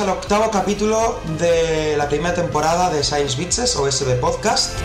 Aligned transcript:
al 0.00 0.10
octavo 0.10 0.50
capítulo 0.50 1.20
de 1.38 1.96
la 1.96 2.08
primera 2.08 2.34
temporada 2.34 2.90
de 2.90 3.02
Science 3.02 3.36
Bitches 3.36 3.74
o 3.76 3.90
SB 3.90 4.20
Podcast. 4.20 4.78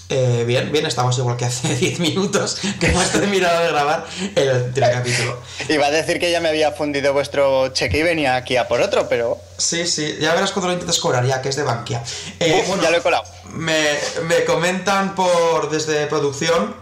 Eh, 0.08 0.44
bien, 0.44 0.72
bien, 0.72 0.86
estamos 0.86 1.16
igual 1.18 1.36
que 1.36 1.44
hace 1.44 1.76
10 1.76 2.00
minutos 2.00 2.58
que 2.80 2.86
hemos 2.86 3.10
terminado 3.10 3.62
de 3.62 3.68
grabar 3.68 4.06
el 4.34 4.64
primer 4.72 4.92
capítulo. 4.92 5.38
Iba 5.68 5.86
a 5.86 5.90
decir 5.90 6.18
que 6.18 6.32
ya 6.32 6.40
me 6.40 6.48
había 6.48 6.72
fundido 6.72 7.12
vuestro 7.12 7.68
cheque 7.68 7.98
y 7.98 8.02
venía 8.02 8.34
aquí 8.34 8.56
a 8.56 8.66
por 8.66 8.80
otro, 8.80 9.08
pero. 9.08 9.38
Sí, 9.56 9.86
sí, 9.86 10.16
ya 10.20 10.34
verás 10.34 10.50
cuando 10.52 10.68
lo 10.68 10.72
intentes 10.72 10.98
cobrar, 10.98 11.24
ya 11.26 11.40
que 11.40 11.50
es 11.50 11.56
de 11.56 11.62
Bankia. 11.62 12.02
Eh, 12.40 12.64
ya 12.82 12.90
lo 12.90 12.96
he 12.96 13.02
colado. 13.02 13.24
Me, 13.52 13.98
me, 14.24 14.44
comentan 14.44 15.14
por 15.14 15.70
desde 15.70 16.06
producción 16.06 16.74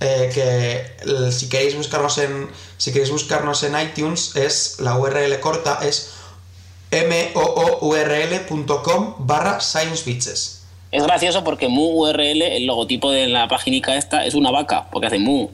eh, 0.00 0.30
que 0.32 1.32
si 1.32 1.48
queréis 1.48 1.74
buscarnos 1.74 2.18
en. 2.18 2.48
Si 2.76 2.92
queréis 2.92 3.10
buscarnos 3.10 3.64
en 3.64 3.80
iTunes, 3.80 4.36
es 4.36 4.78
la 4.78 4.96
URL 4.96 5.40
corta, 5.40 5.80
es 5.82 6.10
mourl.com 6.92 7.74
barra 9.18 9.60
sciencebitches. 9.60 10.57
Es 10.90 11.02
gracioso 11.02 11.44
porque 11.44 11.68
mu 11.68 12.02
URL, 12.02 12.42
el 12.42 12.66
logotipo 12.66 13.10
de 13.10 13.28
la 13.28 13.46
página 13.48 13.96
esta, 13.96 14.24
es 14.24 14.34
una 14.34 14.50
vaca, 14.50 14.86
porque 14.90 15.06
hace 15.08 15.18
mu 15.18 15.48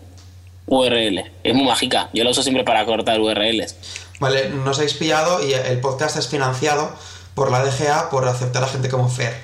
URL. 0.67 1.33
Es 1.43 1.55
muy 1.55 1.65
mágica. 1.65 2.09
Yo 2.13 2.25
lo 2.25 2.31
uso 2.31 2.43
siempre 2.43 2.65
para 2.65 2.85
cortar 2.87 3.21
URLs. 3.21 3.77
Vale, 4.21 4.49
nos 4.49 4.79
habéis 4.79 4.95
pillado 4.95 5.45
y 5.47 5.53
el 5.53 5.81
podcast 5.81 6.17
es 6.17 6.29
financiado 6.29 6.93
por 7.35 7.51
la 7.51 7.65
DGA 7.65 8.11
por 8.11 8.27
aceptar 8.29 8.63
a 8.63 8.69
gente 8.69 8.89
como 8.89 9.09
Fer. 9.09 9.35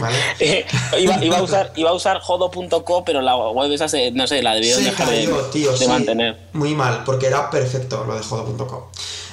¿Vale? 0.00 0.18
Eh, 0.38 0.66
iba, 0.98 1.36
a 1.36 1.42
usar, 1.42 1.72
iba 1.76 1.90
a 1.90 1.94
usar 1.94 2.20
jodo.co, 2.20 3.04
pero 3.04 3.22
la 3.22 3.36
web 3.36 3.72
esa, 3.72 3.86
no 4.12 4.26
sé, 4.26 4.42
la 4.42 4.54
debieron 4.54 4.84
dejar 4.84 5.08
de, 5.08 5.88
mantener. 5.88 6.38
Muy 6.52 6.74
mal, 6.74 7.04
porque 7.04 7.26
era 7.26 7.48
perfecto 7.50 8.04
lo 8.04 8.14
de 8.14 8.22
jodo.co. 8.22 8.90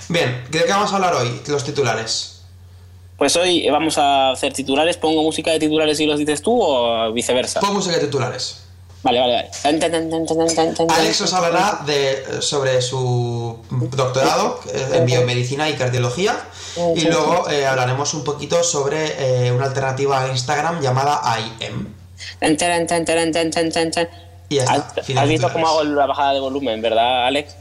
Bien, 0.07 0.45
¿de 0.49 0.63
qué 0.63 0.71
vamos 0.71 0.91
a 0.93 0.95
hablar 0.95 1.15
hoy? 1.15 1.41
Los 1.47 1.63
titulares. 1.63 2.38
Pues 3.19 3.35
hoy 3.35 3.69
vamos 3.69 3.97
a 3.97 4.31
hacer 4.31 4.53
titulares. 4.53 4.95
¿Pongo 4.95 5.21
música 5.21 5.51
de 5.51 5.59
titulares 5.59 5.99
y 5.99 6.05
los 6.05 6.17
dices 6.17 6.41
tú 6.41 6.57
o 6.57 7.11
viceversa? 7.11 7.59
Pon 7.59 7.73
música 7.73 7.97
de 7.97 8.05
titulares. 8.05 8.61
Vale, 9.03 9.19
vale, 9.19 9.33
vale. 9.33 9.49
Alex 10.89 11.21
os 11.21 11.33
hablará 11.33 11.81
de, 11.85 12.41
sobre 12.41 12.81
su 12.81 13.59
doctorado 13.69 14.61
en 14.93 15.05
biomedicina 15.05 15.69
y 15.69 15.73
cardiología. 15.73 16.37
Y 16.95 17.01
luego 17.01 17.49
eh, 17.49 17.65
hablaremos 17.65 18.13
un 18.13 18.23
poquito 18.23 18.63
sobre 18.63 19.47
eh, 19.47 19.51
una 19.51 19.65
alternativa 19.65 20.23
a 20.23 20.29
Instagram 20.29 20.81
llamada 20.81 21.21
IM. 21.59 21.93
Y 24.47 24.55
ya 24.55 24.63
está. 24.63 25.01
¿Has, 25.21 25.27
visto 25.27 25.51
cómo 25.51 25.67
hago 25.67 25.83
la 25.83 26.05
bajada 26.05 26.33
de 26.33 26.39
volumen, 26.39 26.81
verdad, 26.81 27.27
Alex? 27.27 27.55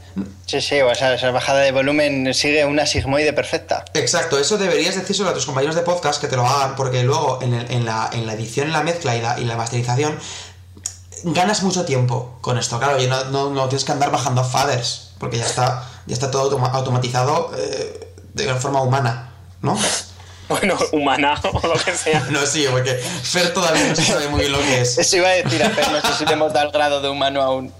Sí, 0.45 0.61
sí, 0.61 0.81
o 0.81 0.93
sea, 0.95 1.13
esa 1.13 1.31
bajada 1.31 1.59
de 1.59 1.71
volumen 1.71 2.33
sigue 2.33 2.65
una 2.65 2.85
sigmoide 2.85 3.33
perfecta. 3.33 3.85
Exacto, 3.93 4.39
eso 4.39 4.57
deberías 4.57 4.95
decírselo 4.95 5.29
a 5.29 5.33
tus 5.33 5.45
compañeros 5.45 5.75
de 5.75 5.81
podcast 5.81 6.21
que 6.21 6.27
te 6.27 6.35
lo 6.35 6.45
hagan, 6.45 6.75
porque 6.75 7.03
luego 7.03 7.39
en, 7.41 7.51
la, 7.85 8.09
edición, 8.33 8.67
en 8.67 8.73
la 8.73 8.83
mezcla 8.83 9.15
y 9.15 9.45
la, 9.45 9.55
masterización 9.55 10.17
ganas 11.23 11.63
mucho 11.63 11.85
tiempo 11.85 12.37
con 12.41 12.57
esto. 12.57 12.79
Claro, 12.79 13.01
y 13.01 13.07
no, 13.07 13.49
no, 13.49 13.67
tienes 13.67 13.83
que 13.83 13.91
andar 13.91 14.11
bajando 14.11 14.43
faders, 14.43 15.11
porque 15.19 15.37
ya 15.37 15.45
está, 15.45 15.87
ya 16.05 16.13
está 16.13 16.31
todo 16.31 16.57
automatizado 16.73 17.51
eh, 17.57 18.13
de 18.33 18.45
una 18.45 18.55
forma 18.55 18.81
humana, 18.81 19.31
¿no? 19.61 19.77
Bueno, 20.49 20.75
humana 20.91 21.39
o 21.53 21.67
lo 21.67 21.75
que 21.75 21.95
sea. 21.95 22.25
No, 22.31 22.45
sí, 22.45 22.65
porque 22.69 22.95
Fer 22.95 23.53
todavía 23.53 23.87
no 23.87 23.95
sabe 23.95 24.27
muy 24.29 24.41
bien 24.41 24.51
lo 24.51 24.59
que 24.59 24.81
es. 24.81 24.97
Eso 24.97 25.17
iba 25.17 25.29
a 25.29 25.33
decir 25.33 25.63
a 25.63 25.69
Fer, 25.69 25.91
no 25.91 26.01
sé 26.01 26.17
si 26.17 26.25
le 26.25 26.33
hemos 26.33 26.51
dado 26.51 26.65
el 26.65 26.71
grado 26.71 27.01
de 27.01 27.09
humano 27.09 27.41
aún. 27.41 27.71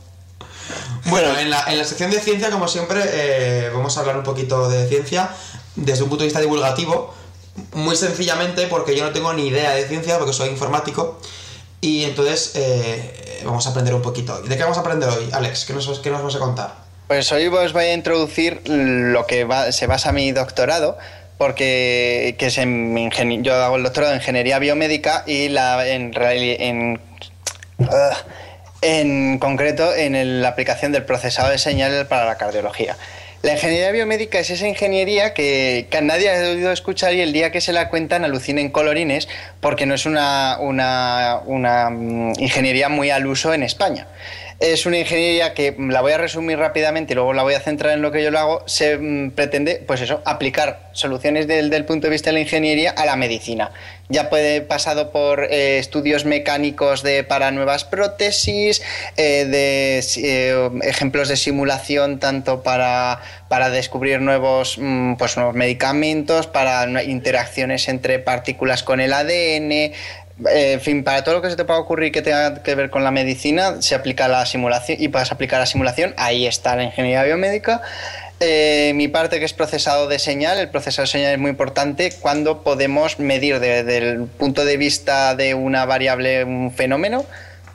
Bueno, 1.09 1.37
en 1.37 1.49
la, 1.49 1.63
en 1.67 1.77
la 1.77 1.83
sección 1.83 2.11
de 2.11 2.19
ciencia, 2.19 2.49
como 2.51 2.67
siempre, 2.67 3.01
eh, 3.05 3.69
vamos 3.73 3.97
a 3.97 4.01
hablar 4.01 4.17
un 4.17 4.23
poquito 4.23 4.69
de 4.69 4.87
ciencia 4.87 5.29
desde 5.75 6.03
un 6.03 6.09
punto 6.09 6.23
de 6.23 6.27
vista 6.27 6.41
divulgativo, 6.41 7.13
muy 7.73 7.95
sencillamente 7.95 8.67
porque 8.67 8.95
yo 8.95 9.03
no 9.03 9.11
tengo 9.11 9.33
ni 9.33 9.47
idea 9.47 9.71
de 9.71 9.87
ciencia, 9.87 10.17
porque 10.17 10.33
soy 10.33 10.49
informático, 10.49 11.19
y 11.81 12.03
entonces 12.03 12.51
eh, 12.55 13.41
vamos 13.45 13.65
a 13.67 13.71
aprender 13.71 13.93
un 13.93 14.01
poquito. 14.01 14.41
¿De 14.41 14.57
qué 14.57 14.63
vamos 14.63 14.77
a 14.77 14.81
aprender 14.81 15.09
hoy, 15.09 15.29
Alex? 15.31 15.65
¿Qué 15.65 15.73
nos, 15.73 15.99
qué 15.99 16.09
nos 16.09 16.23
vas 16.23 16.35
a 16.35 16.39
contar? 16.39 16.75
Pues 17.07 17.31
hoy 17.31 17.47
os 17.47 17.73
voy 17.73 17.85
a 17.85 17.93
introducir 17.93 18.61
lo 18.65 19.25
que 19.25 19.47
se 19.71 19.87
basa 19.87 20.11
mi 20.11 20.31
doctorado, 20.31 20.97
porque 21.37 22.35
que 22.37 22.47
es 22.47 22.57
en 22.57 23.09
yo 23.43 23.55
hago 23.55 23.77
el 23.77 23.83
doctorado 23.83 24.13
en 24.13 24.19
ingeniería 24.19 24.59
biomédica 24.59 25.23
y 25.25 25.49
la 25.49 25.87
en, 25.87 26.11
en, 26.15 27.01
en 28.81 29.39
concreto 29.39 29.93
en 29.95 30.41
la 30.41 30.49
aplicación 30.49 30.91
del 30.91 31.03
procesado 31.03 31.49
de 31.49 31.57
señales 31.57 32.05
para 32.05 32.25
la 32.25 32.37
cardiología. 32.37 32.97
La 33.41 33.53
ingeniería 33.53 33.91
biomédica 33.91 34.39
es 34.39 34.49
esa 34.49 34.67
ingeniería 34.67 35.33
que, 35.33 35.87
nadie 36.01 36.29
ha 36.29 36.49
oído 36.49 36.73
escuchar 36.73 37.13
y 37.13 37.21
el 37.21 37.31
día 37.31 37.51
que 37.51 37.61
se 37.61 37.71
la 37.71 37.87
cuentan 37.87 38.25
alucinen 38.25 38.69
colorines 38.69 39.29
porque 39.61 39.85
no 39.85 39.95
es 39.95 40.05
una, 40.05 40.57
una, 40.59 41.89
mm, 41.89 42.33
ingeniería 42.37 42.89
muy 42.89 43.11
al 43.11 43.25
uso 43.27 43.53
en 43.53 43.63
España 43.63 44.07
es 44.59 44.85
una 44.85 44.99
ingeniería 44.99 45.53
que 45.53 45.73
la 45.77 46.01
voy 46.01 46.11
a 46.11 46.17
resumir 46.17 46.59
rápidamente 46.59 47.13
y 47.13 47.15
luego 47.15 47.31
la 47.33 47.43
voy 47.43 47.53
a 47.53 47.61
centrar 47.61 47.93
en 47.93 48.01
lo 48.01 48.11
que 48.11 48.21
yo 48.21 48.29
lo 48.29 48.39
hago. 48.39 48.63
Se 48.65 48.97
mm, 48.97 49.31
pretende, 49.31 49.81
pues 49.87 50.01
eso, 50.01 50.21
aplicar 50.25 50.89
soluciones 50.91 51.47
del, 51.47 51.69
del, 51.69 51.85
punto 51.85 52.07
de 52.07 52.11
vista 52.11 52.29
de 52.29 52.33
la 52.33 52.39
ingeniería 52.41 52.91
a 52.91 53.05
la 53.05 53.15
medicina. 53.15 53.71
Ya 54.11 54.27
puede 54.31 54.61
pasado 54.61 55.11
por 55.11 55.43
eh, 55.43 55.77
estudios 55.77 56.25
mecánicos 56.25 57.03
de, 57.03 57.23
para 57.23 57.51
nuevas 57.51 57.83
prótesis, 57.83 58.81
eh, 59.17 59.45
de 59.45 60.03
eh, 60.17 60.69
ejemplos 60.81 61.27
de 61.27 61.37
simulación 61.37 62.17
tanto 62.17 62.63
para, 62.63 63.21
para 63.49 63.69
descubrir 63.69 64.19
nuevos, 64.19 64.79
mm, 64.79 65.13
pues, 65.13 65.37
nuevos 65.37 65.53
medicamentos, 65.53 66.47
para 66.47 67.03
interacciones 67.03 67.87
entre 67.87 68.17
partículas 68.17 68.81
con 68.81 68.99
el 68.99 69.13
ADN, 69.13 69.93
en 70.43 70.81
fin, 70.81 71.03
para 71.03 71.23
todo 71.23 71.35
lo 71.35 71.41
que 71.43 71.51
se 71.51 71.55
te 71.55 71.65
pueda 71.65 71.79
ocurrir 71.79 72.11
que 72.11 72.23
tenga 72.23 72.63
que 72.63 72.73
ver 72.73 72.89
con 72.89 73.03
la 73.03 73.11
medicina, 73.11 73.79
se 73.79 73.93
aplica 73.93 74.27
la 74.27 74.43
simulación 74.47 74.97
y 74.99 75.09
puedes 75.09 75.31
aplicar 75.31 75.59
la 75.59 75.67
simulación, 75.67 76.15
ahí 76.17 76.47
está 76.47 76.75
la 76.75 76.83
ingeniería 76.83 77.23
biomédica. 77.25 77.83
Eh, 78.41 78.93
mi 78.95 79.09
parte 79.09 79.39
que 79.39 79.45
es 79.45 79.53
procesado 79.53 80.07
de 80.07 80.17
señal, 80.17 80.59
el 80.59 80.69
procesado 80.69 81.03
de 81.03 81.11
señal 81.11 81.33
es 81.33 81.39
muy 81.39 81.51
importante 81.51 82.11
cuando 82.21 82.63
podemos 82.63 83.19
medir 83.19 83.59
desde 83.59 83.97
el 83.97 84.27
punto 84.27 84.63
de 84.63 84.77
vista 84.77 85.35
de 85.35 85.53
una 85.55 85.85
variable 85.85 86.45
un 86.45 86.71
fenómeno, 86.71 87.25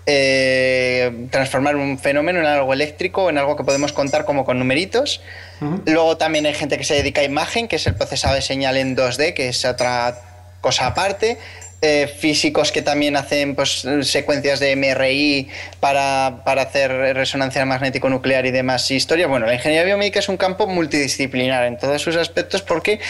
eh, 0.07 1.29
transformar 1.31 1.77
un 1.77 1.99
fenómeno 1.99 2.41
en 2.41 2.47
algo 2.47 2.73
eléctrico, 2.73 3.29
en 3.29 3.37
algo 3.37 3.57
que 3.57 3.65
podemos 3.65 3.93
contar 3.93 4.25
como 4.25 4.45
con 4.45 4.59
numeritos. 4.59 5.21
Luego 5.87 6.17
también 6.17 6.45
hay 6.47 6.55
gente 6.55 6.77
que 6.77 6.85
se 6.85 6.95
dedica 6.95 7.23
a 7.23 7.25
imagen, 7.25 7.69
que 7.69 7.77
es 7.77 7.87
el 7.87 7.95
procesado 7.95 8.35
de 8.35 8.43
señal 8.43 8.77
en 8.77 8.97
2D, 8.97 9.33
que 9.35 9.49
es 9.49 9.65
otra 9.65 10.19
cosa 10.61 10.87
aparte. 10.87 11.39
Eh, 11.87 12.07
físicos 12.09 12.73
que 12.73 12.81
también 12.81 13.15
hacen 13.15 13.55
pues, 13.55 13.87
secuencias 14.05 14.59
de 14.59 14.75
MRI 14.75 15.49
para, 15.81 16.29
hacer 16.63 16.91
resonancia 17.15 17.63
magnético-nuclear 17.67 18.47
y 18.47 18.53
demás 18.53 18.91
historias. 18.91 19.29
Bueno, 19.29 19.45
la 19.45 19.53
ingeniería 19.53 19.85
biomédica 19.85 20.19
es 20.21 20.31
un 20.31 20.39
campo 20.39 20.67
multidisciplinar 20.67 21.67
en 21.67 21.77
todos 21.77 22.01
sus 22.01 22.17
aspectos 22.17 22.63
porque 22.63 23.01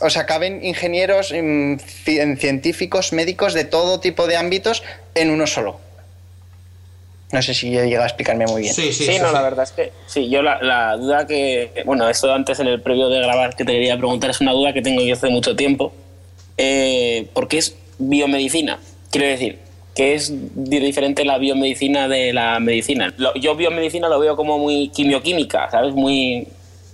o 0.00 0.10
sea, 0.10 0.26
caben 0.26 0.64
ingenieros, 0.64 1.34
mm, 1.36 1.78
científicos, 2.04 3.12
médicos 3.12 3.52
de 3.52 3.64
todo 3.64 3.98
tipo 3.98 4.28
de 4.28 4.36
ámbitos 4.36 4.84
en 5.16 5.30
uno 5.30 5.48
solo. 5.48 5.80
No 7.32 7.42
sé 7.42 7.52
si 7.52 7.70
llega 7.70 8.04
a 8.04 8.06
explicarme 8.06 8.46
muy 8.46 8.62
bien. 8.62 8.74
Sí, 8.74 8.92
sí, 8.92 9.06
sí, 9.06 9.18
no, 9.18 9.32
la 9.32 9.42
verdad 9.42 9.64
es 9.64 9.72
que 9.72 9.90
sí, 10.06 10.30
yo 10.30 10.40
la, 10.40 10.96
duda 10.96 11.26
que, 11.26 11.82
bueno, 11.84 12.08
esto 12.08 12.32
antes 12.32 12.60
en 12.60 12.68
el 12.68 12.80
previo 12.80 13.08
de 13.08 13.18
grabar 13.18 13.56
que 13.56 13.64
te 13.64 13.72
quería 13.72 13.96
preguntar 13.96 14.30
es 14.30 14.40
una 14.40 14.52
duda 14.52 14.72
que 14.72 14.82
tengo 14.82 15.02
yo 15.02 15.14
hace 15.14 15.30
mucho 15.30 15.56
tiempo, 15.56 15.92
eh, 16.56 17.26
porque 17.34 17.58
es 17.58 17.74
biomedicina, 17.98 18.78
quiero 19.10 19.26
decir, 19.26 19.58
que 19.94 20.14
es 20.14 20.32
diferente 20.54 21.24
la 21.24 21.38
biomedicina 21.38 22.08
de 22.08 22.32
la 22.32 22.60
medicina. 22.60 23.12
yo 23.40 23.56
biomedicina 23.56 24.08
lo 24.08 24.20
veo 24.20 24.36
como 24.36 24.58
muy 24.58 24.88
quimioquímica, 24.88 25.70
¿sabes? 25.70 25.92
Muy 25.94 26.46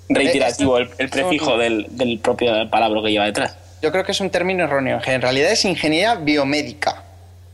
reiterativo 0.08 0.78
el, 0.78 0.88
prefijo 0.88 1.58
del, 1.58 1.86
del 1.90 2.18
propio 2.18 2.68
palabra 2.70 3.02
que 3.02 3.10
lleva 3.12 3.26
detrás. 3.26 3.56
Yo 3.82 3.92
creo 3.92 4.04
que 4.04 4.12
es 4.12 4.20
un 4.20 4.30
término 4.30 4.64
erróneo. 4.64 5.00
En 5.04 5.20
realidad 5.20 5.52
es 5.52 5.64
ingeniería 5.64 6.14
biomédica 6.14 7.04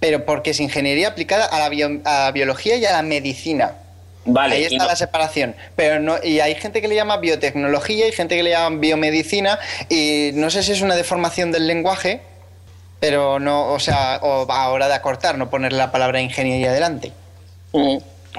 pero 0.00 0.24
porque 0.24 0.50
es 0.50 0.60
ingeniería 0.60 1.08
aplicada 1.08 1.44
a 1.44 1.58
la, 1.58 2.32
biología 2.32 2.76
y 2.76 2.84
a 2.86 2.92
la 2.92 3.02
medicina. 3.02 3.74
Vale, 4.24 4.56
Ahí 4.56 4.64
está 4.64 4.86
la 4.86 4.96
separación. 4.96 5.54
Pero 5.76 6.00
no, 6.00 6.16
y 6.22 6.40
hay 6.40 6.54
gente 6.54 6.80
que 6.80 6.88
le 6.88 6.94
llama 6.94 7.18
biotecnología 7.18 8.08
y 8.08 8.12
gente 8.12 8.36
que 8.36 8.42
le 8.42 8.50
llama 8.50 8.78
biomedicina. 8.78 9.58
Y 9.88 10.30
no 10.34 10.50
sé 10.50 10.62
si 10.62 10.72
es 10.72 10.80
una 10.80 10.96
deformación 10.96 11.52
del 11.52 11.66
lenguaje, 11.66 12.22
pero 13.00 13.40
no, 13.40 13.72
o 13.72 13.80
sea, 13.80 14.20
o 14.22 14.50
a 14.50 14.68
hora 14.68 14.86
de 14.86 14.94
acortar, 14.94 15.38
no 15.38 15.50
poner 15.50 15.72
la 15.72 15.90
palabra 15.90 16.20
ingeniería 16.20 16.72
delante. 16.72 17.12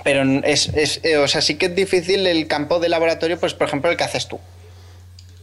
Pero 0.03 0.23
es, 0.43 0.69
es, 0.69 1.01
eh, 1.03 1.17
o 1.17 1.27
sea, 1.27 1.41
sí 1.41 1.55
que 1.55 1.65
es 1.65 1.75
difícil 1.75 2.25
el 2.27 2.47
campo 2.47 2.79
de 2.79 2.87
laboratorio, 2.87 3.39
pues 3.39 3.53
por 3.53 3.67
ejemplo, 3.67 3.89
el 3.89 3.97
que 3.97 4.03
haces 4.03 4.27
tú. 4.27 4.39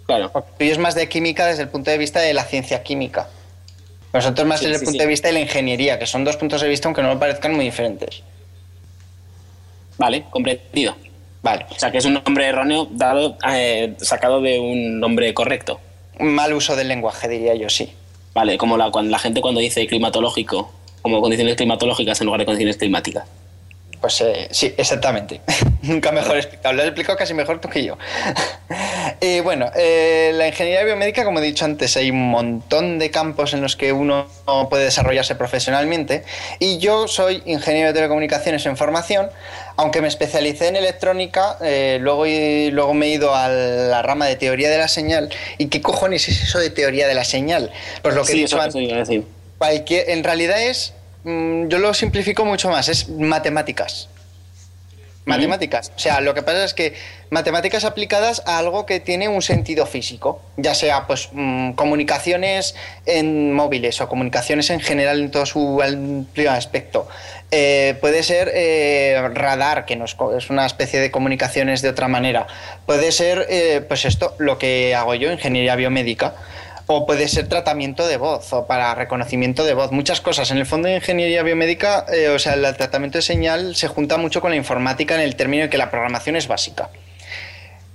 Claro. 0.06 0.31
Tú 0.32 0.65
es 0.65 0.79
más 0.79 0.94
de 0.94 1.09
química 1.09 1.47
desde 1.47 1.62
el 1.65 1.69
punto 1.69 1.91
de 1.91 1.99
vista 1.99 2.20
de 2.20 2.32
la 2.32 2.44
ciencia 2.44 2.82
química. 2.82 3.29
Nosotros 4.12 4.47
más 4.47 4.61
desde 4.61 4.76
el 4.76 4.82
punto 4.82 5.03
de 5.03 5.06
vista 5.06 5.29
de 5.29 5.35
la 5.35 5.41
ingeniería, 5.41 5.99
que 5.99 6.06
son 6.06 6.25
dos 6.25 6.37
puntos 6.37 6.62
de 6.62 6.69
vista 6.69 6.88
aunque 6.88 7.03
no 7.03 7.09
me 7.09 7.17
parezcan 7.17 7.55
muy 7.55 7.67
diferentes. 7.67 8.23
Vale, 9.99 10.25
comprendido. 10.31 10.97
Vale. 11.43 11.67
O 11.70 11.79
sea, 11.79 11.91
que 11.91 11.99
es 11.99 12.05
un 12.05 12.15
nombre 12.15 12.47
erróneo 12.47 12.88
dado, 12.91 13.37
eh, 13.53 13.94
sacado 13.99 14.41
de 14.41 14.59
un 14.59 14.99
nombre 14.99 15.35
correcto. 15.35 15.81
Mal 16.20 16.53
uso 16.55 16.75
del 16.75 16.88
lenguaje, 16.88 17.29
diría 17.29 17.55
yo, 17.55 17.69
sí. 17.69 17.93
Vale, 18.38 18.56
como 18.56 18.76
la, 18.76 18.93
cuando 18.93 19.11
la 19.11 19.19
gente 19.19 19.40
cuando 19.40 19.58
dice 19.61 19.85
climatológico, 19.88 20.70
como 21.02 21.20
condiciones 21.20 21.56
climatológicas 21.56 22.20
en 22.20 22.26
lugar 22.26 22.38
de 22.38 22.46
condiciones 22.46 22.76
climáticas. 22.76 23.25
Pues 24.00 24.20
eh, 24.20 24.48
sí, 24.50 24.74
exactamente. 24.76 25.40
Nunca 25.82 26.12
mejor 26.12 26.36
explicado. 26.36 26.74
Lo 26.74 26.82
he 26.82 26.86
explicado 26.86 27.18
casi 27.18 27.34
mejor 27.34 27.60
tú 27.60 27.68
que 27.68 27.84
yo. 27.84 27.98
y 29.20 29.40
bueno, 29.40 29.70
eh, 29.74 30.30
la 30.34 30.46
ingeniería 30.46 30.84
biomédica, 30.84 31.24
como 31.24 31.40
he 31.40 31.42
dicho 31.42 31.64
antes, 31.64 31.96
hay 31.96 32.10
un 32.10 32.30
montón 32.30 32.98
de 32.98 33.10
campos 33.10 33.54
en 33.54 33.60
los 33.60 33.76
que 33.76 33.92
uno 33.92 34.28
puede 34.70 34.84
desarrollarse 34.84 35.34
profesionalmente. 35.34 36.24
Y 36.60 36.78
yo 36.78 37.08
soy 37.08 37.42
ingeniero 37.46 37.88
de 37.88 37.94
telecomunicaciones 37.94 38.64
en 38.66 38.76
formación, 38.76 39.30
aunque 39.76 40.00
me 40.00 40.08
especialicé 40.08 40.68
en 40.68 40.76
electrónica, 40.76 41.56
eh, 41.60 41.98
luego, 42.00 42.24
luego 42.26 42.94
me 42.94 43.06
he 43.06 43.10
ido 43.10 43.34
a 43.34 43.48
la 43.48 44.02
rama 44.02 44.26
de 44.26 44.36
teoría 44.36 44.70
de 44.70 44.78
la 44.78 44.88
señal. 44.88 45.30
¿Y 45.58 45.66
qué 45.66 45.80
cojones 45.80 46.28
es 46.28 46.42
eso 46.42 46.60
de 46.60 46.70
teoría 46.70 47.08
de 47.08 47.14
la 47.14 47.24
señal? 47.24 47.72
Pues 48.02 48.14
lo 48.14 48.24
que 48.24 48.32
he 48.32 48.36
dicho 48.36 48.60
antes. 48.60 49.18
Cualquier, 49.58 50.10
en 50.10 50.22
realidad 50.22 50.62
es 50.62 50.94
yo 51.69 51.78
lo 51.78 51.94
simplifico 51.94 52.44
mucho 52.44 52.70
más, 52.70 52.88
es 52.88 53.08
matemáticas. 53.08 54.08
Matemáticas. 55.28 55.92
O 55.94 55.98
sea, 55.98 56.22
lo 56.22 56.32
que 56.32 56.42
pasa 56.42 56.64
es 56.64 56.72
que 56.72 56.94
matemáticas 57.28 57.84
aplicadas 57.84 58.42
a 58.46 58.56
algo 58.56 58.86
que 58.86 58.98
tiene 58.98 59.28
un 59.28 59.42
sentido 59.42 59.84
físico, 59.84 60.40
ya 60.56 60.75
sea 60.75 61.06
pues 61.06 61.28
mm, 61.32 61.72
comunicaciones 61.72 62.75
en 63.04 63.52
móviles 63.52 64.00
o 64.00 64.08
comunicaciones 64.08 64.70
en 64.70 64.80
general 64.80 65.20
en 65.20 65.30
todo 65.30 65.44
su 65.44 65.82
amplio 65.82 66.50
aspecto. 66.50 67.08
Eh, 67.50 67.96
puede 68.00 68.22
ser 68.22 68.50
eh, 68.54 69.20
radar, 69.34 69.84
que 69.84 70.00
es 70.36 70.50
una 70.50 70.64
especie 70.64 70.98
de 70.98 71.10
comunicaciones 71.10 71.82
de 71.82 71.90
otra 71.90 72.08
manera. 72.08 72.46
Puede 72.86 73.12
ser, 73.12 73.46
eh, 73.50 73.82
pues 73.86 74.06
esto, 74.06 74.34
lo 74.38 74.56
que 74.56 74.94
hago 74.94 75.14
yo, 75.14 75.31
ingeniería 75.31 75.76
biomédica 75.76 76.34
o 76.90 77.05
puede 77.05 77.29
ser 77.29 77.49
tratamiento 77.49 78.06
de 78.06 78.17
voz 78.17 78.50
o 78.55 78.67
para 78.67 78.94
reconocimiento 78.94 79.64
de 79.64 79.75
voz, 79.75 79.93
muchas 79.93 80.23
cosas. 80.23 80.50
En 80.50 80.56
el 80.56 80.64
fondo 80.64 80.88
de 80.88 80.96
ingeniería 80.96 81.43
biomédica, 81.43 82.06
eh, 82.11 82.31
o 82.31 82.38
sea, 82.38 82.55
el 82.55 82.76
tratamiento 82.76 83.19
de 83.19 83.23
señal 83.23 83.76
se 83.76 83.88
junta 83.88 84.17
mucho 84.17 84.40
con 84.40 84.50
la 84.50 84.56
informática 84.56 85.14
en 85.14 85.20
el 85.20 85.37
término 85.37 85.64
de 85.64 85.70
que 85.70 85.76
la 85.76 85.90
programación 85.90 86.35
es 86.35 86.49
básica. 86.49 86.88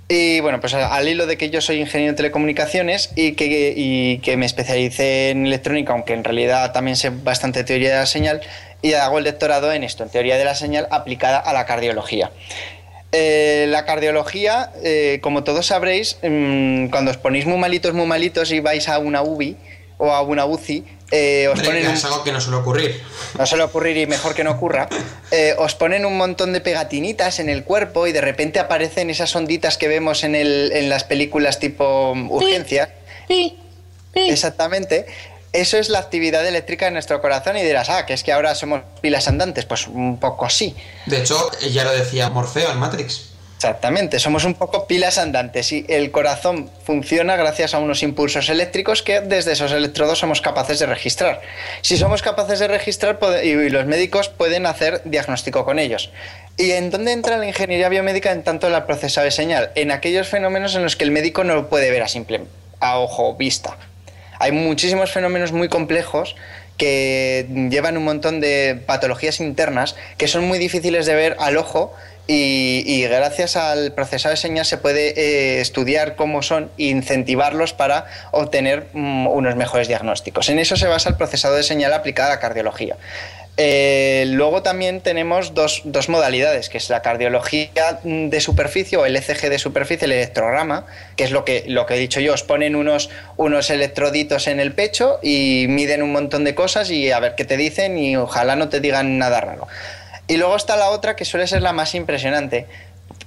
Y 0.08 0.38
bueno, 0.40 0.60
pues 0.60 0.74
al 0.74 1.08
hilo 1.08 1.26
de 1.26 1.36
que 1.36 1.50
yo 1.50 1.60
soy 1.60 1.80
ingeniero 1.80 2.12
de 2.12 2.16
telecomunicaciones 2.18 3.10
y 3.16 3.32
que, 3.32 3.74
y 3.76 4.18
que 4.18 4.36
me 4.36 4.46
especialicé 4.46 5.30
en 5.30 5.46
electrónica, 5.46 5.92
aunque 5.92 6.12
en 6.12 6.22
realidad 6.22 6.72
también 6.72 6.96
sé 6.96 7.10
bastante 7.10 7.64
teoría 7.64 7.90
de 7.90 7.96
la 7.96 8.06
señal, 8.06 8.42
y 8.80 8.92
hago 8.92 9.18
el 9.18 9.24
doctorado 9.24 9.72
en 9.72 9.82
esto, 9.82 10.04
en 10.04 10.10
teoría 10.10 10.36
de 10.36 10.44
la 10.44 10.54
señal 10.54 10.86
aplicada 10.90 11.38
a 11.38 11.52
la 11.52 11.64
cardiología. 11.64 12.30
Eh, 13.16 13.66
la 13.68 13.84
cardiología, 13.84 14.72
eh, 14.82 15.20
como 15.22 15.44
todos 15.44 15.66
sabréis, 15.66 16.16
mm, 16.20 16.88
cuando 16.88 17.12
os 17.12 17.16
ponéis 17.16 17.46
muy 17.46 17.58
malitos, 17.58 17.94
muy 17.94 18.06
malitos 18.06 18.50
y 18.50 18.58
vais 18.58 18.88
a 18.88 18.98
una 18.98 19.22
UBI 19.22 19.56
o 19.98 20.10
a 20.10 20.22
una 20.22 20.44
UCI, 20.46 20.84
eh, 21.12 21.46
os 21.46 21.60
ponen. 21.60 21.86
Es 21.86 22.04
algo 22.04 22.24
que 22.24 22.32
no 22.32 22.40
suele 22.40 22.58
ocurrir. 22.58 23.00
No 23.38 23.46
suele 23.46 23.62
ocurrir 23.62 23.96
y 23.98 24.08
mejor 24.08 24.34
que 24.34 24.42
no 24.42 24.50
ocurra. 24.50 24.88
os 25.58 25.76
ponen 25.76 26.06
un 26.06 26.16
montón 26.16 26.52
de 26.52 26.60
pegatinitas 26.60 27.38
en 27.38 27.48
el 27.48 27.62
cuerpo 27.62 28.08
y 28.08 28.12
de 28.12 28.20
repente 28.20 28.58
aparecen 28.58 29.10
esas 29.10 29.36
onditas 29.36 29.78
que 29.78 29.86
vemos 29.86 30.24
en, 30.24 30.34
en 30.34 30.88
las 30.88 31.04
películas 31.04 31.60
tipo 31.60 32.12
urgencia. 32.30 32.92
Sí, 33.28 33.56
Exactamente. 34.14 35.06
Eso 35.54 35.78
es 35.78 35.88
la 35.88 36.00
actividad 36.00 36.44
eléctrica 36.44 36.86
de 36.86 36.90
nuestro 36.90 37.20
corazón 37.22 37.56
y 37.56 37.62
dirás, 37.62 37.88
ah, 37.88 38.04
que 38.06 38.12
es 38.12 38.24
que 38.24 38.32
ahora 38.32 38.56
somos 38.56 38.82
pilas 39.00 39.28
andantes. 39.28 39.64
Pues 39.64 39.86
un 39.86 40.18
poco 40.18 40.50
sí. 40.50 40.74
De 41.06 41.18
hecho, 41.20 41.48
ya 41.70 41.84
lo 41.84 41.92
decía 41.92 42.28
Morfeo 42.28 42.72
en 42.72 42.78
Matrix. 42.78 43.30
Exactamente, 43.54 44.18
somos 44.18 44.44
un 44.44 44.54
poco 44.54 44.86
pilas 44.86 45.16
andantes 45.16 45.72
y 45.72 45.86
el 45.88 46.10
corazón 46.10 46.70
funciona 46.84 47.36
gracias 47.36 47.72
a 47.72 47.78
unos 47.78 48.02
impulsos 48.02 48.48
eléctricos 48.48 49.02
que 49.02 49.20
desde 49.20 49.52
esos 49.52 49.72
electrodos 49.72 50.18
somos 50.18 50.40
capaces 50.42 50.80
de 50.80 50.86
registrar. 50.86 51.40
Si 51.80 51.96
somos 51.96 52.20
capaces 52.20 52.58
de 52.58 52.68
registrar 52.68 53.18
y 53.42 53.70
los 53.70 53.86
médicos 53.86 54.28
pueden 54.28 54.66
hacer 54.66 55.00
diagnóstico 55.04 55.64
con 55.64 55.78
ellos. 55.78 56.10
¿Y 56.56 56.72
en 56.72 56.90
dónde 56.90 57.12
entra 57.12 57.38
la 57.38 57.46
ingeniería 57.46 57.88
biomédica 57.88 58.32
en 58.32 58.42
tanto 58.42 58.68
la 58.68 58.86
procesado 58.86 59.24
de 59.24 59.30
señal? 59.30 59.70
En 59.76 59.92
aquellos 59.92 60.28
fenómenos 60.28 60.74
en 60.74 60.82
los 60.82 60.96
que 60.96 61.04
el 61.04 61.12
médico 61.12 61.44
no 61.44 61.54
lo 61.54 61.68
puede 61.68 61.90
ver 61.90 62.02
a 62.02 62.08
simple 62.08 62.42
a 62.80 62.98
ojo 62.98 63.34
vista. 63.34 63.78
Hay 64.38 64.52
muchísimos 64.52 65.12
fenómenos 65.12 65.52
muy 65.52 65.68
complejos 65.68 66.36
que 66.76 67.46
llevan 67.70 67.96
un 67.96 68.04
montón 68.04 68.40
de 68.40 68.80
patologías 68.86 69.40
internas 69.40 69.94
que 70.16 70.26
son 70.26 70.44
muy 70.44 70.58
difíciles 70.58 71.06
de 71.06 71.14
ver 71.14 71.36
al 71.38 71.56
ojo 71.56 71.92
y, 72.26 73.02
gracias 73.02 73.54
al 73.56 73.92
procesado 73.92 74.32
de 74.32 74.38
señas 74.38 74.66
se 74.66 74.78
puede 74.78 75.08
eh, 75.10 75.60
estudiar 75.60 76.16
cómo 76.16 76.42
son 76.42 76.70
e 76.78 76.84
incentivarlos 76.84 77.74
para 77.74 78.06
obtener 78.30 78.86
mm, 78.94 79.26
unos 79.26 79.56
mejores 79.56 79.88
diagnósticos. 79.88 80.48
En 80.48 80.58
eso 80.58 80.76
se 80.76 80.86
basa 80.86 81.10
el 81.10 81.16
procesado 81.16 81.54
de 81.54 81.62
señal 81.62 81.92
aplicado 81.92 82.30
a 82.30 82.34
la 82.36 82.40
cardiología. 82.40 82.96
Eh, 83.56 84.24
luego 84.28 84.62
también 84.62 85.00
tenemos 85.00 85.54
dos, 85.54 85.84
modalidades, 86.08 86.68
que 86.68 86.78
es 86.78 86.90
la 86.90 87.02
cardiología 87.02 88.00
de 88.02 88.40
superficie 88.40 88.98
o 88.98 89.06
el 89.06 89.14
ECG 89.14 89.48
de 89.48 89.60
superficie, 89.60 90.06
el 90.06 90.12
electrograma, 90.12 90.86
que 91.14 91.22
es 91.22 91.30
lo 91.30 91.44
que, 91.44 91.64
lo 91.68 91.86
que 91.86 91.94
he 91.94 91.98
dicho 91.98 92.18
yo, 92.18 92.34
os 92.34 92.42
ponen 92.42 92.74
unos, 92.74 93.10
unos 93.36 93.70
electroditos 93.70 94.48
en 94.48 94.58
el 94.58 94.72
pecho 94.72 95.20
y 95.22 95.66
miden 95.68 96.02
un 96.02 96.10
montón 96.10 96.42
de 96.42 96.56
cosas 96.56 96.90
y 96.90 97.12
a 97.12 97.20
ver 97.20 97.36
qué 97.36 97.44
te 97.44 97.56
dicen 97.56 97.96
y 97.96 98.16
ojalá 98.16 98.56
no 98.56 98.68
te 98.68 98.80
digan 98.80 99.18
nada 99.18 99.40
raro. 99.40 99.68
Y 100.26 100.36
luego 100.36 100.56
está 100.56 100.76
la 100.76 100.90
otra 100.90 101.14
que 101.14 101.24
suele 101.24 101.46
ser 101.46 101.62
la 101.62 101.72
más 101.72 101.94
impresionante 101.94 102.66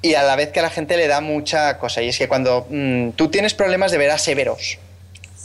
y 0.02 0.16
a 0.16 0.24
la 0.24 0.36
vez 0.36 0.52
que 0.52 0.60
a 0.60 0.64
la 0.64 0.70
gente 0.70 0.98
le 0.98 1.08
da 1.08 1.22
mucha 1.22 1.78
cosa, 1.78 2.02
y 2.02 2.10
es 2.10 2.18
que 2.18 2.28
cuando 2.28 2.68
mm, 2.70 3.12
tú 3.12 3.30
tienes 3.30 3.54
problemas 3.54 3.92
de 3.92 3.98
veras 3.98 4.22
severos, 4.22 4.78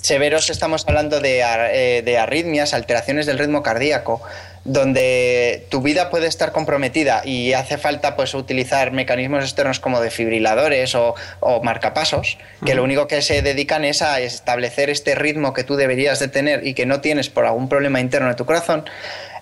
severos 0.01 0.51
estamos 0.51 0.85
hablando 0.87 1.21
de, 1.21 1.41
eh, 1.41 2.03
de 2.03 2.19
arritmias, 2.19 2.75
alteraciones 2.75 3.27
del 3.27 3.39
ritmo 3.39 3.63
cardíaco, 3.63 4.21
donde 4.65 5.67
tu 5.71 5.83
vida 5.83 6.09
puede 6.11 6.27
estar 6.27 6.53
comprometida 6.53 7.23
y 7.25 7.53
hace 7.53 7.79
falta 7.79 8.15
pues 8.17 8.35
utilizar 8.35 8.93
mecanismos 8.93 9.43
externos 9.43 9.81
como 9.81 10.01
defibriladores 10.01 10.95
o, 10.95 11.15
o 11.41 11.63
marcapasos, 11.63 12.39
que 12.65 12.75
lo 12.75 12.85
único 12.85 13.09
que 13.09 13.23
se 13.23 13.43
dedican 13.43 13.85
es 13.85 14.03
a 14.03 14.21
establecer 14.21 14.89
este 14.91 15.15
ritmo 15.15 15.53
que 15.53 15.65
tú 15.65 15.77
deberías 15.77 16.21
de 16.21 16.29
tener 16.29 16.67
y 16.67 16.75
que 16.75 16.87
no 16.87 17.01
tienes 17.01 17.29
por 17.29 17.45
algún 17.45 17.69
problema 17.69 18.01
interno 18.01 18.29
de 18.29 18.35
tu 18.35 18.47
corazón, 18.47 18.85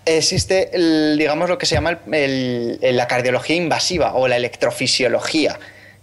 existe, 0.06 0.70
digamos, 1.18 1.48
lo 1.48 1.58
que 1.58 1.66
se 1.66 1.74
llama 1.74 1.98
la 2.06 3.06
cardiología 3.06 3.56
invasiva 3.56 4.14
o 4.14 4.28
la 4.28 4.36
electrofisiología 4.36 5.58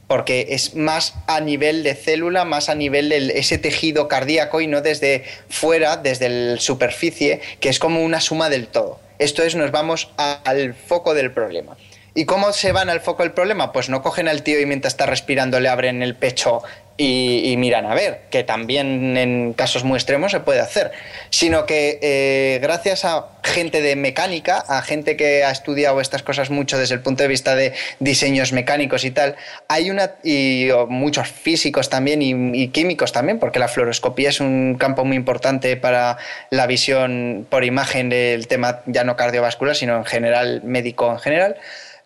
porque 0.08 0.48
es 0.52 0.74
más 0.74 1.16
a 1.28 1.42
nivel 1.42 1.84
de 1.84 1.94
célula, 1.94 2.46
más 2.46 2.70
a 2.70 2.76
nivel 2.76 3.10
de 3.10 3.40
ese 3.40 3.58
tejido 3.58 4.08
cardíaco 4.08 4.62
y 4.62 4.68
no 4.68 4.82
desde 4.82 5.26
fuera, 5.50 5.98
desde 5.98 6.30
la 6.30 6.60
superficie, 6.62 7.42
que 7.60 7.70
es 7.70 7.78
como 7.78 8.02
una 8.02 8.22
suma 8.22 8.50
del 8.50 8.68
todo. 8.68 9.00
Esto 9.20 9.44
es, 9.44 9.56
nos 9.56 9.72
vamos 9.72 10.10
al 10.18 10.74
foco 10.74 11.14
del 11.14 11.32
problema. 11.32 11.76
¿Y 12.14 12.26
cómo 12.26 12.52
se 12.52 12.72
van 12.72 12.90
al 12.90 13.02
foco 13.02 13.24
del 13.24 13.32
problema? 13.32 13.72
Pues 13.72 13.90
no 13.90 14.02
cogen 14.02 14.28
al 14.28 14.44
tío 14.44 14.60
y 14.60 14.66
mientras 14.66 14.94
está 14.94 15.06
respirando 15.06 15.60
le 15.60 15.70
abren 15.70 16.02
el 16.02 16.16
pecho 16.16 16.64
y, 17.00 17.56
miran 17.58 17.86
a 17.86 17.94
ver, 17.94 18.22
que 18.32 18.44
también 18.44 19.18
en 19.18 19.54
casos 19.54 19.84
muy 19.84 19.98
extremos 19.98 20.32
se 20.32 20.40
puede 20.40 20.62
hacer, 20.62 20.92
sino 21.30 21.68
que 21.68 22.00
eh, 22.02 22.58
gracias 22.60 23.06
a 23.06 23.28
gente 23.44 23.82
de 23.82 23.96
mecánica, 23.96 24.58
a 24.68 24.82
gente 24.82 25.16
que 25.16 25.44
ha 25.44 25.52
estudiado 25.52 26.02
estas 26.02 26.24
cosas 26.24 26.50
mucho 26.50 26.78
desde 26.80 26.96
el 26.96 27.02
punto 27.02 27.22
de 27.22 27.30
vista 27.30 27.56
de 27.56 27.74
diseños 28.00 28.52
mecánicos 28.52 29.06
y 29.06 29.12
tal, 29.12 29.36
hay 29.68 29.92
una, 29.92 30.16
y 30.24 30.70
muchos 30.90 31.28
físicos 31.28 31.90
también 31.90 32.22
y, 32.24 32.70
químicos 32.70 33.12
también, 33.12 33.38
porque 33.38 33.60
la 33.60 33.68
fluoroscopía 33.68 34.30
es 34.30 34.40
un 34.40 34.76
campo 34.80 35.06
muy 35.06 35.18
importante 35.18 35.78
para 35.78 36.18
la 36.50 36.66
visión 36.66 37.46
por 37.48 37.64
imagen 37.64 38.10
del 38.10 38.48
tema 38.48 38.82
ya 38.88 39.04
no 39.04 39.16
cardiovascular, 39.16 39.76
sino 39.76 39.98
en 39.98 40.06
general, 40.06 40.64
médico 40.64 41.12
en 41.12 41.20
general. 41.20 41.58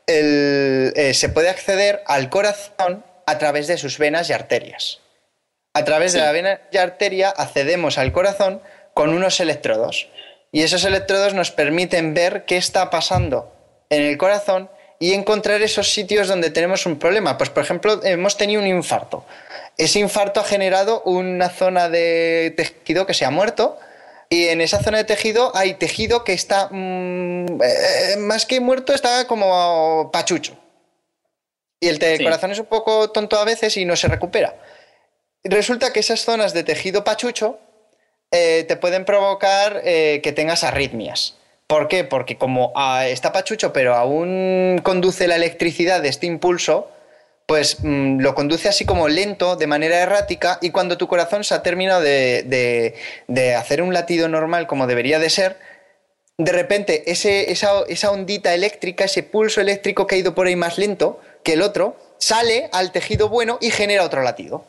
Eh, 0.07 1.11
se 1.13 1.29
puede 1.29 1.49
acceder 1.49 2.03
al 2.05 2.29
corazón 2.29 3.05
a 3.31 3.37
través 3.37 3.67
de 3.67 3.77
sus 3.77 3.97
venas 3.97 4.29
y 4.29 4.33
arterias. 4.33 4.99
A 5.73 5.85
través 5.85 6.13
de 6.13 6.19
la 6.19 6.31
vena 6.31 6.61
y 6.71 6.77
arteria 6.77 7.29
accedemos 7.29 7.97
al 7.97 8.11
corazón 8.11 8.61
con 8.93 9.09
unos 9.09 9.39
electrodos. 9.39 10.09
Y 10.51 10.63
esos 10.63 10.83
electrodos 10.83 11.33
nos 11.33 11.51
permiten 11.51 12.13
ver 12.13 12.43
qué 12.45 12.57
está 12.57 12.89
pasando 12.89 13.53
en 13.89 14.03
el 14.03 14.17
corazón 14.17 14.69
y 14.99 15.13
encontrar 15.13 15.61
esos 15.61 15.93
sitios 15.93 16.27
donde 16.27 16.49
tenemos 16.49 16.85
un 16.85 16.99
problema. 16.99 17.37
Pues, 17.37 17.49
por 17.49 17.63
ejemplo, 17.63 18.03
hemos 18.03 18.35
tenido 18.35 18.61
un 18.61 18.67
infarto. 18.67 19.25
Ese 19.77 19.99
infarto 19.99 20.41
ha 20.41 20.43
generado 20.43 21.01
una 21.03 21.49
zona 21.49 21.87
de 21.87 22.53
tejido 22.57 23.05
que 23.05 23.13
se 23.13 23.23
ha 23.23 23.31
muerto 23.31 23.79
y 24.29 24.49
en 24.49 24.59
esa 24.59 24.83
zona 24.83 24.99
de 24.99 25.03
tejido 25.05 25.51
hay 25.55 25.75
tejido 25.75 26.25
que 26.25 26.33
está, 26.33 26.67
mm, 26.69 27.61
eh, 27.61 28.15
más 28.17 28.45
que 28.45 28.59
muerto, 28.59 28.93
está 28.93 29.25
como 29.25 30.09
pachucho. 30.11 30.60
Y 31.81 31.89
el 31.89 32.23
corazón 32.23 32.51
es 32.51 32.59
un 32.59 32.67
poco 32.67 33.09
tonto 33.09 33.37
a 33.39 33.43
veces 33.43 33.75
y 33.75 33.85
no 33.85 33.95
se 33.95 34.07
recupera. 34.07 34.55
Resulta 35.43 35.91
que 35.91 35.99
esas 35.99 36.21
zonas 36.21 36.53
de 36.53 36.63
tejido 36.63 37.03
pachucho 37.03 37.59
eh, 38.31 38.63
te 38.67 38.77
pueden 38.77 39.03
provocar 39.03 39.81
eh, 39.83 40.21
que 40.23 40.31
tengas 40.31 40.63
arritmias. 40.63 41.35
¿Por 41.65 41.87
qué? 41.87 42.03
Porque 42.03 42.37
como 42.37 42.71
ah, 42.75 43.07
está 43.07 43.31
pachucho, 43.31 43.73
pero 43.73 43.95
aún 43.95 44.79
conduce 44.83 45.27
la 45.27 45.37
electricidad 45.37 46.01
de 46.01 46.09
este 46.09 46.27
impulso, 46.27 46.91
pues 47.47 47.77
mm, 47.81 48.19
lo 48.19 48.35
conduce 48.35 48.69
así 48.69 48.85
como 48.85 49.07
lento, 49.07 49.55
de 49.55 49.67
manera 49.67 49.99
errática, 49.99 50.59
y 50.61 50.69
cuando 50.69 50.97
tu 50.97 51.07
corazón 51.07 51.43
se 51.43 51.55
ha 51.55 51.63
terminado 51.63 52.01
de, 52.01 52.93
hacer 53.57 53.81
un 53.81 53.93
latido 53.93 54.27
normal 54.27 54.67
como 54.67 54.85
debería 54.85 55.17
de 55.17 55.29
ser, 55.31 55.57
de 56.37 56.51
repente 56.51 57.09
ese, 57.11 57.51
esa, 57.51 57.71
esa 57.87 58.11
ondita 58.11 58.53
eléctrica, 58.53 59.05
ese 59.05 59.23
pulso 59.23 59.61
eléctrico 59.61 60.05
que 60.05 60.15
ha 60.15 60.19
ido 60.19 60.35
por 60.35 60.47
ahí 60.47 60.55
más 60.55 60.77
lento, 60.77 61.19
que 61.43 61.53
el 61.53 61.61
otro 61.61 61.95
sale 62.17 62.69
al 62.71 62.91
tejido 62.91 63.29
bueno 63.29 63.57
y 63.61 63.71
genera 63.71 64.03
otro 64.03 64.21
latido. 64.21 64.65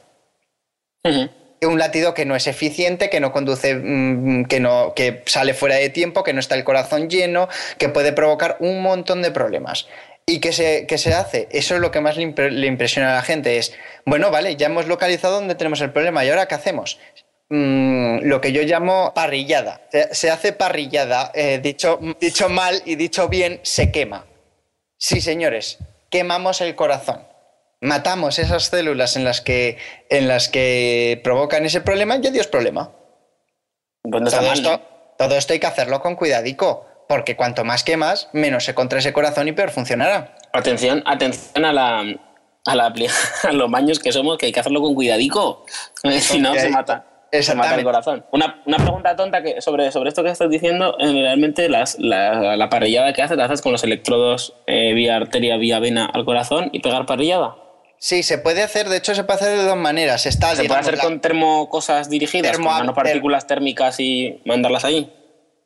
Un 1.05 1.79
latido 1.79 2.15
que 2.15 2.25
no 2.25 2.35
es 2.35 2.47
eficiente, 2.47 3.11
que 3.11 3.21
no 3.21 3.33
conduce, 3.33 3.75
mm, 3.75 4.47
que, 4.47 4.59
no, 4.59 4.95
que 4.95 5.23
sale 5.27 5.55
fuera 5.55 5.77
de 5.77 5.91
tiempo, 5.91 6.25
que 6.25 6.33
no 6.33 6.41
está 6.41 6.57
el 6.57 6.65
corazón 6.65 7.09
lleno, 7.09 7.49
que 7.79 7.89
puede 7.89 8.13
provocar 8.13 8.57
un 8.61 8.83
montón 8.83 9.23
de 9.23 9.31
problemas. 9.31 9.87
¿Y 10.27 10.39
qué 10.39 10.53
se, 10.53 10.87
se 10.97 11.15
hace? 11.15 11.49
Eso 11.51 11.75
es 11.75 11.81
lo 11.81 11.91
que 11.91 12.01
más 12.01 12.17
le, 12.17 12.67
impresiona 12.67 13.13
a 13.13 13.17
la 13.17 13.23
gente. 13.23 13.59
Es, 13.59 13.75
bueno, 14.07 14.31
vale, 14.31 14.57
ya 14.57 14.67
hemos 14.67 14.87
localizado 14.87 15.35
dónde 15.35 15.55
tenemos 15.55 15.81
el 15.81 15.91
problema. 15.91 16.25
¿Y 16.25 16.31
ahora 16.31 16.47
qué 16.47 16.55
hacemos? 16.55 16.99
Mm, 17.49 18.21
lo 18.23 18.41
que 18.41 18.53
yo 18.53 18.63
llamo 18.63 19.13
parrillada. 19.15 19.83
Se, 20.13 20.31
hace 20.31 20.53
parrillada. 20.53 21.33
Eh, 21.35 21.61
dicho, 21.63 21.99
dicho 22.21 22.49
mal 22.49 22.83
y 22.85 22.95
dicho 22.95 23.29
bien, 23.29 23.61
se 23.63 23.91
quema. 23.91 24.27
Sí, 24.97 25.21
señores, 25.21 25.79
quemamos 26.13 26.61
el 26.61 26.77
corazón. 26.77 27.27
Matamos 27.81 28.39
esas 28.39 28.65
células 28.67 29.17
en 29.17 29.25
las 29.25 29.41
que, 29.41 29.79
en 30.09 30.29
las 30.29 30.49
que 30.49 31.21
provocan 31.25 31.65
ese 31.65 31.81
problema 31.81 32.17
y 32.23 32.27
adiós 32.29 32.47
problema. 32.47 32.93
Todo, 34.09 34.53
esto, 34.53 34.81
todo 35.19 35.37
esto 35.37 35.53
hay 35.53 35.59
que 35.59 35.67
hacerlo 35.67 36.01
con 36.01 36.15
cuidadico, 36.15 36.87
porque 37.09 37.35
cuanto 37.35 37.65
más 37.65 37.83
quemas, 37.83 38.29
menos 38.33 38.65
se 38.65 38.75
contra 38.75 39.01
ese 39.01 39.13
corazón 39.13 39.49
y 39.49 39.53
peor 39.53 39.71
funcionará. 39.71 40.37
Atención, 40.53 41.03
atención 41.07 41.65
a 41.65 41.73
la, 41.73 42.01
a, 42.67 42.77
la, 42.77 42.95
a 43.43 43.53
los 43.53 43.71
baños 43.71 43.99
que 43.99 44.13
somos, 44.13 44.39
que 44.39 44.47
hay 44.47 44.53
que 44.53 44.61
hacerlo 44.61 44.81
con 44.81 44.95
cuidadico, 44.95 45.65
si 46.21 46.39
no 46.39 46.55
se 46.55 46.69
mata 46.69 47.12
se 47.41 47.55
mata 47.55 47.75
el 47.77 47.85
corazón. 47.85 48.25
Una, 48.31 48.63
una, 48.67 48.77
pregunta 48.77 49.17
tonta 49.17 49.43
que 49.43 49.63
sobre, 49.63 49.91
sobre 49.91 50.11
esto 50.11 50.23
que 50.23 50.31
estás 50.31 50.51
diciendo, 50.51 50.97
eh, 50.99 51.11
realmente 51.13 51.69
las, 51.71 51.99
la, 51.99 52.57
la, 52.57 52.69
parrillada 52.69 53.15
que 53.15 53.23
haces, 53.23 53.39
la 53.39 53.47
haces 53.47 53.63
con 53.63 53.73
los 53.73 53.83
electrodos 53.85 54.55
eh, 54.67 54.93
vía 54.93 55.17
arteria, 55.17 55.57
vía 55.57 55.79
vena 55.79 56.05
al 56.05 56.27
corazón 56.27 56.69
y 56.73 56.81
pegar 56.81 57.07
parrillada. 57.07 57.57
Sí, 57.97 58.23
se 58.23 58.37
puede 58.37 58.63
hacer, 58.63 58.89
de 58.89 58.99
hecho 58.99 59.15
se 59.15 59.25
puede 59.25 59.41
hacer 59.41 59.57
de 59.57 59.65
dos 59.65 59.77
maneras. 59.77 60.27
Está, 60.27 60.55
¿Se 60.57 60.65
puede 60.65 60.81
hacer 60.81 60.99
con 60.99 61.21
termo 61.21 61.69
cosas 61.69 62.11
dirigidas, 62.11 62.59
con 62.59 62.67
nanopartículas 62.67 63.47
térmicas 63.47 64.01
y 64.01 64.41
mandarlas 64.45 64.85
ahí? 64.85 65.11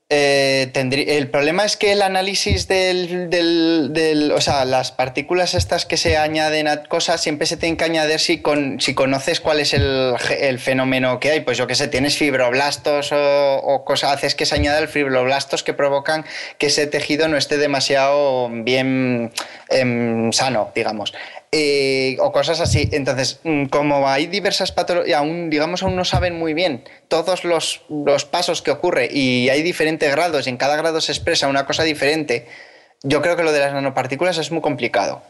Eh, 0.09 0.71
el 0.73 1.31
problema 1.31 1.65
es 1.65 1.77
que 1.77 1.91
el 1.91 2.01
análisis 2.01 2.69
del, 2.69 4.33
O 4.33 4.41
sea, 4.41 4.65
las 4.65 4.93
partículas 4.93 5.55
estas 5.55 5.85
que 5.85 5.97
se 5.97 6.17
añaden 6.17 6.69
a 6.69 6.85
cosas 6.85 7.21
siempre 7.21 7.45
se 7.49 7.57
tienen 7.57 7.77
que 7.77 7.87
añadir 7.87 8.21
si, 8.21 8.41
con, 8.41 8.81
si 8.81 8.95
conoces 8.95 9.41
cuál 9.41 9.59
es 9.59 9.75
el, 9.75 10.15
fenómeno 10.61 11.19
que 11.19 11.33
hay. 11.33 11.41
Pues 11.41 11.59
yo 11.59 11.67
qué 11.67 11.75
sé, 11.75 11.89
tienes 11.89 12.17
fibroblastos 12.17 13.11
o, 13.13 13.83
cosas, 13.85 14.13
haces 14.13 14.37
que 14.37 14.47
se 14.47 14.55
añadan 14.55 14.87
fibroblastos 14.89 15.65
que 15.65 15.75
provocan 15.75 16.25
que 16.59 16.67
ese 16.67 16.87
tejido 16.87 17.27
no 17.27 17.37
esté 17.37 17.59
demasiado 17.59 18.49
bien 18.49 19.33
em, 19.71 20.33
sano, 20.33 20.71
digamos. 20.73 21.15
Eh, 21.59 22.19
o 22.21 22.33
cosas 22.33 22.61
así. 22.61 22.91
Entonces, 22.93 23.41
mm, 23.43 23.67
como 23.67 24.07
hay 24.11 24.27
diversas 24.27 24.73
patologías, 24.73 25.19
aún, 25.19 25.49
digamos, 25.49 25.83
aún 25.83 25.97
no 25.97 26.05
saben 26.05 26.39
muy 26.39 26.53
bien 26.53 26.85
todos 27.09 27.45
los, 27.45 27.81
pasos 28.31 28.61
que 28.61 28.71
ocurre 28.71 29.09
y 29.11 29.49
hay 29.49 29.63
diferentes 29.63 30.11
grados 30.11 30.47
y 30.47 30.51
en 30.51 30.59
cada 30.59 30.77
grado 30.77 31.01
se 31.01 31.13
expresa 31.13 31.49
una 31.49 31.65
cosa 31.65 31.83
diferente, 31.83 32.47
yo 33.03 33.23
creo 33.23 33.37
que 33.39 33.43
lo 33.43 33.53
de 33.53 33.61
las 33.61 33.73
nanopartículas 33.73 34.37
es 34.37 34.51
muy 34.51 34.61
complicado. 34.61 35.23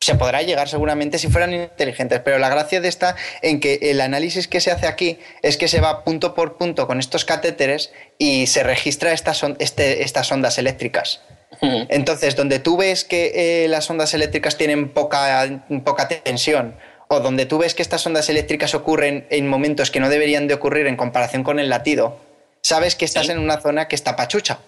Se 0.00 0.14
podrá 0.14 0.42
llegar 0.42 0.68
seguramente 0.68 1.18
si 1.18 1.28
fueran 1.28 1.54
inteligentes, 1.54 2.20
pero 2.20 2.38
la 2.38 2.50
gracia 2.50 2.82
de 2.82 2.88
esta 2.88 3.16
en 3.40 3.58
que 3.58 3.78
el 3.80 4.02
análisis 4.02 4.48
que 4.48 4.60
se 4.60 4.72
hace 4.72 4.86
aquí 4.86 5.20
es 5.40 5.56
que 5.56 5.68
se 5.68 5.80
va 5.80 6.04
punto 6.04 6.34
por 6.34 6.58
punto 6.58 6.86
con 6.86 6.98
estos 6.98 7.24
catéteres 7.24 7.94
y 8.18 8.46
se 8.46 8.62
registra 8.62 9.12
estas, 9.12 9.42
este, 9.58 10.02
estas 10.02 10.30
ondas 10.32 10.58
eléctricas. 10.58 11.22
Entonces, 11.60 12.34
donde 12.34 12.58
tú 12.58 12.76
ves 12.76 13.04
que 13.04 13.64
eh, 13.64 13.68
las 13.68 13.88
ondas 13.90 14.14
eléctricas 14.14 14.56
tienen 14.56 14.88
poca, 14.88 15.62
poca 15.84 16.08
tensión, 16.08 16.76
o 17.08 17.20
donde 17.20 17.46
tú 17.46 17.58
ves 17.58 17.74
que 17.74 17.82
estas 17.82 18.04
ondas 18.06 18.28
eléctricas 18.28 18.74
ocurren 18.74 19.26
en 19.30 19.48
momentos 19.48 19.90
que 19.90 20.00
no 20.00 20.08
deberían 20.08 20.48
de 20.48 20.54
ocurrir 20.54 20.86
en 20.86 20.96
comparación 20.96 21.44
con 21.44 21.60
el 21.60 21.68
latido, 21.68 22.18
sabes 22.62 22.96
que 22.96 23.04
estás 23.04 23.28
en 23.28 23.38
una 23.38 23.60
zona 23.60 23.86
que 23.86 23.94
está 23.94 24.16
pachucha. 24.16 24.60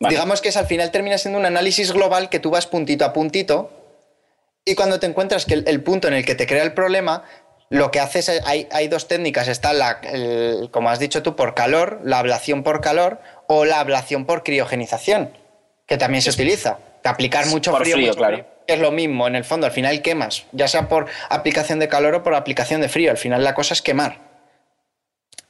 Digamos 0.00 0.40
que 0.40 0.50
es 0.50 0.56
al 0.56 0.66
final 0.66 0.90
termina 0.90 1.18
siendo 1.18 1.38
un 1.38 1.46
análisis 1.46 1.92
global 1.92 2.28
que 2.28 2.38
tú 2.38 2.50
vas 2.50 2.66
puntito 2.66 3.04
a 3.04 3.12
puntito 3.12 3.72
y 4.64 4.74
cuando 4.74 5.00
te 5.00 5.06
encuentras 5.06 5.44
que 5.44 5.54
el, 5.54 5.82
punto 5.82 6.08
en 6.08 6.14
el 6.14 6.24
que 6.24 6.34
te 6.34 6.46
crea 6.46 6.62
el 6.62 6.72
problema, 6.72 7.24
lo 7.70 7.90
que 7.90 7.98
haces, 7.98 8.28
hay, 8.44 8.68
hay 8.70 8.88
dos 8.88 9.08
técnicas, 9.08 9.48
está 9.48 9.72
la, 9.72 10.00
como 10.70 10.90
has 10.90 10.98
dicho 10.98 11.22
tú, 11.22 11.34
por 11.34 11.54
calor, 11.54 12.00
la 12.04 12.18
ablación 12.18 12.62
por 12.62 12.80
calor 12.80 13.20
o 13.46 13.64
la 13.64 13.80
ablación 13.80 14.24
por 14.24 14.42
criogenización 14.42 15.30
que 15.88 15.96
también 15.96 16.22
se 16.22 16.30
utiliza. 16.30 16.78
Aplicar 17.02 17.46
mucho 17.46 17.74
frío, 17.74 18.14
claro. 18.14 18.44
es 18.66 18.78
lo 18.78 18.92
mismo, 18.92 19.26
en 19.26 19.34
el 19.34 19.44
fondo, 19.44 19.66
al 19.66 19.72
final 19.72 20.02
quemas, 20.02 20.44
ya 20.52 20.68
sea 20.68 20.88
por 20.88 21.06
aplicación 21.30 21.78
de 21.78 21.88
calor 21.88 22.16
o 22.16 22.22
por 22.22 22.34
aplicación 22.34 22.82
de 22.82 22.90
frío, 22.90 23.10
al 23.10 23.16
final 23.16 23.42
la 23.42 23.54
cosa 23.54 23.72
es 23.72 23.80
quemar. 23.80 24.28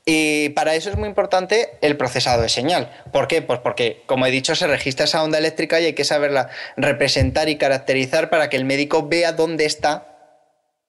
Y 0.07 0.51
para 0.51 0.75
eso 0.77 0.89
es 0.89 0.97
muy 0.97 1.09
importante 1.09 1.77
el 1.83 1.97
procesado 1.97 2.43
de 2.43 2.49
señal. 2.49 2.91
¿Por 3.13 3.27
qué? 3.27 3.43
Pues 3.43 3.59
porque, 3.59 4.05
como 4.07 4.25
he 4.25 4.31
dicho, 4.31 4.55
se 4.55 4.69
registra 4.69 5.05
esa 5.05 5.23
onda 5.23 5.37
eléctrica 5.37 5.81
y 5.81 5.87
hay 5.87 5.93
que 5.95 6.05
saberla 6.05 6.49
representar 6.77 7.49
y 7.49 7.57
caracterizar 7.57 8.31
para 8.31 8.49
que 8.49 8.57
el 8.57 8.65
médico 8.65 9.09
vea 9.09 9.33
dónde 9.33 9.67
está 9.67 10.07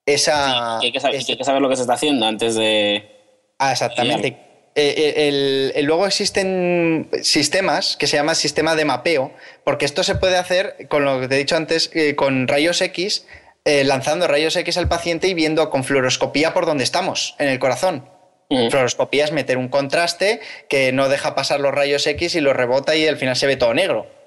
esa... 0.06 0.78
hay, 0.78 0.92
que 0.92 1.00
saber, 1.00 1.20
hay, 1.26 1.36
que 1.36 1.44
saber, 1.44 1.60
lo 1.60 1.68
que 1.68 1.76
se 1.76 1.82
está 1.82 1.94
haciendo 1.94 2.24
antes 2.24 2.54
de, 2.54 3.20
Ah, 3.58 3.72
exactamente. 3.72 4.49
Eh, 4.76 4.94
eh, 4.96 5.72
el, 5.74 5.84
luego 5.84 6.06
existen 6.06 7.08
sistemas 7.22 7.96
que 7.96 8.06
se 8.06 8.16
llama 8.16 8.34
sistema 8.34 8.76
de 8.76 8.84
mapeo, 8.84 9.32
porque 9.64 9.84
esto 9.84 10.04
se 10.04 10.14
puede 10.14 10.36
hacer 10.36 10.86
con 10.88 11.04
lo 11.04 11.20
que 11.20 11.28
te 11.28 11.34
he 11.34 11.38
dicho 11.38 11.56
antes, 11.56 11.90
eh, 11.94 12.14
con 12.14 12.46
rayos 12.46 12.80
X, 12.80 13.26
lanzando 13.64 14.26
rayos 14.26 14.56
X 14.56 14.78
al 14.78 14.88
paciente 14.88 15.28
y 15.28 15.34
viendo 15.34 15.70
con 15.70 15.84
fluoroscopía 15.84 16.52
por 16.52 16.66
dónde 16.66 16.82
estamos, 16.82 17.36
en 17.38 17.48
el 17.48 17.58
corazón. 17.58 18.08
Mm. 18.48 18.68
Fluoroscopía 18.68 19.24
es 19.24 19.32
meter 19.32 19.58
un 19.58 19.68
contraste 19.68 20.40
que 20.68 20.90
no 20.92 21.08
deja 21.08 21.36
pasar 21.36 21.60
los 21.60 21.72
rayos 21.72 22.06
X 22.06 22.34
y 22.34 22.40
los 22.40 22.56
rebota 22.56 22.96
y 22.96 23.06
al 23.06 23.16
final 23.16 23.36
se 23.36 23.46
ve 23.46 23.56
todo 23.56 23.74
negro 23.74 24.19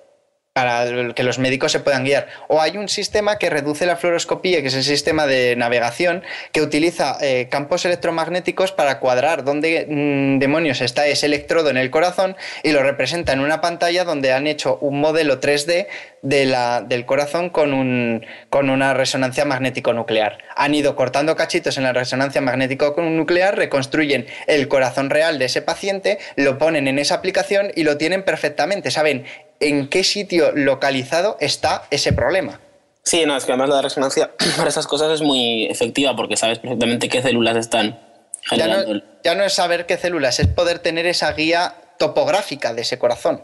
para 0.54 1.14
que 1.16 1.24
los 1.24 1.40
médicos 1.40 1.72
se 1.72 1.80
puedan 1.80 2.06
guiar. 2.06 2.28
O 2.48 2.62
hay 2.62 2.78
un 2.78 2.88
sistema 2.88 3.40
que 3.40 3.50
reduce 3.50 3.88
la 3.88 3.98
fluoroscopía, 3.98 4.62
que 4.62 4.68
es 4.68 4.76
el 4.76 4.84
sistema 4.84 5.26
de 5.26 5.56
navegación, 5.56 6.22
que 6.52 6.62
utiliza 6.62 7.18
eh, 7.22 7.48
campos 7.50 7.86
electromagnéticos 7.86 8.72
para 8.72 9.00
cuadrar 9.00 9.44
dónde 9.44 9.88
mm, 9.90 10.40
demonios 10.40 10.82
está 10.82 11.08
ese 11.08 11.26
electrodo 11.26 11.72
en 11.72 11.78
el 11.78 11.90
corazón 11.90 12.36
y 12.62 12.72
lo 12.72 12.84
representa 12.84 13.34
en 13.34 13.40
una 13.40 13.62
pantalla 13.62 14.04
donde 14.04 14.32
han 14.32 14.46
hecho 14.46 14.78
un 14.80 15.00
modelo 15.02 15.42
3D 15.42 15.88
de 16.22 16.46
la, 16.46 16.82
del 16.82 17.06
corazón 17.06 17.50
con, 17.50 17.74
un, 17.74 18.24
con 18.52 18.70
una 18.70 18.94
resonancia 18.94 19.46
magnético-nuclear. 19.46 20.38
Han 20.56 20.76
ido 20.76 20.96
cortando 20.96 21.36
cachitos 21.36 21.78
en 21.78 21.84
la 21.84 21.94
resonancia 21.94 22.42
magnético-nuclear, 22.42 23.58
reconstruyen 23.58 24.28
el 24.46 24.68
corazón 24.68 25.10
real 25.10 25.40
de 25.40 25.46
ese 25.46 25.64
paciente, 25.64 26.20
lo 26.36 26.60
ponen 26.60 26.88
en 26.88 27.00
esa 27.00 27.16
aplicación 27.16 27.72
y 27.76 27.84
lo 27.84 27.98
tienen 27.98 28.24
perfectamente. 28.24 28.92
Saben 28.92 29.26
en 29.70 29.90
qué 29.90 30.04
sitio 30.04 30.52
localizado 30.54 31.38
está 31.40 31.88
ese 31.92 32.14
problema. 32.14 32.60
Sí, 33.04 33.26
no, 33.26 33.36
es 33.36 33.46
que 33.46 33.52
además 33.52 33.70
la 33.70 33.82
resonancia 33.82 34.32
para 34.58 34.70
esas 34.70 34.88
cosas 34.88 35.12
es 35.12 35.22
muy 35.22 35.66
efectiva 35.66 36.16
porque 36.16 36.38
sabes 36.38 36.60
perfectamente 36.60 37.10
qué 37.10 37.22
células 37.22 37.58
están 37.58 38.00
generando. 38.44 39.02
Ya 39.24 39.36
no, 39.36 39.44
es 39.44 39.54
saber 39.54 39.86
qué 39.86 39.98
células, 39.98 40.40
es 40.40 40.48
poder 40.48 40.80
tener 40.80 41.06
esa 41.06 41.32
guía 41.34 41.76
topográfica 42.00 42.74
de 42.74 42.82
ese 42.82 42.98
corazón. 42.98 43.44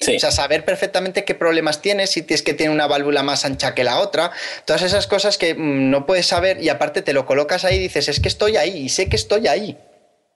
Sí. 0.00 0.16
O 0.16 0.20
sea, 0.20 0.30
saber 0.30 0.64
perfectamente 0.64 1.24
qué 1.24 1.34
problemas 1.34 1.82
tiene, 1.82 2.06
si 2.06 2.22
tienes 2.22 2.42
que 2.42 2.54
tiene 2.54 2.72
una 2.72 2.86
válvula 2.86 3.22
más 3.22 3.44
ancha 3.44 3.74
que 3.74 3.84
la 3.84 3.98
otra, 3.98 4.30
todas 4.64 4.80
esas 4.80 5.06
cosas 5.06 5.36
que 5.36 5.54
mm, 5.54 5.90
no 5.90 6.06
puedes 6.06 6.26
saber 6.26 6.62
y 6.62 6.70
aparte 6.70 7.02
te 7.02 7.12
lo 7.12 7.26
colocas 7.26 7.64
ahí 7.64 7.76
y 7.76 7.80
dices, 7.80 8.08
es 8.08 8.18
que 8.18 8.28
estoy 8.28 8.56
ahí 8.56 8.84
y 8.84 8.88
sé 8.88 9.08
que 9.08 9.16
estoy 9.16 9.46
ahí. 9.46 9.76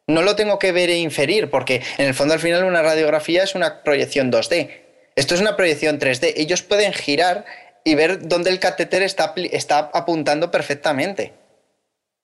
No 0.07 0.21
lo 0.21 0.37
tengo 0.37 0.59
que 0.59 0.71
ver 0.71 0.91
e 0.91 0.99
inferir, 0.99 1.49
porque 1.49 1.81
en 1.97 2.09
el 2.09 2.15
fondo 2.15 2.35
al 2.35 2.41
final 2.41 2.65
una 2.65 2.83
radiografía 2.83 3.43
es 3.43 3.55
una 3.55 3.83
proyección 3.83 4.31
2D. 4.31 4.84
Esto 5.17 5.35
es 5.35 5.41
una 5.41 5.57
proyección 5.57 5.99
3D. 5.99 6.35
Ellos 6.37 6.63
pueden 6.63 6.93
girar 6.93 7.45
y 7.85 7.95
ver 7.95 8.27
dónde 8.27 8.51
el 8.51 8.59
catéter 8.59 9.03
está, 9.03 9.91
apuntando 9.93 10.51
perfectamente. 10.51 11.33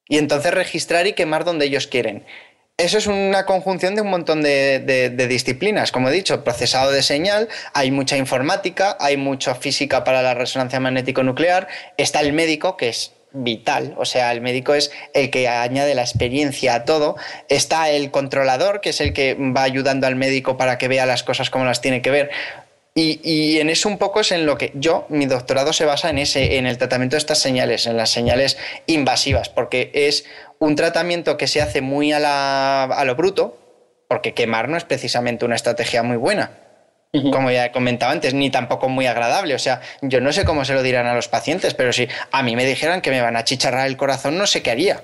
Y 0.09 0.19
entonces 0.19 0.53
registrar 0.53 1.07
y 1.07 1.13
quemar 1.13 1.45
donde 1.45 1.67
ellos 1.67 1.87
quieren. 1.87 2.25
Eso 2.77 2.97
es 2.97 3.07
una 3.07 3.45
conjunción 3.45 3.95
de 3.95 4.01
un 4.01 4.09
montón 4.09 4.43
de, 4.43 5.27
disciplinas. 5.29 5.93
Como 5.93 6.09
he 6.09 6.13
dicho, 6.13 6.43
procesado 6.43 6.91
de 6.91 7.03
señal, 7.03 7.49
hay 7.75 7.91
mucha 7.91 8.17
informática, 8.17 8.97
hay 8.99 9.19
mucha 9.19 9.55
física 9.55 10.03
para 10.03 10.23
la 10.23 10.35
resonancia 10.35 10.81
magnético 10.81 11.23
nuclear, 11.23 11.69
está 11.99 12.21
el 12.21 12.33
médico, 12.33 12.79
que 12.79 12.89
es 12.89 13.13
vital, 13.33 13.95
o 13.97 14.05
sea, 14.05 14.33
el 14.33 14.41
médico 14.41 14.75
es 14.75 14.91
el 15.15 15.31
que 15.31 15.47
añade 15.47 15.95
la 15.95 16.03
experiencia 16.03 16.75
a 16.75 16.85
todo, 16.85 17.17
está 17.49 17.91
el 17.91 18.11
controlador, 18.11 18.81
que 18.81 18.91
es 18.91 19.01
el 19.01 19.13
que 19.13 19.35
va 19.35 19.63
ayudando 19.63 20.07
al 20.09 20.17
médico 20.17 20.57
para 20.57 20.79
que 20.79 20.89
vea 20.89 21.07
las 21.07 21.23
cosas 21.23 21.51
como 21.51 21.65
las 21.65 21.81
tiene 21.81 22.03
que 22.03 22.11
ver. 22.11 22.31
Y, 23.03 23.59
en 23.59 23.71
eso 23.71 23.89
un 23.89 23.99
poco 23.99 24.21
es 24.21 24.31
en 24.33 24.45
lo 24.45 24.59
que 24.59 24.73
yo, 24.75 25.07
mi 25.09 25.27
doctorado 25.27 25.73
se 25.73 25.87
basa 25.87 26.11
en 26.11 26.19
ese, 26.19 26.59
en 26.59 26.67
el 26.67 26.77
tratamiento 26.77 27.15
de 27.15 27.19
estas 27.19 27.39
señales, 27.39 27.87
en 27.87 27.97
las 27.97 28.11
señales 28.11 28.59
invasivas, 28.87 29.49
porque 29.49 29.91
es 29.95 30.25
un 30.59 30.77
tratamiento 30.77 31.37
que 31.37 31.47
se 31.47 31.63
hace 31.63 31.81
muy 31.81 32.13
a, 32.13 32.19
la, 32.19 32.85
a 32.85 33.05
lo 33.05 33.15
bruto, 33.15 33.57
porque 34.09 34.35
quemar 34.35 34.69
no 34.69 34.77
es 34.77 34.85
precisamente 34.85 35.45
una 35.45 35.57
estrategia 35.57 36.03
muy 36.03 36.17
buena, 36.17 36.51
como 37.33 37.51
ya 37.51 37.67
he 37.67 37.73
comentado 37.73 38.13
antes, 38.13 38.35
ni 38.35 38.51
tampoco 38.51 38.89
muy 38.89 39.07
agradable. 39.07 39.55
O 39.55 39.59
sea, 39.59 39.81
yo 40.03 40.21
no 40.21 40.33
sé 40.33 40.45
cómo 40.45 40.65
se 40.65 40.75
lo 40.75 40.83
dirán 40.83 41.07
a 41.07 41.15
los 41.15 41.29
pacientes, 41.29 41.75
pero 41.75 41.93
si 41.93 42.07
a 42.31 42.43
mí 42.43 42.55
me 42.55 42.65
dijeran 42.65 43.01
que 43.01 43.11
me 43.11 43.21
van 43.21 43.37
a 43.37 43.45
chicharrar 43.45 43.87
el 43.87 43.97
corazón, 43.97 44.37
no 44.37 44.47
sé 44.47 44.63
qué 44.63 44.71
haría. 44.71 45.03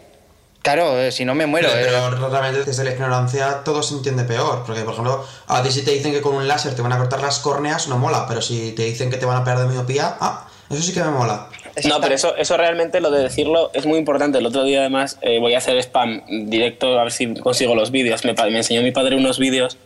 Claro, 0.67 1.01
eh, 1.01 1.13
si 1.13 1.25
no 1.25 1.37
me 1.37 1.47
muero. 1.47 1.69
Pero, 1.73 2.09
eh. 2.09 2.29
realmente 2.29 2.65
desde 2.65 2.83
la 2.83 2.91
ignorancia 2.91 3.63
todo 3.65 3.85
se 3.85 3.95
entiende 3.95 4.25
peor. 4.25 4.65
Porque, 4.67 4.83
por 4.83 4.95
ejemplo, 4.95 5.25
a 5.47 5.63
ti 5.63 5.71
si 5.71 5.85
te 5.85 5.93
dicen 5.93 6.11
que 6.11 6.21
con 6.21 6.35
un 6.35 6.49
láser 6.49 6.75
te 6.75 6.83
van 6.83 6.93
a 6.93 6.99
cortar 6.99 7.23
las 7.23 7.39
córneas, 7.39 7.87
no 7.87 7.99
mola. 7.99 8.25
Pero 8.27 8.43
si 8.43 8.73
te 8.73 8.83
dicen 8.83 9.09
que 9.09 9.17
te 9.17 9.27
van 9.27 9.37
a 9.37 9.45
pegar 9.45 9.61
de 9.61 9.67
miopía, 9.67 10.17
ah, 10.19 10.49
eso 10.69 10.83
sí 10.83 10.93
que 10.93 11.05
me 11.05 11.11
mola. 11.11 11.47
No, 11.85 12.01
pero 12.01 12.17
eso, 12.17 12.35
eso 12.35 12.57
realmente 12.57 13.01
lo 13.01 13.13
de 13.13 13.23
decirlo 13.23 13.71
es 13.75 13.87
muy 13.87 13.97
importante. 13.97 14.39
El 14.39 14.47
otro 14.47 14.65
día 14.65 14.81
además 14.81 15.19
eh, 15.21 15.39
voy 15.39 15.55
a 15.55 15.59
hacer 15.59 15.79
spam 15.79 16.25
directo 16.51 16.99
a 16.99 17.05
ver 17.05 17.13
si 17.13 17.33
consigo 17.35 17.77
los 17.77 17.93
vídeos. 17.93 18.25
Me, 18.25 18.33
me 18.33 18.57
enseñó 18.57 18.83
mi 18.83 18.91
padre 18.91 19.15
unos 19.15 19.39
vídeos 19.39 19.79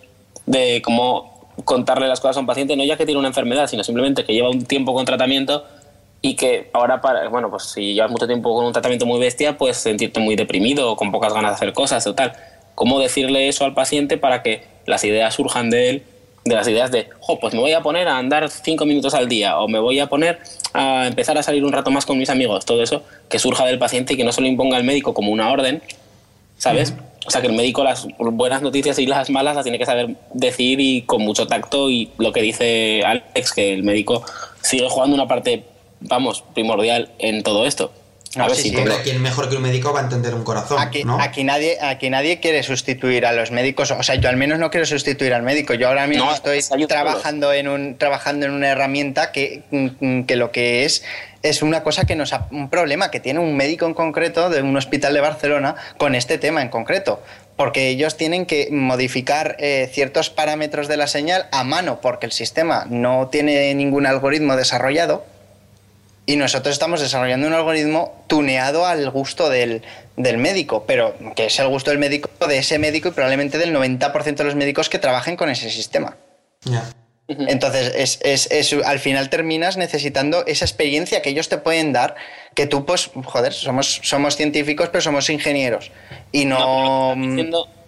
de 0.47 0.81
cómo 0.83 1.51
contarle 1.67 2.09
las 2.09 2.21
cosas 2.21 2.39
a 2.39 2.41
un 2.41 2.47
paciente, 2.47 2.75
no 2.75 2.85
ya 2.85 2.97
que 2.97 3.05
tiene 3.05 3.19
una 3.19 3.29
enfermedad, 3.29 3.67
sino 3.67 3.85
simplemente 3.85 4.25
que 4.25 4.33
lleva 4.33 4.49
un 4.49 4.65
tiempo 4.65 4.95
con 4.95 5.05
tratamiento 5.05 5.67
y 6.23 6.37
que 6.37 6.69
ahora, 6.73 7.01
para, 7.01 7.29
bueno, 7.29 7.51
pues 7.51 7.65
si 7.65 7.95
llevas 7.95 8.11
mucho 8.11 8.27
tiempo 8.27 8.55
con 8.55 8.67
un 8.67 8.73
tratamiento 8.73 9.07
muy 9.07 9.19
bestia, 9.19 9.57
pues 9.57 9.79
sentirte 9.79 10.21
muy 10.21 10.37
deprimido 10.37 10.93
o 10.93 10.97
con 10.97 11.11
pocas 11.11 11.33
ganas 11.33 11.53
de 11.53 11.55
hacer 11.57 11.73
cosas 11.73 12.07
o 12.07 12.15
tal. 12.15 12.33
¿Cómo 12.75 13.01
decirle 13.01 13.49
eso 13.49 13.65
al 13.65 13.75
paciente 13.75 14.19
para 14.19 14.43
que 14.43 14.65
las 14.87 15.03
ideas 15.05 15.35
surjan 15.35 15.71
de 15.71 15.91
él, 15.91 16.03
de 16.45 16.55
las 16.55 16.67
ideas 16.69 16.91
de, 16.91 17.09
oh, 17.27 17.39
pues 17.39 17.55
me 17.55 17.61
voy 17.61 17.73
a 17.73 17.83
poner 17.83 18.09
a 18.09 18.19
andar 18.19 18.49
cinco 18.49 18.87
minutos 18.87 19.15
al 19.15 19.29
día 19.29 19.59
o 19.59 19.69
me 19.69 19.79
voy 19.79 19.99
a 20.01 20.09
poner 20.09 20.39
a 20.73 21.07
empezar 21.07 21.37
a 21.39 21.43
salir 21.43 21.65
un 21.65 21.73
rato 21.73 21.91
más 21.91 22.07
con 22.07 22.19
mis 22.19 22.31
amigos, 22.31 22.65
todo 22.65 22.83
eso, 22.83 23.03
que 23.29 23.39
surja 23.39 23.65
del 23.67 23.79
paciente 23.79 24.15
y 24.15 24.17
que 24.17 24.25
no 24.25 24.33
se 24.33 24.41
lo 24.41 24.47
imponga 24.47 24.77
al 24.77 24.85
médico 24.85 25.15
como 25.15 25.33
una 25.33 25.51
orden, 25.51 25.83
¿sabes? 26.57 26.95
O 27.27 27.31
sea, 27.31 27.43
que 27.43 27.49
el 27.49 27.53
médico 27.53 27.85
las 27.85 28.09
buenas 28.19 28.63
noticias 28.63 28.99
y 28.99 29.07
las 29.07 29.29
malas 29.29 29.55
las 29.55 29.65
tiene 29.65 29.79
que 29.79 29.85
saber 29.85 30.17
decir 30.33 30.81
y 30.81 31.03
con 31.03 31.23
mucho 31.23 31.47
tacto 31.47 31.91
y 31.91 32.11
lo 32.17 32.33
que 32.33 32.41
dice 32.41 33.03
Alex, 33.05 33.53
que 33.53 33.75
el 33.75 33.83
médico 33.83 34.25
sigue 34.63 34.89
jugando 34.89 35.15
una 35.15 35.29
parte 35.29 35.65
vamos, 36.01 36.45
primordial 36.55 37.13
en 37.19 37.43
todo 37.43 37.67
esto. 37.67 37.93
A 38.37 38.47
ver 38.47 38.57
si 38.57 38.73
¿quién 39.03 39.21
mejor 39.21 39.49
que 39.49 39.57
un 39.57 39.63
médico 39.63 39.93
va 39.93 40.01
a 40.01 40.03
entender 40.05 40.35
un 40.35 40.45
corazón? 40.45 40.79
Aquí, 40.81 41.03
aquí, 41.19 41.43
nadie, 41.43 41.79
aquí 41.81 42.11
nadie 42.11 42.39
quiere 42.39 42.63
sustituir 42.63 43.27
a 43.27 43.33
los 43.33 43.51
médicos. 43.51 43.91
O 43.91 44.03
sea, 44.05 44.15
yo 44.15 44.29
al 44.29 44.37
menos 44.37 44.61
no 44.61 44.71
quiero 44.71 44.87
sustituir 44.87 45.35
al 45.35 45.43
médico. 45.43 45.75
Yo 45.75 45.89
ahora 45.89 46.07
mismo 46.07 46.31
estoy 46.33 46.63
trabajando 46.87 47.53
en, 47.53 47.67
un, 47.67 47.99
trabajando 47.99 48.47
en 48.47 48.53
una 48.53 48.69
herramienta 48.69 49.33
que, 49.33 49.63
que 50.29 50.37
lo 50.37 50.53
que 50.53 50.85
es 50.85 51.03
es 51.43 51.63
una 51.63 51.83
cosa 51.83 52.05
que 52.05 52.17
nos 52.17 52.35
un 52.51 52.69
problema 52.69 53.11
que 53.11 53.19
tiene 53.19 53.41
un 53.41 53.57
médico 53.57 53.87
en 53.87 53.95
concreto 53.95 54.51
de 54.51 54.63
un 54.63 54.77
hospital 54.77 55.15
de 55.15 55.21
Barcelona 55.21 55.75
con 55.97 56.15
este 56.15 56.39
tema 56.39 56.61
en 56.61 56.69
concreto 56.69 57.23
porque 57.57 57.89
ellos 57.89 58.17
tienen 58.17 58.47
que 58.47 58.69
modificar 58.71 59.57
eh, 59.59 59.91
ciertos 59.93 60.31
parámetros 60.31 60.87
de 60.87 60.97
la 60.99 61.07
señal 61.07 61.47
a 61.51 61.65
mano 61.65 62.01
porque 62.01 62.27
el 62.27 62.33
sistema 62.33 62.87
no 62.91 63.29
tiene 63.29 63.75
ningún 63.75 64.07
algoritmo 64.07 64.55
desarrollado 64.57 65.25
y 66.27 66.37
nosotros 66.37 66.73
estamos 66.73 67.01
desarrollando 67.01 67.47
un 67.47 67.55
algoritmo 67.55 68.23
tuneado 68.27 68.87
al 68.87 69.11
gusto 69.11 69.49
del, 69.49 69.83
médico, 70.17 70.85
pero 70.87 71.15
que 71.35 71.47
es 71.47 71.59
el 71.59 71.69
gusto 71.69 71.91
del 71.91 71.99
médico, 71.99 72.31
de 72.47 72.59
ese 72.59 72.79
médico 72.79 73.09
y 73.09 73.11
probablemente 73.13 73.59
del 73.59 73.75
90% 73.75 74.37
de 74.37 74.45
los 74.45 74.55
médicos 74.55 74.89
que 74.89 74.99
trabajen 74.99 75.37
con 75.37 75.51
ese 75.51 75.71
sistema. 75.71 76.17
Entonces, 77.27 78.21
es, 78.23 78.73
al 78.85 78.99
final 78.99 79.31
terminas 79.31 79.77
necesitando 79.77 80.45
esa 80.47 80.65
experiencia 80.65 81.23
que 81.23 81.31
ellos 81.31 81.49
te 81.49 81.59
pueden 81.59 81.93
dar, 81.93 82.17
que 82.55 82.67
tú, 82.67 82.85
pues, 82.85 83.11
joder, 83.25 83.53
somos, 83.53 84.01
somos 84.03 84.37
científicos, 84.37 84.89
pero 84.91 85.01
somos 85.01 85.31
ingenieros. 85.31 85.91
Y 86.33 86.45
no... 86.45 87.15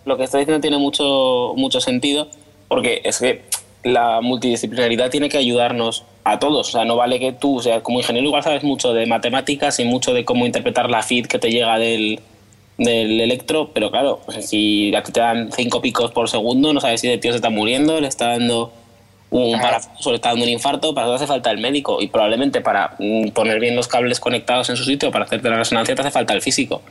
lo, 0.05 0.16
que 0.16 0.25
estoy 0.25 0.40
diciendo 0.40 0.61
tiene 0.61 0.79
mucho, 0.79 1.55
mucho 1.57 1.81
sentido, 1.81 2.29
porque 2.68 3.03
es 3.05 3.18
que 3.18 3.42
la 3.83 4.21
multidisciplinaridad 4.21 5.11
tiene 5.11 5.29
que 5.29 5.38
ayudarnos 5.38 6.05
a 6.25 6.39
todos. 6.39 6.69
O 6.69 6.73
sea, 6.73 6.85
no 6.85 6.97
vale 6.97 7.19
que 7.19 7.33
tú, 7.33 7.59
o 7.59 7.63
sea, 7.63 7.83
como 7.83 7.99
ingeniero 7.99 8.27
igual 8.27 8.43
sabes 8.43 8.63
mucho 8.63 8.93
de 8.93 9.07
matemáticas 9.07 9.79
y 9.81 9.85
mucho 9.85 10.15
de 10.15 10.25
cómo 10.25 10.47
interpretar 10.47 10.91
la 10.91 11.03
feed 11.03 11.27
que 11.27 11.39
te 11.39 11.51
llega 11.51 11.79
del, 11.79 12.21
del 12.79 13.21
electro, 13.21 13.71
pero 13.73 13.91
claro, 13.91 14.21
pues 14.25 14.49
si 14.49 14.93
te 15.13 15.21
dan 15.21 15.51
cinco 15.53 15.81
picos 15.81 16.11
por 16.13 16.29
segundo, 16.29 16.73
no 16.73 16.81
sabes 16.81 17.01
si 17.01 17.09
el 17.09 17.21
tío 17.21 17.33
se 17.33 17.37
está 17.37 17.51
muriendo, 17.51 18.01
le 18.01 18.09
está 18.09 18.29
dando 18.29 18.73
un 19.31 19.59
parafuso, 19.59 20.11
le 20.11 20.17
está 20.17 20.29
dando 20.31 20.45
un 20.45 20.51
infarto, 20.51 20.95
para 20.95 21.07
eso 21.07 21.15
hace 21.15 21.27
falta 21.27 21.51
el 21.51 21.59
médico 21.59 22.01
y 22.01 22.09
probablemente 22.09 22.61
para 22.61 22.95
mm, 22.99 23.29
poner 23.29 23.61
bien 23.61 23.75
los 23.75 23.89
cables 23.89 24.21
conectados 24.21 24.69
en 24.71 24.77
su 24.77 24.85
sitio, 24.85 25.11
para 25.11 25.25
hacerte 25.25 25.49
la 25.49 25.57
resonancia, 25.57 25.95
te 25.95 26.03
hace 26.03 26.11
falta 26.11 26.35
el 26.35 26.43
físico. 26.43 26.83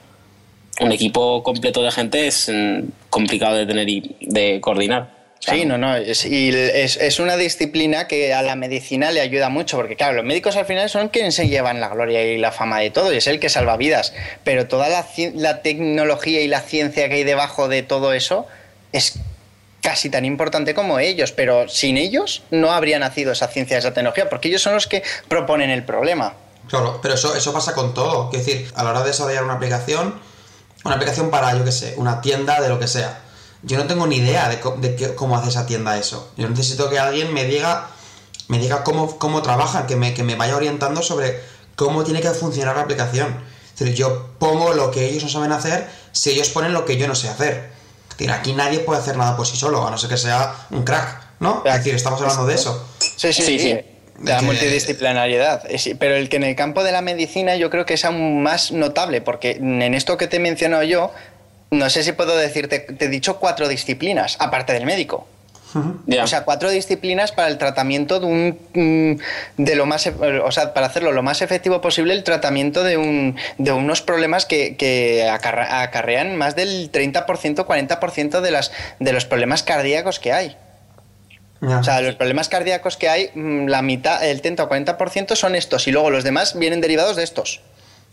Un 0.80 0.92
equipo 0.92 1.44
completo 1.44 1.84
de 1.84 1.92
gente 1.92 2.28
es 2.28 2.50
mm, 2.52 3.10
complicado 3.10 3.56
de 3.56 3.66
tener 3.66 3.88
y 3.88 4.16
de 4.22 4.60
coordinar. 4.60 5.21
Sí, 5.42 5.66
no, 5.66 5.78
no, 5.80 5.96
es, 5.96 6.24
y 6.24 6.50
es, 6.56 7.20
una 7.20 7.36
disciplina 7.36 8.08
que 8.08 8.32
a 8.32 8.44
la 8.44 8.56
medicina 8.56 9.12
le 9.12 9.22
ayuda 9.22 9.50
mucho, 9.50 9.76
porque 9.76 9.96
claro, 9.96 10.14
los 10.14 10.24
médicos 10.24 10.56
al 10.56 10.66
final 10.66 10.88
son 10.88 11.10
quienes 11.10 11.34
se 11.34 11.48
llevan 11.50 11.82
la 11.82 11.90
gloria 11.90 12.24
y 12.24 12.38
la 12.38 12.52
fama 12.52 12.80
de 12.80 12.92
todo, 12.92 13.12
y 13.12 13.18
es 13.18 13.26
el 13.26 13.40
que 13.40 13.50
salva 13.50 13.76
vidas, 13.76 14.14
pero 14.44 14.68
toda 14.68 14.88
la, 14.88 15.06
la 15.34 15.64
tecnología 15.64 16.42
y 16.42 16.48
la 16.48 16.62
ciencia 16.62 17.10
que 17.10 17.16
hay 17.16 17.24
debajo 17.24 17.68
de 17.68 17.82
todo 17.82 18.14
eso 18.14 18.46
es 18.92 19.18
casi 19.82 20.12
tan 20.12 20.26
importante 20.26 20.76
como 20.76 21.00
ellos, 21.00 21.32
pero 21.32 21.68
sin 21.68 21.98
ellos 21.98 22.44
no 22.52 22.72
habría 22.72 23.00
nacido 23.00 23.32
esa 23.32 23.48
ciencia, 23.48 23.80
esa 23.80 23.96
tecnología, 23.96 24.30
porque 24.30 24.50
ellos 24.50 24.62
son 24.62 24.76
los 24.76 24.86
que 24.86 25.02
proponen 25.28 25.72
el 25.72 25.84
problema. 25.84 26.36
Claro, 26.70 27.00
pero 27.02 27.16
eso, 27.16 27.36
eso 27.36 27.52
pasa 27.52 27.74
con 27.74 27.96
todo, 27.96 28.30
es 28.32 28.46
decir, 28.46 28.72
a 28.76 28.84
la 28.84 28.92
hora 28.92 29.00
de 29.02 29.08
desarrollar 29.08 29.44
una 29.44 29.54
aplicación 29.56 30.22
una 30.84 30.96
aplicación 30.96 31.30
para, 31.30 31.56
yo 31.56 31.64
qué 31.64 31.72
sé, 31.72 31.94
una 31.98 32.22
tienda 32.22 32.60
de 32.60 32.70
lo 32.70 32.80
que 32.80 32.88
sea. 32.88 33.20
Yo 33.64 33.78
no 33.78 33.86
tengo 33.86 34.08
ni 34.08 34.18
idea 34.18 34.50
de, 34.50 34.60
co- 34.60 34.78
de 34.80 34.96
qué- 34.96 35.14
cómo 35.16 35.38
hace 35.38 35.50
esa 35.50 35.66
tienda 35.66 35.98
eso. 35.98 36.32
Yo 36.38 36.50
necesito 36.50 36.90
que 36.90 36.98
alguien 37.00 37.34
me 37.34 37.46
diga, 37.46 37.88
me 38.48 38.58
diga 38.60 38.84
cómo, 38.84 39.18
cómo 39.20 39.42
trabaja, 39.42 39.86
que 39.88 39.96
me, 39.96 40.14
que 40.14 40.24
me 40.24 40.36
vaya 40.36 40.56
orientando 40.56 41.02
sobre 41.04 41.40
cómo 41.76 42.04
tiene 42.04 42.22
que 42.22 42.30
funcionar 42.32 42.76
la 42.76 42.82
aplicación. 42.84 43.36
Es 43.74 43.80
decir, 43.80 43.96
yo 43.96 44.30
pongo 44.40 44.74
lo 44.74 44.92
que 44.92 45.06
ellos 45.06 45.24
no 45.24 45.30
saben 45.30 45.52
hacer 45.52 45.88
si 46.12 46.32
ellos 46.32 46.50
ponen 46.50 46.74
lo 46.74 46.86
que 46.86 46.98
yo 46.98 47.08
no 47.08 47.16
sé 47.16 47.30
hacer. 47.30 47.70
Es 48.12 48.18
decir, 48.18 48.32
aquí 48.32 48.54
nadie 48.54 48.80
puede 48.80 49.00
hacer 49.00 49.16
nada 49.18 49.36
por 49.38 49.48
sí 49.48 49.56
solo, 49.58 49.88
a 49.88 49.92
no 49.92 49.98
ser 49.98 50.10
que 50.10 50.18
sea 50.18 50.54
un 50.72 50.84
crack, 50.84 51.22
¿no? 51.40 51.64
Es 51.66 51.74
decir, 51.76 51.96
estamos 51.96 52.20
hablando 52.22 52.46
de 52.46 52.56
eso. 52.56 52.86
Sí, 53.00 53.32
sí, 53.34 53.44
Sí, 53.44 53.60
sí. 53.60 53.80
La 54.24 54.38
Que- 54.38 54.46
multidisciplinariedad. 54.46 55.64
Pero 55.98 56.16
el 56.16 56.30
que 56.30 56.36
en 56.36 56.44
el 56.44 56.56
campo 56.56 56.84
de 56.84 56.92
la 56.92 57.02
medicina 57.02 57.56
yo 57.56 57.72
creo 57.72 57.88
que 57.88 57.96
es 57.96 58.06
aún 58.06 58.44
más 58.44 58.72
notable, 58.72 59.22
porque 59.22 59.52
en 59.52 59.94
esto 59.96 60.16
que 60.18 60.28
te 60.28 60.38
he 60.38 60.40
mencionado 60.40 60.84
yo, 60.84 61.12
no 61.72 61.90
sé 61.90 62.04
si 62.04 62.12
puedo 62.12 62.36
decirte, 62.38 62.80
te 62.80 63.06
he 63.06 63.10
dicho 63.10 63.38
cuatro 63.40 63.68
disciplinas, 63.68 64.36
aparte 64.40 64.74
del 64.74 64.86
médico. 64.86 65.28
O 65.74 66.28
sea, 66.28 66.44
cuatro 66.44 66.70
disciplinas 66.70 67.32
para 67.32 67.48
el 67.48 67.58
tratamiento 67.58 68.20
de 68.20 68.26
un 68.26 68.60
mm, 68.74 69.62
de 69.64 69.76
lo 69.76 69.86
más 69.86 70.06
e- 70.06 70.10
o 70.44 70.52
sea, 70.52 70.74
para 70.74 70.88
hacerlo 70.88 71.14
lo 71.14 71.24
más 71.24 71.42
efectivo 71.42 71.80
posible 71.80 72.14
el 72.14 72.26
tratamiento 72.26 72.84
de 72.84 72.98
un 72.98 73.38
de 73.58 73.72
unos 73.72 74.02
problemas 74.02 74.46
que, 74.46 74.76
que 74.76 75.30
acarrean 75.30 76.36
más 76.36 76.58
del 76.58 76.92
30%, 76.92 77.26
40% 77.66 78.42
de 78.42 78.52
las 78.52 78.74
de 79.00 79.14
los 79.14 79.24
problemas 79.24 79.64
cardíacos 79.64 80.20
que 80.20 80.34
hay. 80.34 80.58
Ya. 81.62 81.78
O 81.80 81.84
sea, 81.86 82.02
los 82.02 82.16
problemas 82.16 82.50
cardíacos 82.50 82.98
que 82.98 83.08
hay, 83.08 83.30
mm, 83.34 83.68
la 83.68 83.82
mitad, 83.82 84.22
el 84.26 84.42
30 84.42 84.64
o 84.64 84.70
40% 84.70 85.36
son 85.38 85.56
estos 85.56 85.88
y 85.88 85.92
luego 85.94 86.10
los 86.10 86.26
demás 86.26 86.60
vienen 86.60 86.82
derivados 86.82 87.16
de 87.16 87.24
estos. 87.24 87.62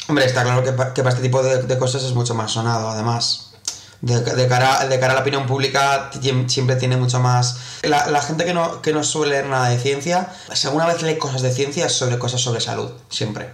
Hombre, 0.06 0.26
está 0.26 0.44
claro 0.44 0.62
que, 0.62 0.70
pa- 0.72 0.94
que 0.94 1.02
para 1.02 1.10
este 1.16 1.22
tipo 1.26 1.42
de, 1.42 1.62
de 1.64 1.76
cosas 1.78 2.04
es 2.04 2.12
mucho 2.12 2.34
más 2.34 2.52
sonado, 2.52 2.88
además. 2.88 3.47
De, 4.00 4.46
cara, 4.48 4.86
de 4.86 5.00
cara 5.00 5.12
a 5.12 5.16
la 5.16 5.22
opinión 5.22 5.46
pública 5.46 6.10
siempre 6.46 6.76
tiene 6.76 6.96
mucho 6.96 7.18
más... 7.18 7.80
La, 7.82 8.20
gente 8.22 8.44
que 8.44 8.54
no, 8.54 8.80
que 8.80 8.92
no 8.92 9.02
suele 9.02 9.32
leer 9.32 9.46
nada 9.46 9.68
de 9.68 9.78
ciencia, 9.78 10.28
si 10.52 10.66
alguna 10.68 10.86
vez 10.86 11.02
lee 11.02 11.18
cosas 11.18 11.42
de 11.42 11.52
ciencia 11.52 11.88
sobre 11.88 12.18
cosas 12.18 12.40
sobre 12.40 12.60
salud, 12.60 12.90
siempre. 13.08 13.48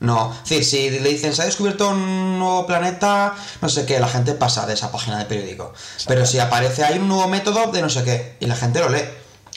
No, 0.00 0.34
es 0.48 0.70
si 0.70 0.88
le 0.88 1.10
dicen 1.10 1.34
se 1.34 1.42
ha 1.42 1.44
descubierto 1.44 1.90
un 1.90 2.38
nuevo 2.38 2.66
planeta, 2.66 3.34
no 3.60 3.68
sé 3.68 3.84
qué, 3.84 4.00
la 4.00 4.08
gente 4.08 4.32
pasa 4.32 4.66
de 4.66 4.72
esa 4.72 4.90
página 4.90 5.18
de 5.18 5.26
periódico. 5.26 5.74
Pero 6.06 6.24
si 6.24 6.38
aparece 6.38 6.84
hay 6.84 6.98
un 6.98 7.08
nuevo 7.08 7.28
método 7.28 7.70
de 7.70 7.82
no 7.82 7.90
sé 7.90 8.02
qué, 8.02 8.36
y 8.40 8.46
la 8.46 8.56
gente 8.56 8.80
lo 8.80 8.88
lee. 8.88 9.04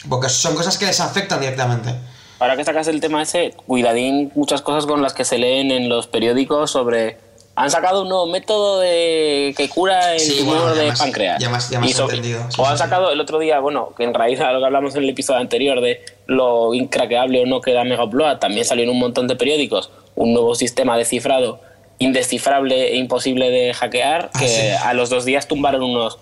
Porque 0.06 0.28
son 0.28 0.54
cosas 0.54 0.76
que 0.76 0.84
les 0.84 1.00
afectan 1.00 1.40
directamente. 1.40 1.94
Ahora 2.38 2.56
que 2.56 2.64
sacas 2.64 2.88
el 2.88 3.00
tema 3.00 3.22
ese, 3.22 3.54
cuidadín 3.66 4.32
muchas 4.34 4.60
cosas 4.60 4.84
con 4.84 5.00
las 5.00 5.14
que 5.14 5.24
se 5.24 5.38
leen 5.38 5.70
en 5.70 5.88
los 5.88 6.06
periódicos 6.06 6.70
sobre... 6.70 7.23
Han 7.56 7.70
sacado 7.70 8.02
un 8.02 8.08
nuevo 8.08 8.26
método 8.26 8.80
de 8.80 9.54
que 9.56 9.68
cura 9.68 10.14
el 10.14 10.20
Sí, 10.20 10.38
tumor 10.40 10.56
bueno, 10.58 10.74
de 10.74 10.88
más- 10.88 10.98
páncreas. 10.98 11.38
ya 11.40 11.48
más- 11.48 11.70
ya 11.70 11.78
más 11.78 11.88
Y 11.88 11.92
so- 11.92 12.04
entendido, 12.04 12.44
sí, 12.50 12.60
o 12.60 12.66
han 12.66 12.76
sacado 12.76 13.12
el 13.12 13.20
otro 13.20 13.38
día, 13.38 13.60
bueno, 13.60 13.92
que 13.96 14.02
en 14.02 14.12
raíz 14.12 14.40
a 14.40 14.50
lo 14.52 14.58
que 14.58 14.66
hablamos 14.66 14.94
en 14.96 15.04
el 15.04 15.10
episodio 15.10 15.38
anterior 15.40 15.80
de 15.80 16.04
lo 16.26 16.74
incraqueable 16.74 17.42
o 17.42 17.46
no 17.46 17.60
que 17.60 17.72
da 17.72 17.84
Mega 17.84 18.02
Upload, 18.04 18.38
también 18.38 18.64
salió 18.64 18.82
en 18.84 18.90
un 18.90 18.98
montón 18.98 19.28
de 19.28 19.36
periódicos 19.36 19.90
un 20.16 20.32
nuevo 20.32 20.54
sistema 20.56 20.96
de 20.96 21.04
cifrado 21.04 21.60
indescifrable 22.00 22.92
e 22.92 22.96
imposible 22.96 23.50
de 23.50 23.72
hackear, 23.72 24.30
Ah, 24.34 24.38
que 24.40 24.48
sí. 24.48 24.66
a 24.84 24.92
los 24.94 25.08
dos 25.10 25.24
días 25.24 25.46
tumbaron 25.46 25.82
unos 25.84 26.18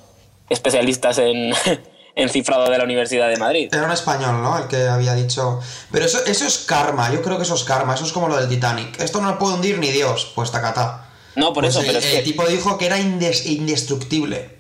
especialistas 0.51 1.17
en, 1.19 1.53
en 2.15 2.29
cifrado 2.29 2.71
de 2.71 2.77
la 2.77 2.85
Universidad 2.85 3.29
de 3.31 3.39
Madrid. 3.39 3.71
Era 3.73 3.85
un 3.85 3.91
español, 3.93 4.43
¿no? 4.43 4.59
El 4.59 4.69
que 4.69 4.87
había 4.87 5.15
dicho. 5.15 5.61
Pero 5.91 6.05
eso, 6.05 6.19
eso 6.27 6.47
es 6.47 6.59
karma, 6.59 7.11
yo 7.11 7.23
creo 7.23 7.39
que 7.39 7.45
eso 7.45 7.55
es 7.55 7.65
karma, 7.65 7.95
eso 7.95 8.05
es 8.05 8.13
como 8.13 8.29
lo 8.29 8.37
del 8.37 8.49
Titanic. 8.51 9.01
Esto 9.01 9.21
no 9.23 9.31
lo 9.31 9.39
puede 9.39 9.55
hundir 9.55 9.79
ni 9.79 9.91
Dios, 9.91 10.31
pues 10.35 10.51
tacatá. 10.51 11.02
No, 11.37 11.53
por 11.53 11.65
Pues 11.65 11.75
eso, 11.75 11.81
el, 11.81 11.87
pero 11.87 11.99
es 11.99 12.05
el 12.07 12.17
que... 12.19 12.23
tipo 12.23 12.47
dijo 12.47 12.77
que 12.79 12.87
era 12.87 12.99
indes- 12.99 13.47
indestructible. 13.47 14.51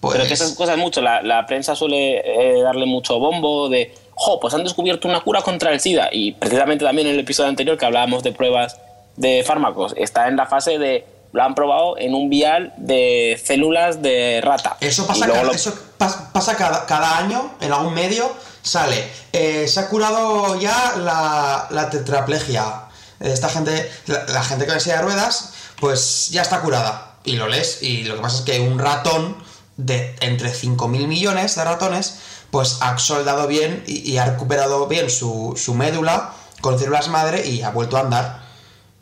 Pues, 0.00 0.14
Pero 0.16 0.28
que 0.28 0.34
esas 0.34 0.52
cosas 0.52 0.76
mucho, 0.76 1.00
la, 1.00 1.22
la 1.22 1.46
prensa 1.46 1.74
suele 1.74 2.18
eh, 2.24 2.60
darle 2.62 2.84
mucho 2.86 3.18
bombo 3.18 3.68
de, 3.68 3.94
jo, 4.14 4.38
pues 4.38 4.52
han 4.54 4.62
descubierto 4.62 5.08
una 5.08 5.20
cura 5.22 5.40
contra 5.42 5.72
el 5.72 5.80
SIDA. 5.80 6.10
Y 6.12 6.32
precisamente 6.32 6.84
también 6.84 7.08
en 7.08 7.14
el 7.14 7.20
episodio 7.20 7.48
anterior 7.48 7.78
que 7.78 7.86
hablábamos 7.86 8.22
de 8.22 8.32
pruebas 8.32 8.76
de 9.16 9.42
fármacos, 9.46 9.94
está 9.96 10.28
en 10.28 10.36
la 10.36 10.44
fase 10.46 10.78
de, 10.78 11.06
lo 11.32 11.42
han 11.42 11.54
probado 11.54 11.96
en 11.98 12.14
un 12.14 12.28
vial 12.28 12.74
de 12.76 13.40
células 13.42 14.02
de 14.02 14.40
rata. 14.44 14.76
Eso 14.80 15.06
pasa, 15.06 15.26
cada, 15.26 15.42
lo- 15.44 15.52
eso 15.52 15.72
pas- 15.98 16.30
pasa 16.32 16.54
cada, 16.56 16.84
cada 16.84 17.16
año, 17.16 17.54
en 17.62 17.72
algún 17.72 17.94
medio, 17.94 18.30
sale. 18.62 19.02
eh, 19.32 19.66
se 19.66 19.80
ha 19.80 19.88
curado 19.88 20.60
ya 20.60 20.94
la, 20.98 21.66
la 21.70 21.88
tetraplegia. 21.88 22.82
Esta 23.18 23.48
gente, 23.48 23.90
la, 24.06 24.24
la 24.26 24.42
gente 24.44 24.66
con 24.66 24.78
silla 24.78 24.96
de 24.96 25.02
ruedas, 25.02 25.54
pues 25.80 26.28
ya 26.30 26.42
está 26.42 26.60
curada. 26.60 27.16
Y 27.24 27.36
lo 27.36 27.48
lees, 27.48 27.82
y 27.82 28.04
lo 28.04 28.16
que 28.16 28.22
pasa 28.22 28.38
es 28.38 28.42
que 28.42 28.60
un 28.60 28.78
ratón 28.78 29.36
de 29.76 30.14
entre 30.20 30.52
5.000 30.52 31.06
millones 31.06 31.54
de 31.56 31.64
ratones, 31.64 32.18
pues 32.50 32.78
ha 32.80 32.96
soldado 32.98 33.46
bien 33.46 33.82
y, 33.86 34.16
ha 34.16 34.24
recuperado 34.24 34.86
bien 34.86 35.10
su, 35.10 35.54
su 35.56 35.74
médula 35.74 36.32
con 36.60 36.78
células 36.78 37.08
madre 37.08 37.46
y 37.46 37.62
ha 37.62 37.70
vuelto 37.70 37.96
a 37.96 38.00
andar. 38.00 38.42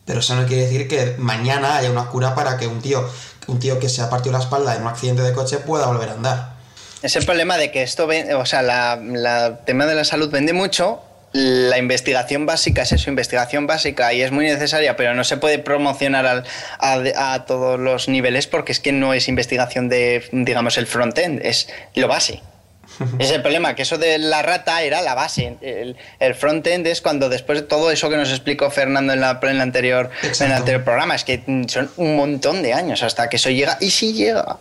Pero 0.04 0.20
eso 0.20 0.34
no 0.34 0.46
quiere 0.46 0.64
decir 0.64 0.88
que 0.88 1.14
mañana 1.18 1.76
haya 1.76 1.90
una 1.90 2.06
cura 2.06 2.34
para 2.34 2.56
que 2.56 2.66
un 2.66 2.80
tío, 2.80 3.08
un 3.46 3.58
tío 3.58 3.78
que 3.78 3.88
se 3.88 4.02
ha 4.02 4.10
partido 4.10 4.32
la 4.32 4.42
espalda 4.42 4.74
en 4.74 4.82
un 4.82 4.88
accidente 4.88 5.22
de 5.22 5.32
coche 5.32 5.58
pueda 5.58 5.87
volver 5.87 6.10
a 6.10 6.12
andar. 6.12 6.54
Es 7.02 7.16
el 7.16 7.24
problema 7.24 7.56
de 7.56 7.70
que 7.70 7.82
esto, 7.82 8.08
o 8.38 8.46
sea, 8.46 8.62
la, 8.62 8.96
la 8.96 9.64
tema 9.64 9.87
de 9.87 9.94
la 9.94 10.04
salud 10.04 10.30
vende 10.30 10.52
mucho. 10.52 11.00
La 11.37 11.79
investigación 11.79 12.47
básica 12.47 12.83
es 12.83 12.92
eso, 12.92 13.11
investigación 13.11 13.66
básica 13.66 14.12
y 14.12 14.23
es 14.23 14.31
muy 14.31 14.44
necesaria, 14.44 14.94
pero 14.97 15.14
no 15.14 15.25
se 15.25 15.37
puede 15.37 15.59
promocionar 15.59 16.25
al- 16.27 16.44
a, 16.79 17.33
a 17.35 17.44
todos 17.44 17.79
los 17.81 18.09
niveles 18.09 18.47
porque 18.47 18.70
es 18.70 18.79
que 18.79 18.92
no 18.92 19.12
es 19.14 19.27
investigación 19.29 19.88
de, 19.88 20.29
digamos, 20.31 20.79
el 20.79 20.87
front-end, 20.87 21.40
es 21.44 21.68
lo 21.97 22.07
base. 22.07 22.40
Es 23.18 23.33
el 23.33 23.42
problema, 23.42 23.75
que 23.75 23.83
eso 23.83 23.99
de 23.99 24.18
la 24.18 24.42
rata 24.42 24.81
era 24.83 25.03
la 25.03 25.16
base. 25.16 25.57
El, 25.61 25.97
el 26.20 26.35
front-end 26.37 26.87
es 26.87 27.01
cuando 27.01 27.29
después 27.29 27.61
de 27.62 27.66
todo 27.66 27.90
eso 27.90 28.09
que 28.09 28.16
nos 28.16 28.31
explicó 28.31 28.70
Fernando 28.70 29.12
en, 29.12 29.20
la, 29.20 29.40
en, 29.42 29.49
el 29.49 29.61
anterior, 29.61 30.11
en 30.23 30.47
el 30.47 30.53
anterior 30.53 30.85
programa, 30.85 31.16
es 31.16 31.25
que 31.25 31.42
son 31.66 31.90
un 31.97 32.14
montón 32.14 32.62
de 32.62 32.73
años 32.75 33.03
hasta 33.03 33.29
que 33.29 33.37
eso 33.37 33.51
llega 33.51 33.77
y 33.81 33.90
sí 33.90 34.12
llega. 34.12 34.59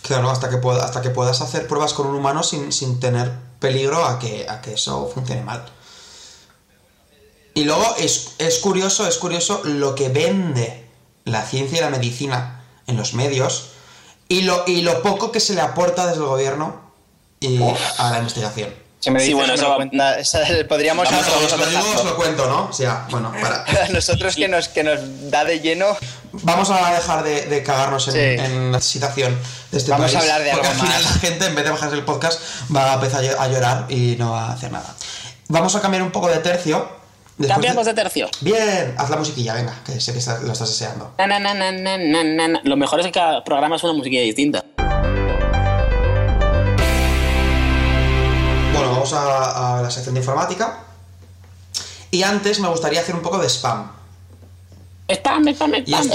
Claro, 0.00 0.30
hasta 0.30 0.48
que, 0.48 0.56
pueda, 0.56 0.82
hasta 0.84 1.02
que 1.02 1.10
puedas 1.10 1.42
hacer 1.42 1.66
pruebas 1.66 1.92
con 1.92 2.06
un 2.06 2.14
humano 2.14 2.42
sin, 2.42 2.72
sin 2.72 2.98
tener 3.00 3.30
peligro 3.58 4.06
a 4.06 4.18
que, 4.18 4.46
a 4.48 4.62
que 4.62 4.72
eso 4.74 5.10
funcione 5.12 5.42
mal. 5.42 5.62
Y 7.54 7.64
luego 7.64 7.94
es, 7.98 8.32
es 8.38 8.58
curioso, 8.58 9.06
es 9.06 9.16
curioso 9.18 9.60
lo 9.64 9.94
que 9.94 10.08
vende 10.08 10.84
la 11.24 11.42
ciencia 11.42 11.78
y 11.78 11.80
la 11.80 11.90
medicina 11.90 12.64
en 12.86 12.96
los 12.96 13.14
medios 13.14 13.66
y 14.28 14.42
lo, 14.42 14.64
y 14.66 14.82
lo 14.82 15.02
poco 15.02 15.30
que 15.32 15.40
se 15.40 15.54
le 15.54 15.60
aporta 15.60 16.06
desde 16.06 16.20
el 16.20 16.26
gobierno 16.26 16.80
y 17.40 17.60
a 17.98 18.10
la 18.10 18.18
investigación. 18.18 18.74
Si 19.00 19.10
me 19.10 19.20
Sí, 19.20 19.26
dices, 19.26 19.36
bueno, 19.36 19.52
me 19.52 19.54
eso 19.54 19.64
lo 19.64 19.70
va- 19.70 19.76
cuenta- 19.76 20.18
esa- 20.18 20.40
podríamos 20.66 21.04
Vamos 21.10 21.26
a- 21.28 21.32
hablar- 21.34 21.44
Os 21.52 21.58
lo 21.60 21.66
digo, 21.66 21.92
os 22.00 22.04
lo 22.06 22.16
cuento, 22.16 22.46
¿no? 22.48 22.68
O 22.70 22.72
sea, 22.72 23.06
bueno, 23.10 23.32
para... 23.40 23.62
a 23.84 23.88
nosotros 23.90 24.34
que 24.34 24.48
nos, 24.48 24.68
que 24.68 24.82
nos 24.82 24.98
da 25.30 25.44
de 25.44 25.60
lleno. 25.60 25.94
Vamos 26.32 26.70
a 26.70 26.90
dejar 26.94 27.22
de, 27.22 27.42
de 27.46 27.62
cagarnos 27.62 28.08
en, 28.08 28.14
Sí. 28.14 28.44
en 28.44 28.72
la 28.72 28.80
situación 28.80 29.38
de 29.70 29.78
este 29.78 29.90
Vamos 29.90 30.06
país. 30.12 30.16
a 30.16 30.20
hablar 30.20 30.42
de 30.42 30.50
porque 30.52 30.68
algo 30.68 30.80
al 30.80 30.86
final 30.88 31.02
más. 31.04 31.14
la 31.14 31.20
gente, 31.20 31.46
en 31.46 31.54
vez 31.54 31.64
de 31.64 31.70
bajarse 31.70 31.94
el 31.96 32.04
podcast, 32.04 32.40
va 32.74 32.92
a 32.92 32.94
empezar 32.94 33.22
a 33.38 33.46
llorar 33.48 33.86
y 33.90 34.16
no 34.18 34.32
va 34.32 34.46
a 34.46 34.52
hacer 34.54 34.72
nada. 34.72 34.94
Vamos 35.48 35.76
a 35.76 35.82
cambiar 35.82 36.02
un 36.02 36.10
poco 36.10 36.28
de 36.28 36.38
tercio. 36.38 37.03
Después 37.36 37.52
Cambiamos 37.52 37.84
de 37.86 37.94
tercio. 37.94 38.28
Bien, 38.40 38.94
haz 38.96 39.10
la 39.10 39.16
musiquilla, 39.16 39.54
venga, 39.54 39.74
que 39.84 40.00
sé 40.00 40.12
que 40.12 40.18
está- 40.18 40.38
lo 40.40 40.52
estás 40.52 40.68
deseando. 40.68 41.14
Na, 41.18 41.26
na, 41.26 41.40
na, 41.40 41.54
na, 41.54 41.72
na, 41.72 41.96
na, 41.98 42.22
na, 42.24 42.48
na. 42.48 42.60
Lo 42.62 42.76
mejor 42.76 43.00
es 43.00 43.06
que 43.06 43.12
cada 43.12 43.42
programa 43.42 43.74
es 43.76 43.82
una 43.82 43.92
musiquilla 43.92 44.22
distinta. 44.22 44.64
Bueno, 48.72 48.90
vamos 48.90 49.12
a, 49.12 49.78
a 49.78 49.82
la 49.82 49.90
sección 49.90 50.14
de 50.14 50.20
informática. 50.20 50.78
Y 52.10 52.22
antes 52.22 52.60
me 52.60 52.68
gustaría 52.68 53.00
hacer 53.00 53.14
un 53.14 53.22
poco 53.22 53.38
de 53.38 53.48
spam. 53.48 53.90
Spam, 55.08 55.48
spam, 55.48 55.74
Y 55.74 55.92
spam. 55.92 56.02
esto 56.02 56.14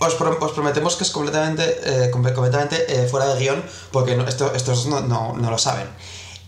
os, 0.00 0.12
os 0.12 0.14
pro- 0.14 0.38
os 0.40 0.52
prometemos 0.52 0.96
que 0.96 1.04
es 1.04 1.10
completamente, 1.10 1.64
eh, 1.84 2.10
com- 2.10 2.22
completamente 2.34 2.76
eh, 2.88 3.08
fuera 3.08 3.26
de 3.34 3.40
guion, 3.40 3.64
porque 3.90 4.14
no- 4.16 4.28
esto- 4.28 4.54
estos 4.54 4.86
no, 4.86 5.00
no- 5.00 5.34
no 5.34 5.50
lo 5.50 5.58
saben. 5.58 5.88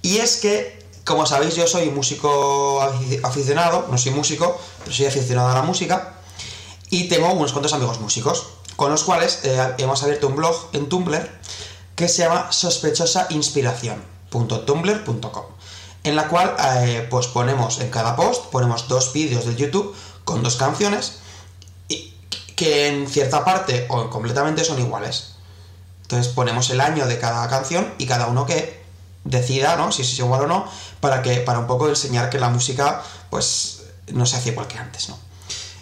Y 0.02 0.18
es 0.18 0.36
que, 0.36 0.83
como 1.04 1.26
sabéis, 1.26 1.54
yo 1.56 1.66
soy 1.66 1.90
músico 1.90 2.80
afici- 2.80 3.20
aficionado, 3.22 3.86
no 3.90 3.98
soy 3.98 4.12
músico, 4.12 4.58
pero 4.80 4.92
soy 4.94 5.06
aficionado 5.06 5.48
a 5.50 5.54
la 5.54 5.62
música, 5.62 6.14
y 6.90 7.08
tengo 7.08 7.32
unos 7.32 7.52
cuantos 7.52 7.72
amigos 7.72 8.00
músicos, 8.00 8.46
con 8.76 8.90
los 8.90 9.04
cuales 9.04 9.40
eh, 9.44 9.74
hemos 9.78 10.02
abierto 10.02 10.26
un 10.28 10.36
blog 10.36 10.54
en 10.72 10.88
Tumblr 10.88 11.30
que 11.94 12.08
se 12.08 12.22
llama 12.22 12.50
sospechosainspiración.tumblr.com 12.50 15.44
en 16.04 16.16
la 16.16 16.28
cual 16.28 16.54
eh, 16.78 17.06
pues 17.08 17.26
ponemos 17.28 17.78
en 17.80 17.88
cada 17.90 18.16
post 18.16 18.46
ponemos 18.50 18.88
dos 18.88 19.12
vídeos 19.12 19.46
de 19.46 19.54
YouTube 19.54 19.94
con 20.24 20.42
dos 20.42 20.56
canciones 20.56 21.18
y 21.88 22.12
que 22.56 22.88
en 22.88 23.06
cierta 23.08 23.44
parte 23.44 23.86
o 23.88 24.10
completamente 24.10 24.64
son 24.64 24.80
iguales. 24.80 25.34
Entonces 26.02 26.32
ponemos 26.32 26.68
el 26.70 26.80
año 26.80 27.06
de 27.06 27.18
cada 27.18 27.48
canción 27.48 27.94
y 27.96 28.06
cada 28.06 28.26
uno 28.26 28.44
que 28.44 28.73
decida, 29.24 29.76
¿no? 29.76 29.90
Si 29.90 30.02
es 30.02 30.18
igual 30.18 30.42
o 30.42 30.46
no, 30.46 30.66
para 31.00 31.22
que 31.22 31.36
para 31.38 31.58
un 31.58 31.66
poco 31.66 31.88
enseñar 31.88 32.30
que 32.30 32.38
la 32.38 32.50
música 32.50 33.02
pues 33.30 33.82
no 34.12 34.26
se 34.26 34.36
hace 34.36 34.50
igual 34.50 34.66
que 34.66 34.78
antes, 34.78 35.08
¿no? 35.08 35.18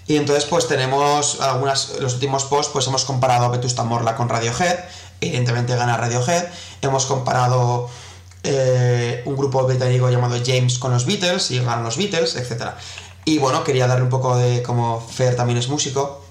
Y 0.07 0.17
entonces 0.17 0.45
pues 0.45 0.67
tenemos 0.67 1.41
algunas, 1.41 2.01
los 2.01 2.15
últimos 2.15 2.45
posts 2.45 2.73
pues 2.73 2.87
hemos 2.87 3.05
comparado 3.05 3.51
Vetusta 3.51 3.85
Morla 3.85 4.17
con 4.17 4.29
Radiohead, 4.29 4.79
evidentemente 5.21 5.77
gana 5.77 5.97
Radiohead, 5.97 6.49
hemos 6.81 7.07
comparado 7.07 7.89
eh, 8.43 9.23
un 9.25 9.37
grupo 9.37 9.63
británico 9.65 10.11
llamado 10.11 10.37
James 10.45 10.79
con 10.79 10.93
los 10.93 11.07
Beatles 11.07 11.51
y 11.53 11.59
ganan 11.59 11.85
los 11.85 11.97
Beatles, 11.97 12.35
etc. 12.37 12.71
Y 13.25 13.39
bueno, 13.39 13.63
quería 13.63 13.87
darle 13.87 14.05
un 14.05 14.11
poco 14.11 14.37
de, 14.37 14.63
como 14.63 15.01
Fer 15.01 15.37
también 15.37 15.59
es 15.59 15.69
músico, 15.69 16.22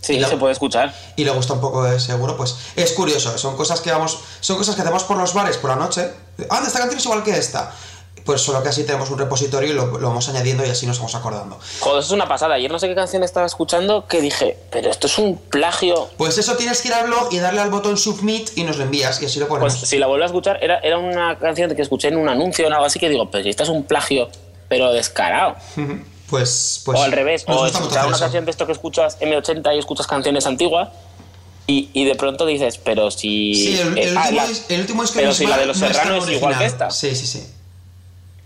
Sí, 0.00 0.18
la- 0.18 0.28
se 0.28 0.36
puede 0.36 0.52
escuchar. 0.52 0.94
y 1.16 1.24
le 1.24 1.30
gusta 1.30 1.52
un 1.52 1.60
poco 1.60 1.82
de 1.84 2.00
seguro, 2.00 2.36
pues 2.36 2.56
es 2.76 2.92
curioso, 2.92 3.36
son 3.36 3.56
cosas 3.56 3.80
que 3.80 3.90
vamos, 3.92 4.18
son 4.40 4.56
cosas 4.56 4.74
que 4.74 4.82
hacemos 4.82 5.04
por 5.04 5.16
los 5.18 5.34
bares 5.34 5.56
por 5.58 5.70
la 5.70 5.76
noche. 5.76 6.10
Ah, 6.48 6.62
esta 6.66 6.78
canción 6.78 6.98
es 6.98 7.04
igual 7.04 7.22
que 7.22 7.36
esta. 7.36 7.72
Pues 8.24 8.42
solo 8.42 8.62
que 8.62 8.68
así 8.68 8.84
tenemos 8.84 9.10
un 9.10 9.18
repositorio 9.18 9.70
y 9.70 9.72
lo, 9.72 9.86
lo 9.98 10.08
vamos 10.08 10.28
añadiendo 10.28 10.64
y 10.64 10.68
así 10.68 10.86
nos 10.86 10.98
vamos 10.98 11.14
acordando. 11.14 11.58
Joder, 11.80 11.98
eso 12.00 12.06
es 12.08 12.12
una 12.12 12.28
pasada. 12.28 12.54
Ayer 12.56 12.70
no 12.70 12.78
sé 12.78 12.86
qué 12.86 12.94
canción 12.94 13.22
estaba 13.24 13.46
escuchando 13.46 14.06
que 14.06 14.20
dije, 14.20 14.58
pero 14.70 14.90
esto 14.90 15.06
es 15.06 15.16
un 15.18 15.38
plagio. 15.38 16.08
Pues 16.18 16.36
eso 16.36 16.54
tienes 16.56 16.82
que 16.82 16.88
ir 16.88 16.94
al 16.94 17.06
blog 17.06 17.28
y 17.32 17.38
darle 17.38 17.60
al 17.60 17.70
botón 17.70 17.96
submit 17.96 18.50
y 18.56 18.64
nos 18.64 18.76
lo 18.76 18.84
envías 18.84 19.20
y 19.22 19.26
así 19.26 19.40
lo 19.40 19.48
ponemos. 19.48 19.74
Pues 19.74 19.88
si 19.88 19.98
la 19.98 20.06
vuelvo 20.06 20.24
a 20.24 20.26
escuchar, 20.26 20.58
era, 20.62 20.78
era 20.80 20.98
una 20.98 21.38
canción 21.38 21.74
que 21.74 21.80
escuché 21.82 22.08
en 22.08 22.18
un 22.18 22.28
anuncio 22.28 22.66
o 22.68 22.70
algo 22.70 22.84
así 22.84 22.98
que 22.98 23.08
digo, 23.08 23.30
pero 23.30 23.42
si 23.42 23.50
esto 23.50 23.62
es 23.62 23.68
un 23.70 23.84
plagio, 23.84 24.28
pero 24.68 24.92
descarado. 24.92 25.56
Pues, 26.30 26.82
pues 26.84 26.98
o 26.98 27.02
al 27.02 27.12
revés, 27.12 27.44
nos 27.48 27.60
o 27.60 27.66
escuchar 27.66 28.06
una 28.06 28.14
eso. 28.16 28.24
canción 28.24 28.44
de 28.44 28.50
esto 28.52 28.64
que 28.66 28.72
escuchas 28.72 29.18
M80 29.20 29.74
y 29.74 29.78
escuchas 29.78 30.06
canciones 30.06 30.46
antiguas 30.46 30.88
y, 31.66 31.90
y 31.92 32.04
de 32.04 32.14
pronto 32.14 32.46
dices, 32.46 32.78
pero 32.78 33.10
si... 33.10 33.54
Sí, 33.54 33.78
el, 33.80 33.98
el 33.98 34.08
eh, 34.08 34.14
ah, 34.16 34.22
último, 34.28 34.40
la- 34.42 34.48
dis- 34.48 34.62
el 34.68 34.80
último 34.80 35.02
disco 35.02 35.16
Pero 35.16 35.28
de 35.30 35.34
si 35.34 35.46
la 35.46 35.58
de 35.58 35.66
los 35.66 35.78
no 35.78 35.86
es 35.86 36.24
es 36.28 36.30
igual 36.36 36.56
que 36.58 36.64
esta. 36.64 36.90
Sí, 36.90 37.14
sí, 37.14 37.26
sí. 37.26 37.46